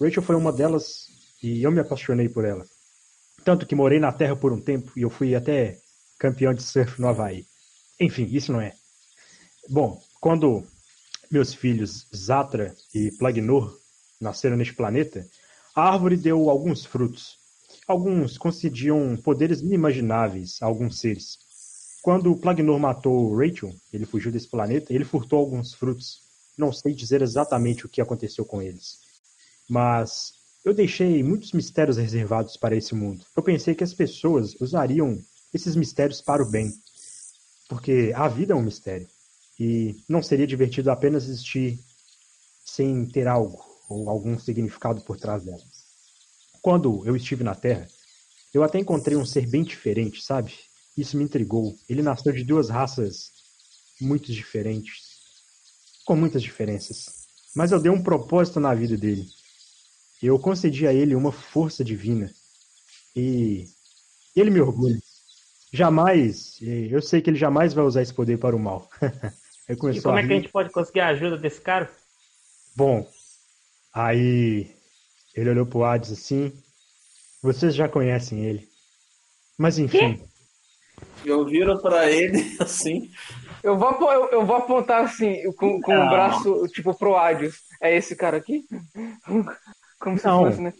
Rachel 0.00 0.22
foi 0.22 0.34
uma 0.34 0.52
delas 0.52 1.06
e 1.42 1.62
eu 1.62 1.70
me 1.70 1.80
apaixonei 1.80 2.28
por 2.28 2.44
ela. 2.44 2.66
Tanto 3.44 3.66
que 3.66 3.74
morei 3.74 4.00
na 4.00 4.12
Terra 4.12 4.36
por 4.36 4.52
um 4.52 4.60
tempo 4.60 4.92
e 4.96 5.02
eu 5.02 5.10
fui 5.10 5.34
até 5.34 5.78
campeão 6.18 6.52
de 6.52 6.62
surf 6.62 7.00
no 7.00 7.08
Havaí. 7.08 7.46
Enfim, 8.00 8.28
isso 8.32 8.52
não 8.52 8.60
é. 8.60 8.74
Bom, 9.68 10.00
quando 10.20 10.66
meus 11.32 11.54
filhos 11.54 12.06
Zatra 12.14 12.74
e 12.94 13.10
Plagnor 13.10 13.76
nasceram 14.20 14.56
neste 14.56 14.74
planeta, 14.74 15.26
a 15.74 15.90
árvore 15.90 16.16
deu 16.16 16.50
alguns 16.50 16.84
frutos. 16.84 17.38
Alguns 17.88 18.36
concediam 18.36 19.16
poderes 19.16 19.60
inimagináveis 19.60 20.58
a 20.60 20.66
alguns 20.66 21.00
seres. 21.00 21.38
Quando 22.02 22.36
Plagnor 22.36 22.78
matou 22.78 23.34
Rachel, 23.34 23.74
ele 23.92 24.04
fugiu 24.04 24.30
desse 24.30 24.48
planeta, 24.48 24.92
ele 24.92 25.04
furtou 25.04 25.38
alguns 25.38 25.72
frutos. 25.72 26.20
Não 26.56 26.72
sei 26.72 26.92
dizer 26.92 27.22
exatamente 27.22 27.86
o 27.86 27.88
que 27.88 28.00
aconteceu 28.00 28.44
com 28.44 28.60
eles. 28.60 28.98
Mas 29.68 30.34
eu 30.64 30.74
deixei 30.74 31.22
muitos 31.22 31.52
mistérios 31.52 31.96
reservados 31.96 32.56
para 32.56 32.76
esse 32.76 32.94
mundo. 32.94 33.24
Eu 33.36 33.42
pensei 33.42 33.74
que 33.74 33.84
as 33.84 33.94
pessoas 33.94 34.54
usariam 34.60 35.18
esses 35.54 35.74
mistérios 35.74 36.20
para 36.20 36.42
o 36.42 36.50
bem. 36.50 36.72
Porque 37.68 38.12
a 38.14 38.28
vida 38.28 38.52
é 38.52 38.56
um 38.56 38.62
mistério. 38.62 39.08
E 39.64 39.94
não 40.08 40.20
seria 40.20 40.44
divertido 40.44 40.90
apenas 40.90 41.28
existir 41.28 41.78
sem 42.64 43.06
ter 43.06 43.28
algo 43.28 43.64
ou 43.88 44.10
algum 44.10 44.36
significado 44.36 45.00
por 45.02 45.16
trás 45.16 45.44
dela. 45.44 45.62
Quando 46.60 47.06
eu 47.06 47.14
estive 47.14 47.44
na 47.44 47.54
Terra, 47.54 47.86
eu 48.52 48.64
até 48.64 48.80
encontrei 48.80 49.16
um 49.16 49.24
ser 49.24 49.48
bem 49.48 49.62
diferente, 49.62 50.20
sabe? 50.20 50.52
Isso 50.98 51.16
me 51.16 51.22
intrigou. 51.22 51.78
Ele 51.88 52.02
nasceu 52.02 52.32
de 52.32 52.42
duas 52.42 52.70
raças 52.70 53.30
muito 54.00 54.32
diferentes, 54.32 54.96
com 56.04 56.16
muitas 56.16 56.42
diferenças. 56.42 57.28
Mas 57.54 57.70
eu 57.70 57.78
dei 57.78 57.92
um 57.92 58.02
propósito 58.02 58.58
na 58.58 58.74
vida 58.74 58.96
dele. 58.96 59.28
Eu 60.20 60.40
concedi 60.40 60.88
a 60.88 60.92
ele 60.92 61.14
uma 61.14 61.30
força 61.30 61.84
divina. 61.84 62.34
E 63.14 63.68
ele 64.34 64.50
me 64.50 64.60
orgulha. 64.60 64.98
Jamais, 65.72 66.58
eu 66.60 67.00
sei 67.00 67.22
que 67.22 67.30
ele 67.30 67.38
jamais 67.38 67.72
vai 67.72 67.84
usar 67.84 68.02
esse 68.02 68.12
poder 68.12 68.38
para 68.38 68.56
o 68.56 68.58
mal. 68.58 68.90
e 69.68 69.76
como 69.76 70.18
é 70.18 70.26
que 70.26 70.32
a 70.32 70.36
gente 70.36 70.48
pode 70.48 70.70
conseguir 70.70 71.00
a 71.00 71.08
ajuda 71.08 71.38
desse 71.38 71.60
cara? 71.60 71.90
Bom, 72.74 73.08
aí 73.92 74.74
ele 75.34 75.50
olhou 75.50 75.66
pro 75.66 75.84
Hades 75.84 76.12
assim. 76.12 76.52
Vocês 77.42 77.74
já 77.74 77.88
conhecem 77.88 78.44
ele. 78.44 78.68
Mas 79.58 79.78
enfim. 79.78 80.22
Eu 81.24 81.44
viro 81.44 81.80
para 81.80 82.10
ele 82.10 82.56
assim. 82.60 83.10
Eu 83.62 83.78
vou, 83.78 83.92
eu, 84.12 84.30
eu 84.30 84.46
vou 84.46 84.56
apontar 84.56 85.04
assim, 85.04 85.50
com, 85.52 85.80
com 85.80 85.94
o 85.94 86.08
braço, 86.08 86.66
tipo, 86.68 86.92
pro 86.94 87.16
Hades. 87.16 87.60
É 87.80 87.94
esse 87.94 88.16
cara 88.16 88.36
aqui? 88.36 88.64
Como 90.00 90.18
se 90.18 90.26
não, 90.26 90.44
fosse, 90.44 90.60
né? 90.60 90.72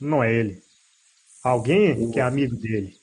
Não 0.00 0.24
é 0.24 0.32
ele. 0.32 0.62
Alguém 1.42 2.10
que 2.10 2.18
é 2.18 2.22
amigo 2.22 2.56
dele. 2.56 2.96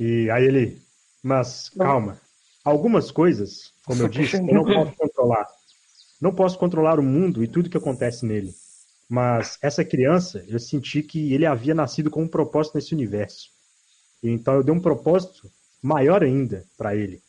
E 0.00 0.30
aí 0.30 0.44
ele. 0.44 0.82
Mas 1.22 1.68
calma. 1.70 2.18
Algumas 2.64 3.10
coisas, 3.10 3.72
como 3.84 4.02
eu 4.02 4.08
disse, 4.08 4.36
eu 4.36 4.42
não 4.42 4.64
posso 4.64 4.96
controlar. 4.96 5.46
Não 6.20 6.34
posso 6.34 6.58
controlar 6.58 6.98
o 6.98 7.02
mundo 7.02 7.42
e 7.42 7.48
tudo 7.48 7.70
que 7.70 7.76
acontece 7.76 8.26
nele. 8.26 8.52
Mas 9.08 9.56
essa 9.62 9.84
criança, 9.84 10.44
eu 10.48 10.58
senti 10.58 11.02
que 11.02 11.32
ele 11.32 11.46
havia 11.46 11.74
nascido 11.74 12.10
com 12.10 12.22
um 12.22 12.28
propósito 12.28 12.74
nesse 12.74 12.94
universo. 12.94 13.50
Então 14.22 14.54
eu 14.54 14.64
dei 14.64 14.74
um 14.74 14.80
propósito 14.80 15.50
maior 15.80 16.22
ainda 16.22 16.66
para 16.76 16.94
ele. 16.94 17.22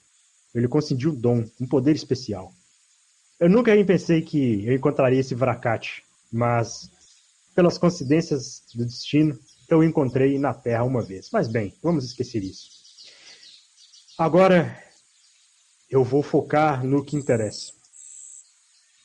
Ele 0.53 0.67
conseguiu 0.67 1.11
um 1.11 1.15
dom, 1.15 1.45
um 1.61 1.67
poder 1.67 1.95
especial. 1.95 2.51
Eu 3.39 3.49
nunca 3.49 3.71
pensei 3.85 4.21
que 4.21 4.65
eu 4.67 4.73
encontraria 4.73 5.19
esse 5.19 5.35
Vracate, 5.35 6.03
mas 6.31 6.89
pelas 7.55 7.77
coincidências 7.77 8.63
do 8.73 8.85
destino, 8.85 9.37
eu 9.69 9.79
o 9.79 9.83
encontrei 9.83 10.37
na 10.39 10.53
Terra 10.53 10.83
uma 10.83 11.01
vez. 11.01 11.29
Mas 11.31 11.47
bem, 11.47 11.73
vamos 11.81 12.03
esquecer 12.03 12.43
isso. 12.43 12.69
Agora 14.17 14.77
eu 15.89 16.03
vou 16.03 16.21
focar 16.21 16.85
no 16.85 17.03
que 17.03 17.15
interessa. 17.15 17.73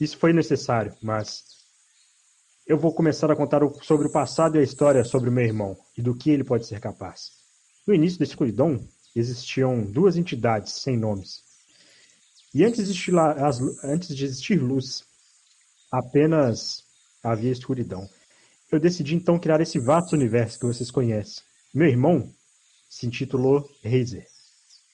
Isso 0.00 0.18
foi 0.18 0.32
necessário, 0.32 0.94
mas 1.02 1.44
eu 2.66 2.78
vou 2.78 2.92
começar 2.92 3.30
a 3.30 3.36
contar 3.36 3.60
sobre 3.82 4.06
o 4.06 4.12
passado 4.12 4.56
e 4.56 4.60
a 4.60 4.62
história 4.62 5.04
sobre 5.04 5.30
o 5.30 5.32
meu 5.32 5.44
irmão 5.44 5.76
e 5.96 6.02
do 6.02 6.14
que 6.14 6.30
ele 6.30 6.44
pode 6.44 6.66
ser 6.66 6.80
capaz. 6.80 7.30
No 7.86 7.94
início 7.94 8.18
da 8.18 8.24
escuridão, 8.24 8.86
existiam 9.14 9.82
duas 9.82 10.16
entidades 10.16 10.72
sem 10.72 10.96
nomes. 10.96 11.42
E 12.52 12.64
antes 12.64 12.76
de 12.76 12.82
existir, 12.90 13.18
as, 13.18 13.60
antes 13.82 14.14
de 14.14 14.24
existir 14.24 14.56
luz, 14.56 15.04
apenas 15.90 16.84
havia 17.22 17.50
escuridão. 17.50 18.08
Eu 18.70 18.80
decidi 18.80 19.14
então 19.14 19.38
criar 19.38 19.60
esse 19.60 19.78
vasto 19.78 20.14
universo 20.14 20.58
que 20.58 20.66
vocês 20.66 20.90
conhecem. 20.90 21.42
Meu 21.72 21.88
irmão 21.88 22.32
se 22.88 23.06
intitulou 23.06 23.68
Razer. 23.84 24.26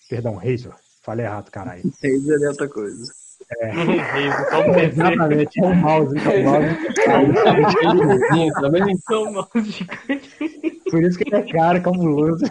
Perdão, 0.09 0.37
Razor. 0.37 0.77
Falei 1.03 1.27
errado, 1.27 1.51
caralho. 1.51 1.83
Razer 1.83 2.43
é 2.43 2.49
outra 2.49 2.69
coisa. 2.69 3.13
É. 3.59 3.71
é 4.81 4.85
exatamente, 4.85 5.61
é 5.61 5.67
um 5.67 5.75
mouse, 5.75 6.17
é 6.19 6.39
um 6.39 6.45
mouse. 6.45 6.77
também. 8.61 8.83
É 8.83 9.17
um 9.17 9.33
mouse 9.33 9.71
gigante. 9.71 10.81
Por 10.91 11.03
isso 11.03 11.19
que 11.19 11.29
ele 11.29 11.37
é 11.37 11.53
caro, 11.53 11.83
cabuloso. 11.83 12.45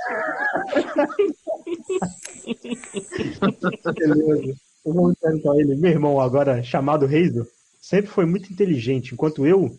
Beleza. 3.96 4.56
Eu 4.86 4.94
vou 4.94 5.14
perguntar 5.16 5.56
ele. 5.58 5.76
Meu 5.76 5.92
irmão, 5.92 6.20
agora 6.20 6.64
chamado 6.64 7.06
Razor, 7.06 7.48
sempre 7.80 8.10
foi 8.10 8.26
muito 8.26 8.52
inteligente, 8.52 9.14
enquanto 9.14 9.46
eu, 9.46 9.70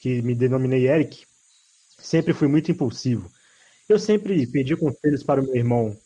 que 0.00 0.20
me 0.22 0.34
denominei 0.34 0.88
Eric, 0.88 1.24
sempre 1.98 2.34
fui 2.34 2.48
muito 2.48 2.70
impulsivo. 2.70 3.30
Eu 3.88 3.98
sempre 3.98 4.46
pedi 4.46 4.76
conselhos 4.76 5.22
para 5.22 5.40
o 5.40 5.44
meu 5.44 5.56
irmão, 5.56 5.96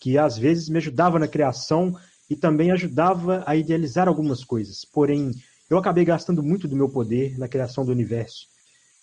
que 0.00 0.16
às 0.16 0.38
vezes 0.38 0.68
me 0.70 0.78
ajudava 0.78 1.18
na 1.18 1.28
criação 1.28 1.94
e 2.28 2.34
também 2.34 2.72
ajudava 2.72 3.44
a 3.46 3.54
idealizar 3.54 4.08
algumas 4.08 4.42
coisas. 4.42 4.84
Porém, 4.84 5.30
eu 5.68 5.76
acabei 5.76 6.04
gastando 6.04 6.42
muito 6.42 6.66
do 6.66 6.74
meu 6.74 6.88
poder 6.88 7.38
na 7.38 7.46
criação 7.46 7.84
do 7.84 7.92
universo. 7.92 8.48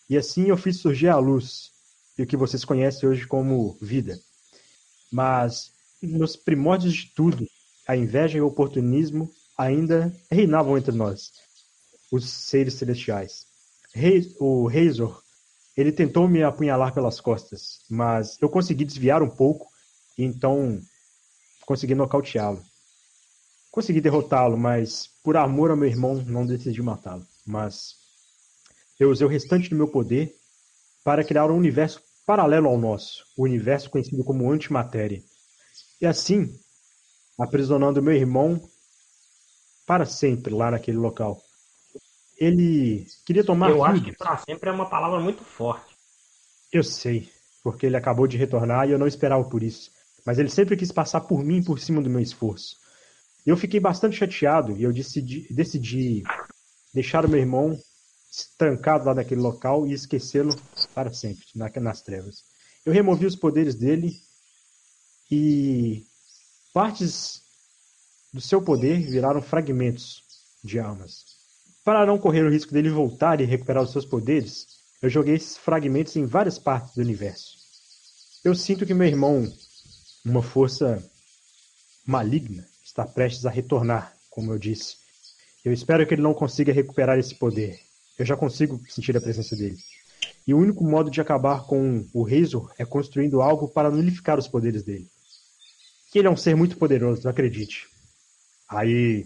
E 0.10 0.18
assim 0.18 0.48
eu 0.48 0.58
fiz 0.58 0.78
surgir 0.78 1.10
a 1.10 1.18
luz, 1.18 1.72
e 2.18 2.24
o 2.24 2.26
que 2.26 2.36
vocês 2.36 2.66
conhecem 2.66 3.08
hoje 3.08 3.28
como 3.28 3.78
vida. 3.80 4.20
Mas, 5.12 5.72
nos 6.02 6.36
primórdios 6.36 6.94
de 6.94 7.14
tudo, 7.14 7.46
a 7.88 7.96
inveja 7.96 8.38
e 8.38 8.42
o 8.42 8.48
oportunismo 8.48 9.30
ainda 9.58 10.12
reinavam 10.32 10.78
entre 10.78 10.96
nós, 10.96 11.32
os 12.12 12.28
seres 12.30 12.74
celestiais. 12.74 13.46
O 14.40 14.68
Razor, 14.68 15.22
ele 15.76 15.92
tentou 15.92 16.28
me 16.28 16.44
apunhalar 16.44 16.94
pelas 16.94 17.20
costas, 17.20 17.82
mas 17.90 18.38
eu 18.42 18.50
consegui 18.50 18.84
desviar 18.84 19.22
um 19.22 19.30
pouco 19.30 19.68
e 20.18 20.24
então 20.24 20.80
consegui 21.66 21.94
nocauteá-lo. 21.96 22.64
Consegui 23.72 24.02
derrotá-lo, 24.02 24.58
mas 24.58 25.08
por 25.24 25.38
amor 25.38 25.70
ao 25.70 25.78
meu 25.78 25.88
irmão 25.88 26.16
não 26.26 26.46
decidi 26.46 26.82
matá-lo. 26.82 27.26
Mas 27.46 27.96
eu 29.00 29.10
usei 29.10 29.28
o 29.28 29.30
restante 29.30 29.70
do 29.70 29.76
meu 29.76 29.88
poder 29.88 30.34
para 31.04 31.24
criar 31.24 31.52
um 31.52 31.58
universo 31.58 32.02
paralelo 32.26 32.68
ao 32.68 32.78
nosso, 32.78 33.24
o 33.38 33.44
universo 33.44 33.90
conhecido 33.90 34.24
como 34.24 34.52
antimatéria. 34.52 35.22
E 36.02 36.06
assim, 36.06 36.54
aprisionando 37.40 38.02
meu 38.02 38.14
irmão 38.14 38.60
para 39.86 40.06
sempre 40.06 40.54
lá 40.54 40.72
naquele 40.72 40.98
local. 40.98 41.42
Ele 42.38 43.08
queria 43.26 43.44
tomar. 43.44 43.70
Eu 43.70 43.84
acho 43.84 44.04
que 44.04 44.16
para 44.16 44.38
sempre 44.38 44.70
é 44.70 44.74
uma 44.74 44.90
palavra 44.90 45.20
muito 45.20 45.44
forte. 45.44 45.96
Eu 46.72 46.84
sei, 46.84 47.32
porque 47.64 47.86
ele 47.86 47.96
acabou 47.96 48.28
de 48.28 48.38
retornar 48.38 48.88
e 48.88 48.92
eu 48.92 49.00
não 49.00 49.08
esperava 49.08 49.44
por 49.50 49.64
isso. 49.64 49.90
Mas 50.28 50.38
ele 50.38 50.50
sempre 50.50 50.76
quis 50.76 50.92
passar 50.92 51.22
por 51.22 51.42
mim 51.42 51.64
por 51.64 51.80
cima 51.80 52.02
do 52.02 52.10
meu 52.10 52.20
esforço. 52.20 52.76
Eu 53.46 53.56
fiquei 53.56 53.80
bastante 53.80 54.18
chateado 54.18 54.76
e 54.76 54.84
eu 54.84 54.92
decidi, 54.92 55.48
decidi 55.50 56.22
deixar 56.94 57.24
o 57.24 57.30
meu 57.30 57.40
irmão 57.40 57.80
trancado 58.58 59.06
lá 59.06 59.16
naquele 59.16 59.40
local 59.40 59.88
e 59.88 59.94
esquecê-lo 59.94 60.54
para 60.94 61.14
sempre, 61.14 61.46
nas 61.56 62.02
trevas. 62.02 62.44
Eu 62.86 62.92
removi 62.92 63.26
os 63.26 63.38
poderes 63.38 63.74
dele 63.74 64.12
e 65.32 66.04
partes 66.74 67.42
do 68.34 68.42
seu 68.42 68.62
poder 68.62 69.00
viraram 69.00 69.42
fragmentos 69.42 70.24
de 70.62 70.78
almas. 70.78 71.24
Para 71.86 72.06
não 72.06 72.18
correr 72.18 72.44
o 72.44 72.52
risco 72.52 72.74
dele 72.74 72.90
voltar 72.90 73.40
e 73.40 73.46
recuperar 73.46 73.82
os 73.82 73.94
seus 73.94 74.06
poderes, 74.06 74.68
eu 75.02 75.10
joguei 75.10 75.36
esses 75.36 75.56
fragmentos 75.56 76.18
em 76.18 76.26
várias 76.26 76.60
partes 76.60 76.96
do 76.96 77.02
universo. 77.02 77.56
Eu 78.44 78.54
sinto 78.54 78.86
que 78.86 78.94
meu 78.94 79.08
irmão, 79.08 79.50
uma 80.32 80.44
força 80.44 81.04
maligna, 82.06 82.66
está 82.84 83.06
prestes 83.06 83.46
a 83.46 83.50
retornar, 83.50 84.14
como 84.30 84.52
eu 84.52 84.60
disse. 84.60 84.98
Eu 85.64 85.74
espero 85.74 86.06
que 86.08 86.14
ele 86.14 86.22
não 86.22 86.34
consiga 86.34 86.72
recuperar 86.72 87.18
esse 87.18 87.36
poder. 87.36 87.80
Eu 88.18 88.26
já 88.26 88.36
consigo 88.36 88.82
sentir 88.90 89.16
a 89.16 89.22
presença 89.22 89.56
dele. 89.56 89.78
E 90.46 90.54
o 90.54 90.58
único 90.58 90.84
modo 90.84 91.12
de 91.12 91.20
acabar 91.20 91.66
com 91.66 92.06
o 92.14 92.24
Razor 92.24 92.74
é 92.78 92.86
construindo 92.86 93.42
algo 93.42 93.68
para 93.68 93.92
nulificar 93.92 94.40
os 94.40 94.48
poderes 94.48 94.84
dele. 94.84 95.08
Que 96.12 96.20
ele 96.20 96.28
é 96.28 96.32
um 96.32 96.38
ser 96.38 96.56
muito 96.56 96.78
poderoso, 96.78 97.28
acredite. 97.28 97.88
Aí 98.70 99.26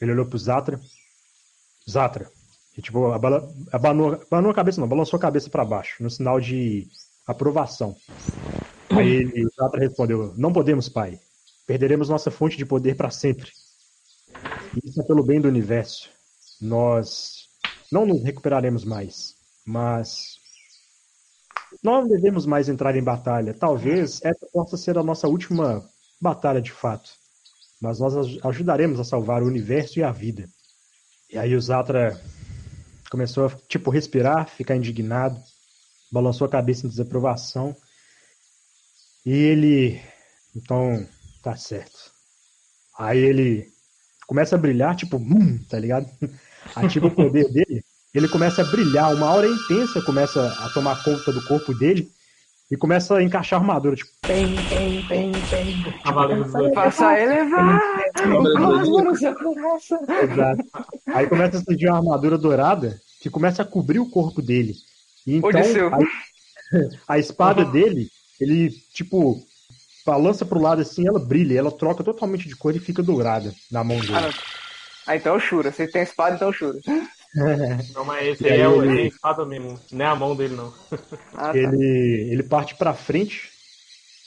ele 0.00 0.12
olhou 0.12 0.26
pro 0.26 0.38
Zatra. 0.38 0.80
Zatra. 1.88 2.30
E 2.76 2.82
tipo, 2.82 3.12
abanou, 3.70 4.20
abanou 4.26 4.50
a 4.50 4.54
cabeça, 4.54 4.80
não, 4.80 4.88
balançou 4.88 5.16
a 5.16 5.20
cabeça 5.20 5.48
para 5.48 5.64
baixo, 5.64 6.02
no 6.02 6.10
sinal 6.10 6.40
de 6.40 6.88
aprovação. 7.26 7.96
Aí 8.96 9.08
ele 9.08 9.48
Zatra 9.56 9.80
respondeu: 9.80 10.34
Não 10.36 10.52
podemos, 10.52 10.88
pai. 10.88 11.18
Perderemos 11.66 12.08
nossa 12.08 12.30
fonte 12.30 12.56
de 12.56 12.66
poder 12.66 12.96
para 12.96 13.10
sempre. 13.10 13.50
Isso 14.84 15.00
é 15.00 15.04
pelo 15.04 15.24
bem 15.24 15.40
do 15.40 15.48
universo. 15.48 16.10
Nós 16.60 17.48
não 17.90 18.06
nos 18.06 18.22
recuperaremos 18.22 18.84
mais, 18.84 19.34
mas 19.64 20.38
não 21.82 22.06
devemos 22.06 22.46
mais 22.46 22.68
entrar 22.68 22.96
em 22.96 23.02
batalha. 23.02 23.54
Talvez 23.54 24.20
essa 24.22 24.46
possa 24.52 24.76
ser 24.76 24.98
a 24.98 25.02
nossa 25.02 25.28
última 25.28 25.84
batalha 26.20 26.60
de 26.60 26.72
fato. 26.72 27.10
Mas 27.80 27.98
nós 27.98 28.14
ajudaremos 28.44 29.00
a 29.00 29.04
salvar 29.04 29.42
o 29.42 29.46
universo 29.46 29.98
e 29.98 30.02
a 30.02 30.12
vida. 30.12 30.48
E 31.30 31.38
aí 31.38 31.54
o 31.54 31.60
Zatra 31.60 32.20
começou 33.10 33.46
a, 33.46 33.50
tipo, 33.68 33.90
respirar, 33.90 34.48
ficar 34.48 34.76
indignado, 34.76 35.40
balançou 36.10 36.46
a 36.46 36.50
cabeça 36.50 36.86
em 36.86 36.90
desaprovação. 36.90 37.74
E 39.24 39.32
ele. 39.32 40.00
Então, 40.54 41.06
tá 41.42 41.56
certo. 41.56 42.12
Aí 42.98 43.18
ele 43.18 43.66
começa 44.26 44.54
a 44.54 44.58
brilhar, 44.58 44.94
tipo, 44.96 45.16
hum, 45.16 45.58
tá 45.68 45.78
ligado? 45.78 46.06
Ativa 46.76 47.06
o 47.06 47.10
poder 47.10 47.50
dele. 47.50 47.84
Ele 48.14 48.28
começa 48.28 48.60
a 48.62 48.64
brilhar, 48.64 49.14
uma 49.14 49.26
aura 49.26 49.48
intensa 49.48 50.02
começa 50.02 50.46
a 50.46 50.68
tomar 50.68 51.02
conta 51.02 51.32
do 51.32 51.42
corpo 51.44 51.72
dele 51.72 52.10
e 52.70 52.76
começa 52.76 53.16
a 53.16 53.22
encaixar 53.22 53.58
a 53.58 53.62
armadura, 53.62 53.96
tipo, 53.96 54.10
pem, 54.26 54.46
pem, 54.68 55.02
pem, 55.08 55.32
pem. 55.32 56.72
Passa 56.72 57.08
a 57.08 57.20
elevar! 57.20 57.80
Exato. 60.22 60.64
Aí 61.06 61.26
começa 61.26 61.58
a 61.58 61.60
surgir 61.60 61.88
uma 61.88 61.98
armadura 61.98 62.38
dourada 62.38 62.98
que 63.20 63.28
começa 63.28 63.62
a 63.62 63.66
cobrir 63.66 63.98
o 63.98 64.10
corpo 64.10 64.40
dele. 64.40 64.74
E 65.26 65.36
então, 65.36 65.50
a, 65.90 67.14
a 67.14 67.18
espada 67.18 67.64
dele, 67.64 68.08
ele, 68.42 68.70
tipo, 68.92 69.44
balança 70.04 70.44
pro 70.44 70.60
lado 70.60 70.82
assim, 70.82 71.06
ela 71.06 71.18
brilha, 71.18 71.58
ela 71.58 71.70
troca 71.70 72.04
totalmente 72.04 72.48
de 72.48 72.56
cor 72.56 72.74
e 72.74 72.80
fica 72.80 73.02
dourada 73.02 73.54
na 73.70 73.82
mão 73.84 73.98
dele. 73.98 74.14
Ah, 74.14 74.30
ah 75.06 75.16
então 75.16 75.38
Shura. 75.38 75.72
Você 75.72 75.86
tem 75.86 76.02
espada, 76.02 76.36
então 76.36 76.52
Shura. 76.52 76.78
Não, 77.94 78.04
mas 78.04 78.28
esse 78.28 78.46
aí, 78.46 78.60
é, 78.60 78.68
o, 78.68 78.82
ele... 78.82 79.00
é 79.00 79.04
a 79.04 79.06
espada 79.06 79.46
mesmo, 79.46 79.80
não 79.90 80.04
é 80.04 80.08
a 80.08 80.14
mão 80.14 80.36
dele, 80.36 80.54
não. 80.54 80.70
Ah, 81.32 81.50
tá. 81.50 81.56
ele, 81.56 82.28
ele 82.30 82.42
parte 82.42 82.74
pra 82.74 82.92
frente 82.92 83.50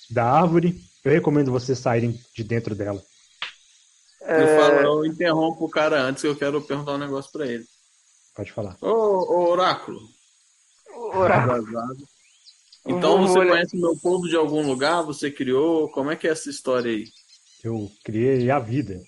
da 0.10 0.26
árvore. 0.26 0.76
Eu 1.04 1.12
recomendo 1.12 1.52
vocês 1.52 1.78
saírem 1.78 2.20
de 2.34 2.44
dentro 2.44 2.74
dela. 2.74 3.00
É... 4.24 4.42
Eu, 4.42 4.60
falo, 4.60 4.80
eu 4.80 5.06
interrompo 5.06 5.66
o 5.66 5.70
cara 5.70 6.02
antes, 6.02 6.24
eu 6.24 6.36
quero 6.36 6.60
perguntar 6.64 6.94
um 6.94 6.98
negócio 6.98 7.32
pra 7.32 7.46
ele. 7.46 7.64
Pode 8.36 8.52
falar. 8.52 8.76
Ô, 8.82 8.88
ô 8.88 9.52
Oráculo. 9.52 10.00
Oráculo. 11.14 11.64
Então 12.86 13.28
você 13.28 13.34
conhece 13.34 13.76
o 13.76 13.80
meu 13.80 13.98
povo 13.98 14.28
de 14.28 14.36
algum 14.36 14.66
lugar? 14.66 15.02
Você 15.04 15.32
criou? 15.32 15.90
Como 15.90 16.12
é 16.12 16.16
que 16.16 16.28
é 16.28 16.32
essa 16.32 16.50
história 16.50 16.92
aí? 16.92 17.06
Eu 17.64 17.92
criei 18.04 18.50
a 18.52 18.60
vida. 18.60 19.02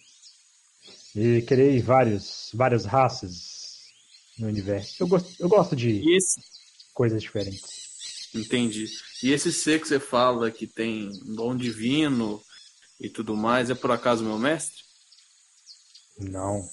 E 1.15 1.41
criei 1.43 1.79
vários, 1.81 2.49
várias 2.53 2.85
raças 2.85 3.77
no 4.37 4.47
universo. 4.47 4.95
Eu 4.99 5.07
gosto, 5.07 5.35
eu 5.39 5.47
gosto 5.47 5.75
de 5.75 6.01
esse... 6.15 6.41
coisas 6.93 7.21
diferentes. 7.21 8.29
Entendi. 8.35 8.85
E 9.23 9.31
esse 9.31 9.51
ser 9.51 9.79
que 9.79 9.87
você 9.87 9.99
fala 9.99 10.51
que 10.51 10.67
tem 10.67 11.09
um 11.25 11.35
dom 11.35 11.55
divino 11.55 12.41
e 12.99 13.09
tudo 13.09 13.35
mais, 13.35 13.69
é 13.69 13.75
por 13.75 13.91
acaso 13.91 14.23
meu 14.23 14.37
mestre? 14.37 14.83
Não. 16.19 16.67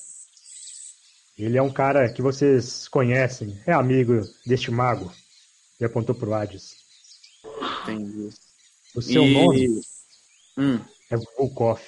Ele 1.37 1.59
é 1.59 1.63
um 1.63 1.73
cara 1.73 2.13
que 2.13 2.23
vocês 2.23 2.89
conhecem, 2.89 3.61
é 3.67 3.73
amigo 3.73 4.21
deste 4.47 4.71
mago. 4.71 5.13
Ele 5.79 5.87
apontou 5.87 6.15
pro 6.15 6.33
Hades. 6.33 6.84
Entendi. 7.93 8.31
O 8.95 9.03
seu 9.03 9.25
e... 9.25 9.35
nome 9.35 9.81
hum. 10.57 10.81
é 11.11 11.17
Volkov. 11.17 11.81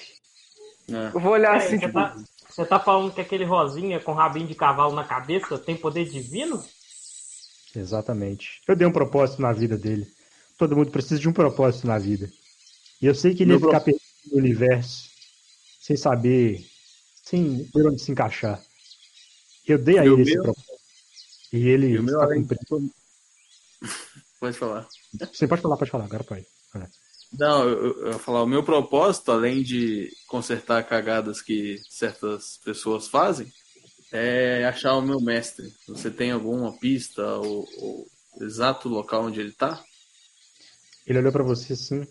É. 0.89 1.09
Eu 1.15 1.21
vou 1.21 1.33
olhar 1.33 1.55
é, 1.55 1.59
assim, 1.59 1.79
você, 1.79 1.87
tipo... 1.87 1.93
tá, 1.93 2.17
você 2.49 2.65
tá 2.65 2.81
falando 2.81 3.13
que 3.13 3.21
aquele 3.21 3.45
rosinha 3.45 4.01
com 4.01 4.13
rabinho 4.13 4.47
de 4.47 4.55
cavalo 4.55 4.95
na 4.95 5.05
cabeça 5.05 5.59
tem 5.59 5.77
poder 5.77 6.05
divino? 6.09 6.65
Exatamente. 7.75 8.63
Eu 8.67 8.75
dei 8.75 8.87
um 8.87 8.93
propósito 8.93 9.43
na 9.43 9.53
vida 9.53 9.77
dele. 9.77 10.07
Todo 10.57 10.77
mundo 10.77 10.91
precisa 10.91 11.21
de 11.21 11.29
um 11.29 11.33
propósito 11.33 11.87
na 11.87 11.99
vida. 11.99 12.31
E 13.01 13.07
eu 13.07 13.15
sei 13.15 13.35
que 13.35 13.43
ele 13.43 13.51
Meu 13.51 13.61
ia 13.61 13.67
ficar 13.67 13.81
perdido 13.81 14.03
no 14.33 14.39
universo, 14.39 15.11
sem 15.81 15.97
saber, 15.97 16.65
sem 17.23 17.65
ver 17.75 17.87
onde 17.87 18.01
se 18.01 18.11
encaixar. 18.11 18.63
Eu 19.67 19.79
dei 19.79 19.99
a 19.99 20.07
ele 20.07 20.23
esse 20.23 20.35
propósito. 20.35 20.77
E 21.53 21.69
ele 21.69 21.89
e 21.89 21.95
está 21.97 22.27
cumprindo. 22.27 22.93
Pode 24.41 24.57
falar. 24.57 24.87
Você 25.33 25.47
pode 25.47 25.63
falar, 25.63 25.77
pode 25.77 25.91
falar, 25.91 26.05
agora 26.05 26.25
pode. 26.25 26.47
É. 26.75 26.87
Não, 27.33 27.69
eu, 27.69 28.01
eu 28.01 28.13
ia 28.13 28.19
falar, 28.19 28.43
o 28.43 28.47
meu 28.47 28.63
propósito, 28.63 29.33
além 29.33 29.63
de 29.63 30.11
consertar 30.29 30.87
cagadas 30.87 31.43
que 31.43 31.79
certas 31.89 32.59
pessoas 32.65 33.09
fazem, 33.09 33.51
é 34.13 34.65
achar 34.65 34.95
o 34.95 35.03
meu 35.03 35.21
mestre. 35.21 35.73
Você 35.89 36.11
tem 36.11 36.31
alguma 36.31 36.79
pista 36.79 37.23
ou, 37.37 37.67
ou 37.79 38.07
exato 38.41 38.89
local 38.89 39.25
onde 39.25 39.41
ele 39.41 39.51
está? 39.51 39.83
Ele 41.07 41.19
olhou 41.19 41.33
para 41.33 41.45
você 41.45 41.73
assim. 41.73 42.07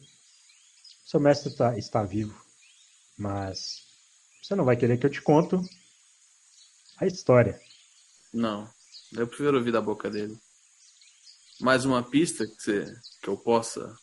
Seu 1.06 1.20
mestre 1.20 1.56
tá, 1.56 1.78
está 1.78 2.04
vivo, 2.04 2.36
mas 3.18 3.84
você 4.42 4.56
não 4.56 4.66
vai 4.66 4.76
querer 4.76 4.98
que 4.98 5.06
eu 5.06 5.12
te 5.12 5.22
conto 5.22 5.62
a 6.98 7.06
história. 7.06 7.60
Não, 8.34 8.68
eu 9.14 9.28
prefiro 9.28 9.58
ouvir 9.58 9.72
da 9.72 9.82
boca 9.82 10.10
dele. 10.10 10.38
Mais 11.62 11.86
uma 11.86 12.04
pista 12.04 12.46
que, 12.46 12.62
você, 12.62 12.94
que 13.22 13.30
eu 13.30 13.38
possa 13.38 13.96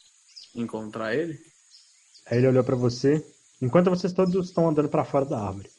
encontrar 0.55 1.15
ele? 1.15 1.39
Aí 2.27 2.39
ele 2.39 2.49
olhou 2.49 2.65
para 2.65 2.77
você, 2.77 3.25
enquanto 3.61 3.91
vocês 3.91 4.13
todos 4.13 4.49
estão 4.49 4.69
andando 4.69 4.89
para 4.89 5.05
fora 5.05 5.27
da 5.27 5.39
árvore. 5.39 5.71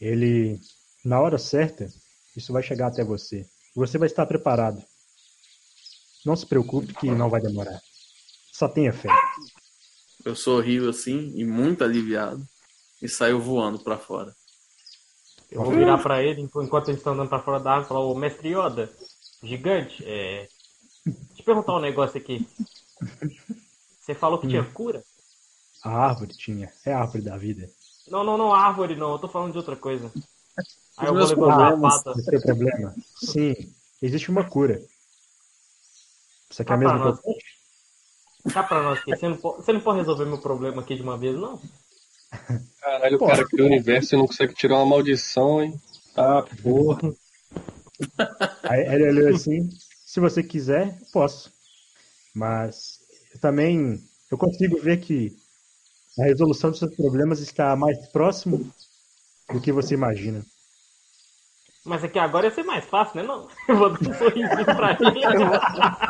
Ele, 0.00 0.58
na 1.04 1.20
hora 1.20 1.38
certa, 1.38 1.88
isso 2.34 2.52
vai 2.52 2.62
chegar 2.62 2.88
até 2.88 3.04
você. 3.04 3.46
Você 3.74 3.98
vai 3.98 4.06
estar 4.06 4.24
preparado. 4.24 4.82
Não 6.24 6.34
se 6.34 6.46
preocupe 6.46 6.94
que 6.94 7.10
não 7.10 7.28
vai 7.28 7.40
demorar. 7.40 7.80
Só 8.52 8.68
tenha 8.68 8.92
fé. 8.92 9.08
Eu 10.24 10.34
sorrio 10.34 10.88
assim 10.88 11.32
e 11.36 11.44
muito 11.44 11.84
aliviado 11.84 12.42
e 13.02 13.08
saio 13.08 13.40
voando 13.40 13.78
para 13.78 13.98
fora. 13.98 14.34
Eu 15.50 15.62
vou 15.62 15.74
virar 15.74 15.98
para 15.98 16.22
ele 16.22 16.40
enquanto 16.40 16.88
eles 16.88 16.98
estão 16.98 17.12
andando 17.12 17.28
para 17.28 17.42
fora 17.42 17.60
da 17.60 17.70
árvore 17.70 17.86
e 17.86 17.88
falar: 17.88 18.00
Ô 18.00 18.14
mestre 18.14 18.48
Yoda, 18.48 18.90
gigante, 19.42 20.04
é. 20.04 20.48
Deixa 21.04 21.42
eu 21.42 21.44
perguntar 21.44 21.76
um 21.76 21.80
negócio 21.80 22.18
aqui. 22.18 22.46
Você 24.00 24.14
falou 24.14 24.38
que 24.38 24.46
hum. 24.46 24.50
tinha 24.50 24.64
cura? 24.64 25.02
A 25.82 25.90
árvore 25.90 26.32
tinha. 26.34 26.72
É 26.84 26.92
a 26.92 27.00
árvore 27.00 27.22
da 27.22 27.36
vida. 27.36 27.70
Não, 28.08 28.24
não, 28.24 28.36
não, 28.36 28.54
árvore 28.54 28.96
não. 28.96 29.12
Eu 29.12 29.18
tô 29.18 29.28
falando 29.28 29.52
de 29.52 29.58
outra 29.58 29.76
coisa. 29.76 30.10
Aí 30.96 31.08
eu 31.08 31.14
vou 31.14 31.24
levantar 31.24 31.74
a 31.74 31.76
pata. 31.76 32.14
Não 32.14 32.40
problema. 32.40 32.94
Sim, 33.16 33.54
existe 34.00 34.30
uma 34.30 34.44
cura. 34.48 34.80
Você 36.50 36.64
quer 36.64 36.70
tá 36.70 36.76
mesmo 36.76 37.02
que 37.02 37.08
eu 37.08 37.16
conte? 37.18 37.56
Tá 38.52 38.62
pra 38.62 38.82
nós 38.82 38.98
aqui. 39.00 39.10
Você 39.16 39.28
não, 39.28 39.36
pode, 39.36 39.56
você 39.56 39.72
não 39.72 39.80
pode 39.80 39.98
resolver 39.98 40.24
meu 40.24 40.38
problema 40.38 40.82
aqui 40.82 40.94
de 40.94 41.02
uma 41.02 41.18
vez, 41.18 41.36
não? 41.36 41.60
Caralho, 42.80 43.16
o 43.16 43.26
cara 43.26 43.46
criou 43.46 43.68
o 43.68 43.70
universo 43.70 44.14
e 44.14 44.18
não 44.18 44.26
consegue 44.26 44.54
tirar 44.54 44.76
uma 44.76 44.86
maldição, 44.86 45.62
hein? 45.62 45.80
Tá, 46.14 46.42
porra. 46.62 47.12
Aí 48.64 48.80
ele 48.94 49.08
olhou 49.08 49.34
assim, 49.34 49.68
se 50.04 50.20
você 50.20 50.42
quiser, 50.42 50.98
posso. 51.12 51.52
Mas 52.34 53.00
eu 53.32 53.40
também 53.40 54.00
eu 54.30 54.36
consigo 54.36 54.80
ver 54.80 54.98
que 54.98 55.36
a 56.18 56.24
resolução 56.24 56.70
dos 56.70 56.78
seus 56.78 56.94
problemas 56.94 57.40
está 57.40 57.76
mais 57.76 58.06
próximo 58.08 58.70
do 59.52 59.60
que 59.60 59.72
você 59.72 59.94
imagina. 59.94 60.44
Mas 61.84 62.02
aqui 62.02 62.18
agora 62.18 62.46
ia 62.46 62.52
ser 62.52 62.64
mais 62.64 62.84
fácil, 62.84 63.20
né? 63.20 63.22
Não. 63.22 63.48
Eu 63.68 63.76
vou 63.76 63.90
dar 63.90 64.10
um 64.10 64.14
sorrisinho 64.14 64.64
pra 64.64 64.90
ele. 65.00 65.24
Eu 65.24 65.46
vou, 65.46 65.60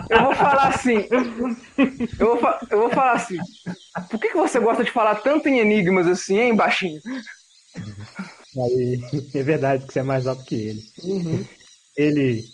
eu 0.08 0.22
vou 0.24 0.34
falar 0.34 0.68
assim. 0.68 1.06
Eu 1.10 1.24
vou, 2.26 2.54
eu 2.70 2.78
vou 2.78 2.90
falar 2.90 3.12
assim. 3.12 3.36
Por 4.10 4.18
que, 4.18 4.28
que 4.28 4.36
você 4.36 4.58
gosta 4.58 4.82
de 4.82 4.90
falar 4.90 5.16
tanto 5.16 5.48
em 5.50 5.58
enigmas 5.58 6.06
assim, 6.06 6.38
hein, 6.38 6.56
baixinho? 6.56 6.98
Aí, 8.56 9.00
é 9.34 9.42
verdade 9.42 9.86
que 9.86 9.92
você 9.92 9.98
é 9.98 10.02
mais 10.02 10.26
alto 10.26 10.44
que 10.44 10.54
ele. 10.54 10.82
Uhum. 11.04 11.44
Ele. 11.96 12.44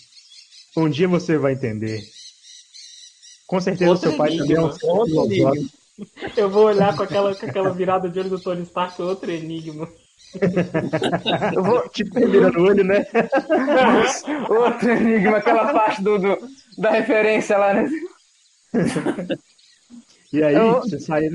Um 0.76 0.88
dia 0.88 1.08
você 1.08 1.36
vai 1.36 1.52
entender. 1.52 2.02
Com 3.46 3.60
certeza 3.60 3.90
outro 3.90 4.08
seu 4.08 4.16
pai 4.16 4.36
também 4.36 4.56
é 4.56 4.60
um. 4.60 4.70
Eu 6.36 6.48
vou 6.48 6.64
olhar 6.64 6.96
com 6.96 7.02
aquela, 7.02 7.34
com 7.34 7.46
aquela 7.46 7.70
virada 7.70 8.08
de 8.08 8.18
olho 8.18 8.30
do 8.30 8.40
Tony 8.40 8.62
Stark, 8.62 9.00
outro 9.02 9.30
enigma. 9.30 9.88
Eu 11.54 11.62
vou, 11.62 11.86
tipo, 11.90 12.14
virando 12.14 12.58
o 12.58 12.62
olho, 12.62 12.82
né? 12.82 13.06
outro 14.48 14.90
enigma, 14.90 15.36
aquela 15.36 15.70
parte 15.72 16.02
do, 16.02 16.18
do, 16.18 16.38
da 16.78 16.90
referência 16.90 17.58
lá, 17.58 17.74
né? 17.74 17.90
E 20.32 20.42
aí, 20.42 20.54
eu... 20.54 20.80
você 20.80 20.98
sai. 20.98 21.28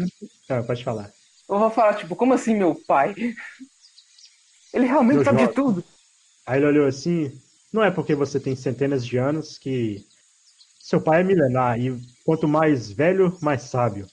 Ah, 0.50 0.64
pode 0.64 0.84
falar. 0.84 1.12
Eu 1.48 1.60
vou 1.60 1.70
falar, 1.70 1.94
tipo, 1.94 2.16
como 2.16 2.34
assim, 2.34 2.56
meu 2.56 2.74
pai? 2.74 3.14
Ele 4.74 4.88
realmente 4.88 5.24
sabe 5.24 5.46
de 5.46 5.54
tudo. 5.54 5.84
Aí 6.46 6.60
ele 6.60 6.66
olhou 6.66 6.88
assim, 6.88 7.32
não 7.72 7.84
é 7.84 7.92
porque 7.92 8.16
você 8.16 8.40
tem 8.40 8.56
centenas 8.56 9.06
de 9.06 9.18
anos 9.18 9.58
que 9.58 10.06
Seu 10.80 11.02
pai 11.02 11.22
é 11.22 11.24
milenar 11.24 11.80
e 11.80 12.00
quanto 12.24 12.48
mais 12.48 12.92
velho, 12.92 13.38
mais 13.42 13.64
sábio. 13.64 14.08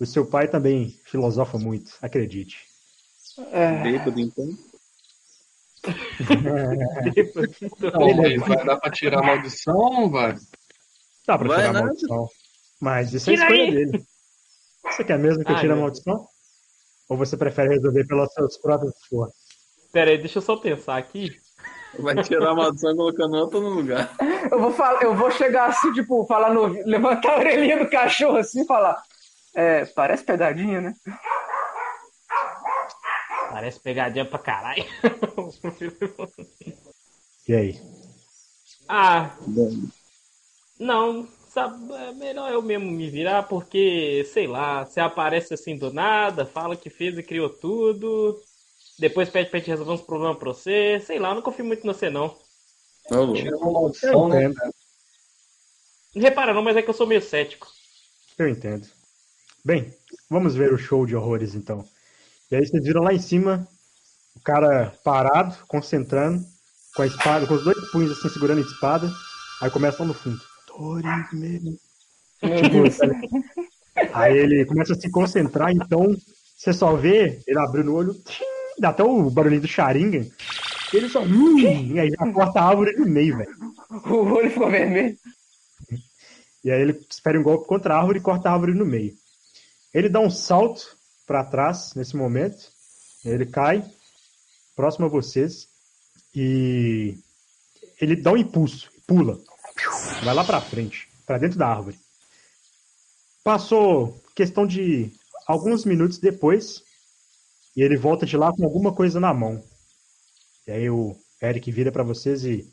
O 0.00 0.06
seu 0.06 0.24
pai 0.24 0.46
também 0.46 1.00
filosofa 1.04 1.58
muito, 1.58 1.92
acredite. 2.00 2.64
É... 3.50 3.82
Bêbado, 3.82 4.20
então? 4.20 4.48
É. 5.84 5.88
vai 8.38 8.64
dar 8.64 8.76
pra 8.76 8.90
tirar 8.90 9.20
a 9.20 9.22
maldição, 9.22 10.10
vai? 10.10 10.34
Dá 11.26 11.36
pra 11.36 11.48
vai 11.48 11.66
tirar 11.66 11.78
a 11.78 11.82
maldição. 11.82 12.28
Mas 12.80 13.12
isso 13.12 13.30
é 13.30 13.32
a 13.32 13.36
escolha 13.36 13.62
aí. 13.62 13.70
dele. 13.72 14.06
Você 14.84 15.04
quer 15.04 15.18
mesmo 15.18 15.44
que 15.44 15.50
eu 15.50 15.56
tire 15.56 15.72
a 15.72 15.76
maldição? 15.76 16.26
Ou 17.08 17.16
você 17.16 17.36
prefere 17.36 17.74
resolver 17.74 18.06
pelas 18.06 18.32
suas 18.32 18.56
próprias 18.58 18.94
forças? 19.08 19.36
Pera 19.92 20.10
aí, 20.10 20.18
deixa 20.18 20.38
eu 20.38 20.42
só 20.42 20.56
pensar 20.56 20.96
aqui. 20.96 21.36
Vai 21.98 22.22
tirar 22.22 22.50
a 22.50 22.54
maldição 22.54 22.94
colocando 22.94 23.36
outro 23.36 23.60
no 23.60 23.70
lugar. 23.70 24.10
Eu 24.50 24.60
vou, 24.60 24.72
falar, 24.72 25.02
eu 25.02 25.14
vou 25.14 25.30
chegar 25.30 25.68
assim, 25.68 25.92
tipo, 25.92 26.24
falar 26.26 26.52
no. 26.52 26.66
levantar 26.86 27.34
a 27.34 27.38
orelhinha 27.38 27.78
do 27.78 27.90
cachorro 27.90 28.36
assim 28.36 28.62
e 28.62 28.66
falar. 28.66 29.02
É, 29.54 29.84
parece 29.86 30.24
pegadinha, 30.24 30.80
né? 30.80 30.94
Parece 33.50 33.80
pegadinha 33.80 34.24
pra 34.24 34.38
caralho. 34.38 34.84
E 37.48 37.54
aí? 37.54 37.80
Ah. 38.86 39.30
Não, 40.78 41.26
sabe, 41.48 41.92
é 41.94 42.12
melhor 42.12 42.52
eu 42.52 42.62
mesmo 42.62 42.90
me 42.90 43.08
virar, 43.10 43.44
porque, 43.44 44.24
sei 44.32 44.46
lá, 44.46 44.84
você 44.84 45.00
aparece 45.00 45.54
assim 45.54 45.76
do 45.76 45.92
nada, 45.92 46.46
fala 46.46 46.76
que 46.76 46.90
fez 46.90 47.16
e 47.16 47.22
criou 47.22 47.48
tudo, 47.48 48.38
depois 48.98 49.28
pede 49.28 49.50
pra 49.50 49.58
gente 49.58 49.70
resolver 49.70 49.92
uns 49.92 50.02
problemas 50.02 50.38
pra 50.38 50.48
você, 50.48 51.00
sei 51.00 51.18
lá, 51.18 51.30
eu 51.30 51.36
não 51.36 51.42
confio 51.42 51.64
muito 51.64 51.84
em 51.84 51.92
você, 51.92 52.10
não. 52.10 52.36
Não, 53.10 53.32
Tira 53.32 53.56
uma 53.56 53.72
maldição, 53.72 54.28
né? 54.28 54.48
Não 56.14 56.22
repara 56.22 56.52
não, 56.52 56.62
mas 56.62 56.76
é 56.76 56.82
que 56.82 56.90
eu 56.90 56.94
sou 56.94 57.06
meio 57.06 57.22
cético. 57.22 57.68
Eu 58.38 58.48
entendo. 58.48 58.86
Bem, 59.64 59.92
vamos 60.28 60.54
ver 60.54 60.72
o 60.72 60.78
show 60.78 61.06
de 61.06 61.14
horrores 61.14 61.54
então. 61.54 61.84
E 62.50 62.56
aí 62.56 62.66
vocês 62.66 62.82
viram 62.82 63.02
lá 63.02 63.12
em 63.12 63.18
cima 63.18 63.68
o 64.34 64.40
cara 64.40 64.92
parado, 65.04 65.56
concentrando, 65.66 66.44
com 66.94 67.02
a 67.02 67.06
espada, 67.06 67.46
com 67.46 67.54
os 67.54 67.64
dois 67.64 67.90
punhos 67.90 68.12
assim 68.12 68.28
segurando 68.28 68.58
a 68.58 68.62
espada. 68.62 69.10
Aí 69.60 69.70
começa 69.70 70.02
lá 70.02 70.08
no 70.08 70.14
fundo. 70.14 70.40
Tipo, 72.40 72.84
aí 74.12 74.38
ele 74.38 74.64
começa 74.64 74.92
a 74.92 74.96
se 74.96 75.10
concentrar, 75.10 75.72
então 75.72 76.16
você 76.56 76.72
só 76.72 76.94
vê 76.94 77.40
ele 77.46 77.58
abrindo 77.58 77.92
o 77.92 77.96
olho, 77.96 78.14
dá 78.80 78.90
até 78.90 79.02
o 79.02 79.30
barulhinho 79.30 79.62
do 79.62 79.68
Sharingan. 79.68 80.26
E 80.92 80.96
ele 80.96 81.08
só. 81.08 81.24
e 81.24 81.98
aí 81.98 82.10
já 82.10 82.32
corta 82.32 82.60
a 82.60 82.64
árvore 82.64 82.96
no 82.96 83.06
meio, 83.06 83.36
velho. 83.36 83.56
O 83.90 84.34
olho 84.34 84.50
ficou 84.50 84.70
vermelho. 84.70 85.16
E 86.64 86.70
aí 86.70 86.80
ele 86.80 87.00
espera 87.08 87.38
um 87.38 87.42
golpe 87.42 87.66
contra 87.66 87.94
a 87.94 87.98
árvore 87.98 88.18
e 88.18 88.22
corta 88.22 88.48
a 88.48 88.52
árvore 88.52 88.74
no 88.74 88.84
meio. 88.84 89.14
Ele 89.92 90.08
dá 90.08 90.20
um 90.20 90.30
salto 90.30 90.96
para 91.26 91.44
trás 91.44 91.94
nesse 91.94 92.16
momento. 92.16 92.70
Ele 93.24 93.46
cai 93.46 93.84
próximo 94.76 95.06
a 95.06 95.08
vocês 95.08 95.68
e 96.34 97.16
ele 98.00 98.16
dá 98.16 98.32
um 98.32 98.36
impulso, 98.36 98.90
pula, 99.06 99.40
vai 100.22 100.34
lá 100.34 100.44
para 100.44 100.60
frente, 100.60 101.08
para 101.26 101.38
dentro 101.38 101.58
da 101.58 101.66
árvore. 101.66 101.98
Passou 103.42 104.22
questão 104.34 104.66
de 104.66 105.12
alguns 105.46 105.84
minutos 105.84 106.18
depois 106.18 106.82
e 107.76 107.82
ele 107.82 107.96
volta 107.96 108.26
de 108.26 108.36
lá 108.36 108.52
com 108.52 108.64
alguma 108.64 108.94
coisa 108.94 109.20
na 109.20 109.32
mão. 109.32 109.62
E 110.66 110.70
aí 110.72 110.90
o 110.90 111.16
Eric 111.42 111.70
vira 111.70 111.92
para 111.92 112.02
vocês 112.02 112.44
e 112.44 112.70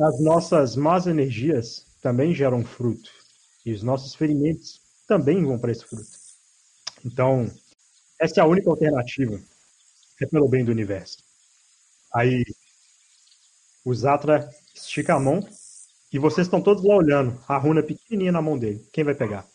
as 0.00 0.20
nossas 0.20 0.76
más 0.76 1.06
energias 1.06 1.86
também 2.00 2.34
geram 2.34 2.64
fruto 2.64 3.10
e 3.64 3.72
os 3.72 3.82
nossos 3.82 4.14
ferimentos 4.14 4.80
também 5.06 5.44
vão 5.44 5.58
para 5.58 5.72
esse 5.72 5.84
fruto. 5.84 6.10
Então, 7.04 7.50
essa 8.18 8.40
é 8.40 8.42
a 8.42 8.46
única 8.46 8.70
alternativa. 8.70 9.40
É 10.20 10.26
pelo 10.26 10.48
bem 10.48 10.64
do 10.64 10.70
universo. 10.70 11.18
Aí, 12.14 12.44
o 13.84 13.94
Zatra 13.94 14.48
estica 14.74 15.14
a 15.14 15.20
mão 15.20 15.40
e 16.12 16.18
vocês 16.18 16.46
estão 16.46 16.60
todos 16.60 16.84
lá 16.84 16.96
olhando. 16.96 17.42
A 17.48 17.56
runa 17.56 17.82
pequenininha 17.82 18.32
na 18.32 18.42
mão 18.42 18.58
dele. 18.58 18.86
Quem 18.92 19.04
vai 19.04 19.14
pegar? 19.14 19.46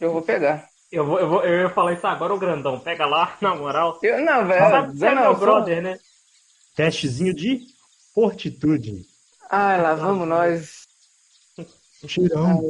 Eu 0.00 0.12
vou 0.12 0.22
pegar. 0.22 0.71
Eu, 0.92 1.06
vou, 1.06 1.18
eu, 1.18 1.26
vou, 1.26 1.42
eu 1.42 1.62
ia 1.62 1.70
falar 1.70 1.94
isso 1.94 2.06
agora, 2.06 2.34
o 2.34 2.38
grandão. 2.38 2.78
Pega 2.78 3.06
lá, 3.06 3.34
na 3.40 3.54
moral. 3.54 3.98
Eu, 4.02 4.22
não, 4.22 4.46
velho. 4.46 4.92
Você 4.92 5.06
é 5.06 5.14
meu 5.14 5.34
brother, 5.34 5.82
né? 5.82 5.98
Testezinho 6.76 7.34
de 7.34 7.60
fortitude. 8.14 9.06
Ah, 9.48 9.76
lá 9.78 9.94
vamos 9.94 10.28
nós. 10.28 10.82
Tirão, 12.06 12.60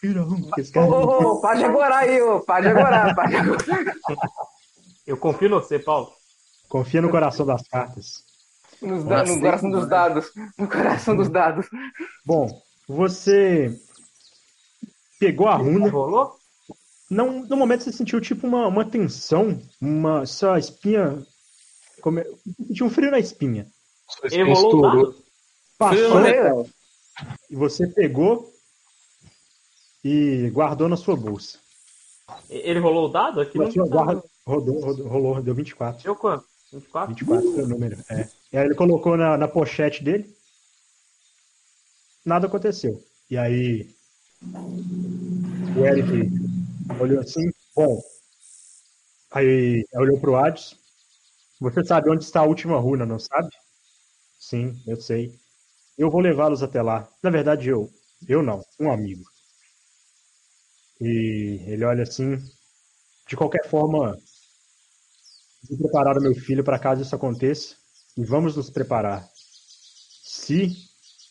tirão, 0.00 0.28
Ô, 0.76 0.80
ô, 0.80 1.32
ô, 1.32 1.40
pode 1.40 1.62
agora 1.64 1.96
aí, 1.96 2.22
ô, 2.22 2.40
pode 2.40 2.66
agora, 2.66 3.12
pode 3.14 3.36
agora. 3.36 3.58
Eu 5.06 5.16
confio 5.16 5.50
no 5.50 5.60
você, 5.60 5.78
Paulo. 5.78 6.10
Confia 6.68 7.02
no 7.02 7.10
coração 7.10 7.44
das 7.44 7.66
cartas. 7.68 8.24
Nos 8.80 9.04
da, 9.04 9.24
no 9.24 9.40
coração 9.40 9.70
dos 9.70 9.88
dados. 9.88 10.32
No 10.56 10.68
coração 10.68 11.16
dos 11.16 11.28
dados. 11.28 11.68
Bom, 12.24 12.48
você 12.88 13.76
pegou 15.20 15.48
a 15.48 15.56
runa. 15.56 15.90
Rolou? 15.90 16.37
Não, 17.10 17.44
no 17.44 17.56
momento 17.56 17.84
você 17.84 17.92
sentiu 17.92 18.20
tipo 18.20 18.46
uma, 18.46 18.66
uma 18.66 18.84
tensão, 18.84 19.60
uma 19.80 20.26
sua 20.26 20.58
espinha. 20.58 21.24
Como, 22.02 22.22
tinha 22.72 22.86
um 22.86 22.90
frio 22.90 23.10
na 23.10 23.18
espinha. 23.18 23.66
Ele 24.24 24.52
rolou 24.52 24.78
o 24.78 24.82
dado? 24.82 25.24
Passou, 25.78 26.20
né? 26.20 26.70
E 27.50 27.56
você 27.56 27.86
pegou 27.86 28.52
e 30.04 30.50
guardou 30.50 30.88
na 30.88 30.96
sua 30.96 31.16
bolsa. 31.16 31.58
Ele 32.50 32.78
rolou 32.78 33.08
o 33.08 33.12
dado? 33.12 33.40
Aqui 33.40 33.58
não 33.58 33.88
guarda, 33.88 34.22
rodou, 34.46 34.80
rodou, 34.80 35.08
rolou, 35.08 35.42
deu 35.42 35.54
24. 35.54 36.02
Deu 36.02 36.14
quanto? 36.14 36.44
24? 36.72 37.14
24 37.14 37.52
foi 37.52 37.62
o 37.62 37.68
número, 37.68 37.98
é. 38.10 38.28
E 38.52 38.58
aí 38.58 38.66
ele 38.66 38.74
colocou 38.74 39.16
na, 39.16 39.38
na 39.38 39.48
pochete 39.48 40.04
dele. 40.04 40.30
Nada 42.24 42.46
aconteceu. 42.46 43.02
E 43.30 43.38
aí 43.38 43.90
o 45.74 45.84
Eric 45.84 46.47
olhou 47.00 47.20
assim, 47.20 47.50
bom. 47.74 48.00
Aí 49.32 49.86
olhou 49.94 50.20
pro 50.20 50.36
Hades. 50.36 50.76
Você 51.60 51.84
sabe 51.84 52.10
onde 52.10 52.24
está 52.24 52.40
a 52.40 52.46
última 52.46 52.78
runa, 52.78 53.06
não 53.06 53.18
sabe? 53.18 53.48
Sim, 54.38 54.74
eu 54.86 55.00
sei. 55.00 55.32
Eu 55.98 56.10
vou 56.10 56.20
levá-los 56.20 56.62
até 56.62 56.82
lá. 56.82 57.08
Na 57.22 57.30
verdade, 57.30 57.68
eu. 57.70 57.90
Eu 58.28 58.42
não, 58.42 58.62
um 58.80 58.92
amigo. 58.92 59.24
E 61.00 61.60
ele 61.66 61.84
olha 61.84 62.04
assim, 62.04 62.36
de 63.28 63.36
qualquer 63.36 63.68
forma, 63.68 64.16
vou 65.68 65.78
preparar 65.78 66.18
o 66.18 66.20
meu 66.20 66.34
filho 66.34 66.64
para 66.64 66.78
caso 66.80 67.02
isso 67.02 67.14
aconteça 67.14 67.76
e 68.16 68.24
vamos 68.24 68.56
nos 68.56 68.70
preparar. 68.70 69.28
Se 70.24 70.72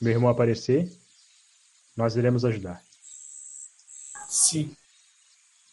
meu 0.02 0.14
irmão 0.14 0.30
aparecer, 0.30 0.90
nós 1.98 2.16
iremos 2.16 2.46
ajudar. 2.46 2.82
Sim. 4.30 4.77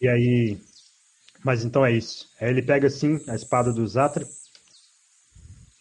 E 0.00 0.08
aí, 0.08 0.60
mas 1.44 1.64
então 1.64 1.84
é 1.84 1.92
isso. 1.92 2.28
Aí 2.40 2.48
ele 2.48 2.62
pega 2.62 2.86
assim 2.86 3.20
a 3.28 3.34
espada 3.34 3.72
do 3.72 3.86
Zatra, 3.86 4.26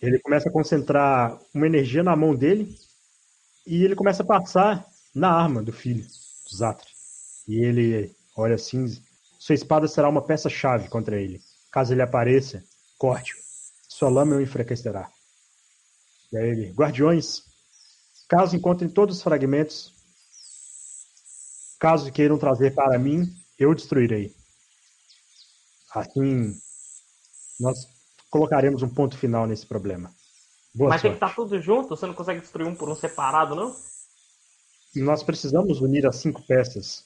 ele 0.01 0.20
começa 0.20 0.49
a 0.49 0.51
concentrar 0.51 1.39
uma 1.53 1.66
energia 1.66 2.03
na 2.03 2.16
mão 2.16 2.36
dele 2.36 2.76
e 3.66 3.84
ele 3.84 3.95
começa 3.95 4.22
a 4.22 4.26
passar 4.26 4.86
na 5.16 5.32
arma 5.32 5.64
do 5.64 5.72
filho 5.72 6.03
do 6.03 6.57
Zatra. 6.57 6.88
E 7.47 7.64
ele 7.64 8.14
olha 8.36 8.55
assim: 8.55 8.86
sua 9.39 9.55
espada 9.55 9.88
será 9.88 10.09
uma 10.09 10.22
peça-chave 10.22 10.89
contra 10.89 11.20
ele. 11.20 11.41
Caso 11.72 11.93
ele 11.93 12.01
apareça, 12.01 12.64
corte-o. 12.97 13.38
Sua 13.88 14.09
lama 14.09 14.36
o 14.36 14.41
enfraquecerá. 14.41 15.09
E 16.32 16.38
aí 16.38 16.49
ele: 16.49 16.72
Guardiões, 16.72 17.43
caso 18.28 18.55
encontrem 18.55 18.89
todos 18.89 19.18
os 19.18 19.24
fragmentos, 19.24 19.93
caso 21.80 22.11
queiram 22.11 22.38
trazer 22.38 22.74
para 22.74 22.97
mim, 22.99 23.34
eu 23.64 23.74
destruirei. 23.74 24.34
Assim, 25.93 26.55
nós 27.59 27.88
colocaremos 28.30 28.82
um 28.82 28.89
ponto 28.89 29.18
final 29.18 29.45
nesse 29.45 29.66
problema. 29.66 30.14
Boa 30.74 30.89
Mas 30.89 31.01
sorte. 31.01 31.11
tem 31.14 31.20
que 31.20 31.26
estar 31.26 31.36
tudo 31.36 31.61
junto? 31.61 31.89
Você 31.89 32.05
não 32.07 32.16
consegue 32.16 32.41
destruir 32.41 32.68
um 32.68 32.76
por 32.76 32.89
um 32.89 32.95
separado, 32.95 33.55
não? 33.55 33.76
Nós 34.95 35.24
precisamos 35.24 35.82
unir 35.82 36.05
as 36.05 36.18
cinco 36.18 36.41
peças 36.45 37.03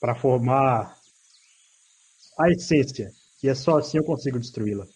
para 0.00 0.14
formar 0.14 0.96
a 2.38 2.50
essência. 2.50 3.12
E 3.42 3.48
é 3.48 3.54
só 3.54 3.78
assim 3.78 3.98
eu 3.98 4.04
consigo 4.04 4.38
destruí-la. 4.38 4.86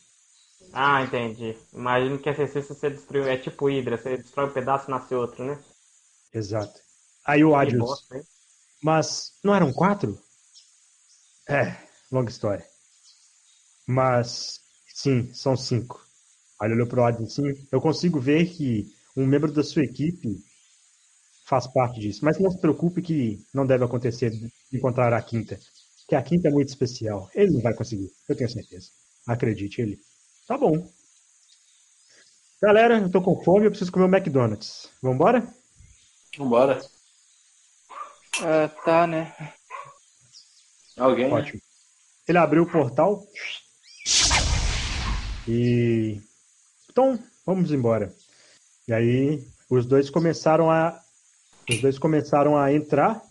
Ah, 0.73 1.03
entendi. 1.03 1.57
Imagino 1.73 2.19
que 2.19 2.29
essa 2.29 2.45
essência 2.45 2.75
você 2.75 2.91
destruiu. 2.91 3.27
É 3.27 3.37
tipo 3.37 3.69
Hydra, 3.69 3.99
você 3.99 4.17
destrói 4.17 4.47
um 4.47 4.53
pedaço 4.53 4.89
e 4.89 4.91
nasce 4.91 5.15
outro, 5.15 5.45
né? 5.45 5.59
Exato. 6.33 6.81
Aí 7.25 7.45
o 7.45 7.55
Adios. 7.55 8.09
Mas 8.83 9.33
não 9.45 9.55
eram 9.55 9.73
quatro? 9.73 10.19
É, 11.49 11.77
longa 12.11 12.31
história. 12.31 12.65
Mas 13.87 14.61
sim, 14.95 15.33
são 15.35 15.57
cinco. 15.57 16.01
Aí 16.61 16.69
ele 16.69 16.75
olhou 16.75 16.87
pro 16.87 17.05
Adios 17.05 17.33
assim. 17.33 17.67
Eu 17.71 17.81
consigo 17.81 18.21
ver 18.21 18.47
que 18.47 18.87
um 19.17 19.27
membro 19.27 19.53
da 19.53 19.63
sua 19.63 19.83
equipe 19.83 20.39
faz 21.45 21.67
parte 21.67 22.01
disso. 22.01 22.25
Mas 22.25 22.39
não 22.39 22.51
se 22.51 22.61
preocupe 22.61 23.03
que 23.03 23.45
não 23.53 23.67
deve 23.67 23.85
acontecer 23.85 24.33
encontrar 24.73 25.13
a 25.13 25.23
quinta. 25.23 25.59
Que 26.09 26.15
a 26.15 26.23
quinta 26.23 26.49
é 26.49 26.51
muito 26.51 26.69
especial. 26.69 27.29
Ele 27.35 27.53
não 27.53 27.61
vai 27.61 27.75
conseguir, 27.75 28.11
eu 28.29 28.37
tenho 28.37 28.51
certeza. 28.51 28.89
Acredite, 29.27 29.81
ele. 29.81 29.99
Tá 30.47 30.57
bom. 30.57 30.89
Galera, 32.61 32.99
eu 32.99 33.11
tô 33.11 33.21
com 33.21 33.43
fome, 33.43 33.67
eu 33.67 33.71
preciso 33.71 33.91
comer 33.91 34.05
o 34.05 34.09
um 34.09 34.15
McDonald's. 34.15 34.89
Vambora? 35.03 35.47
Vambora. 36.39 36.81
Uh, 38.39 38.85
tá, 38.85 39.07
né? 39.07 39.35
Alguém? 40.97 41.29
Né? 41.29 41.35
Ótimo. 41.35 41.55
Né? 41.55 41.73
Ele 42.29 42.39
abriu 42.39 42.63
o 42.63 42.71
portal. 42.71 43.23
E. 45.49 46.21
Então, 46.91 47.19
vamos 47.45 47.73
embora. 47.73 48.13
E 48.87 48.93
aí, 48.93 49.45
os 49.71 49.87
dois 49.87 50.11
começaram 50.11 50.71
a. 50.71 51.01
Os 51.69 51.81
dois 51.81 51.99
começaram 51.99 52.57
a 52.57 52.73
entrar 52.73 53.23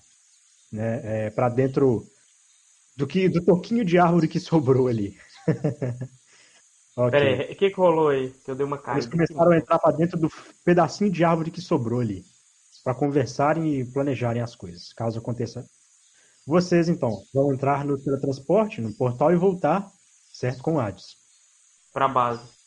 né, 0.72 1.02
é, 1.04 1.30
para 1.30 1.50
dentro 1.50 2.06
do 2.96 3.06
que 3.06 3.28
do 3.28 3.44
toquinho 3.44 3.84
de 3.84 3.98
árvore 3.98 4.28
que 4.28 4.40
sobrou 4.42 4.88
ali. 4.88 5.18
okay. 6.96 7.12
Pera 7.12 7.26
aí, 7.26 7.52
o 7.52 7.56
que, 7.56 7.70
que 7.70 7.76
rolou 7.76 8.10
aí? 8.10 8.32
Que 8.44 8.52
eu 8.52 8.56
dei 8.56 8.66
uma 8.66 8.78
caída. 8.78 9.00
Eles 9.00 9.10
começaram 9.10 9.52
a 9.52 9.58
entrar 9.58 9.80
para 9.80 9.96
dentro 9.96 10.20
do 10.20 10.30
pedacinho 10.64 11.12
de 11.12 11.24
árvore 11.24 11.52
que 11.52 11.62
sobrou 11.62 12.00
ali. 12.00 12.24
para 12.84 12.96
conversarem 12.96 13.80
e 13.80 13.86
planejarem 13.86 14.42
as 14.42 14.56
coisas, 14.56 14.94
caso 14.94 15.20
aconteça. 15.20 15.66
Vocês, 16.46 16.90
então, 16.90 17.12
vão 17.34 17.54
entrar 17.54 17.86
no 17.86 18.02
teletransporte, 18.02 18.82
no 18.82 18.96
portal 18.96 19.32
e 19.32 19.36
voltar, 19.36 19.88
certo? 20.34 20.64
Com 20.64 20.76
o 20.76 20.80
Hades. 20.80 21.16
Pra 21.94 22.08
base. 22.08 22.61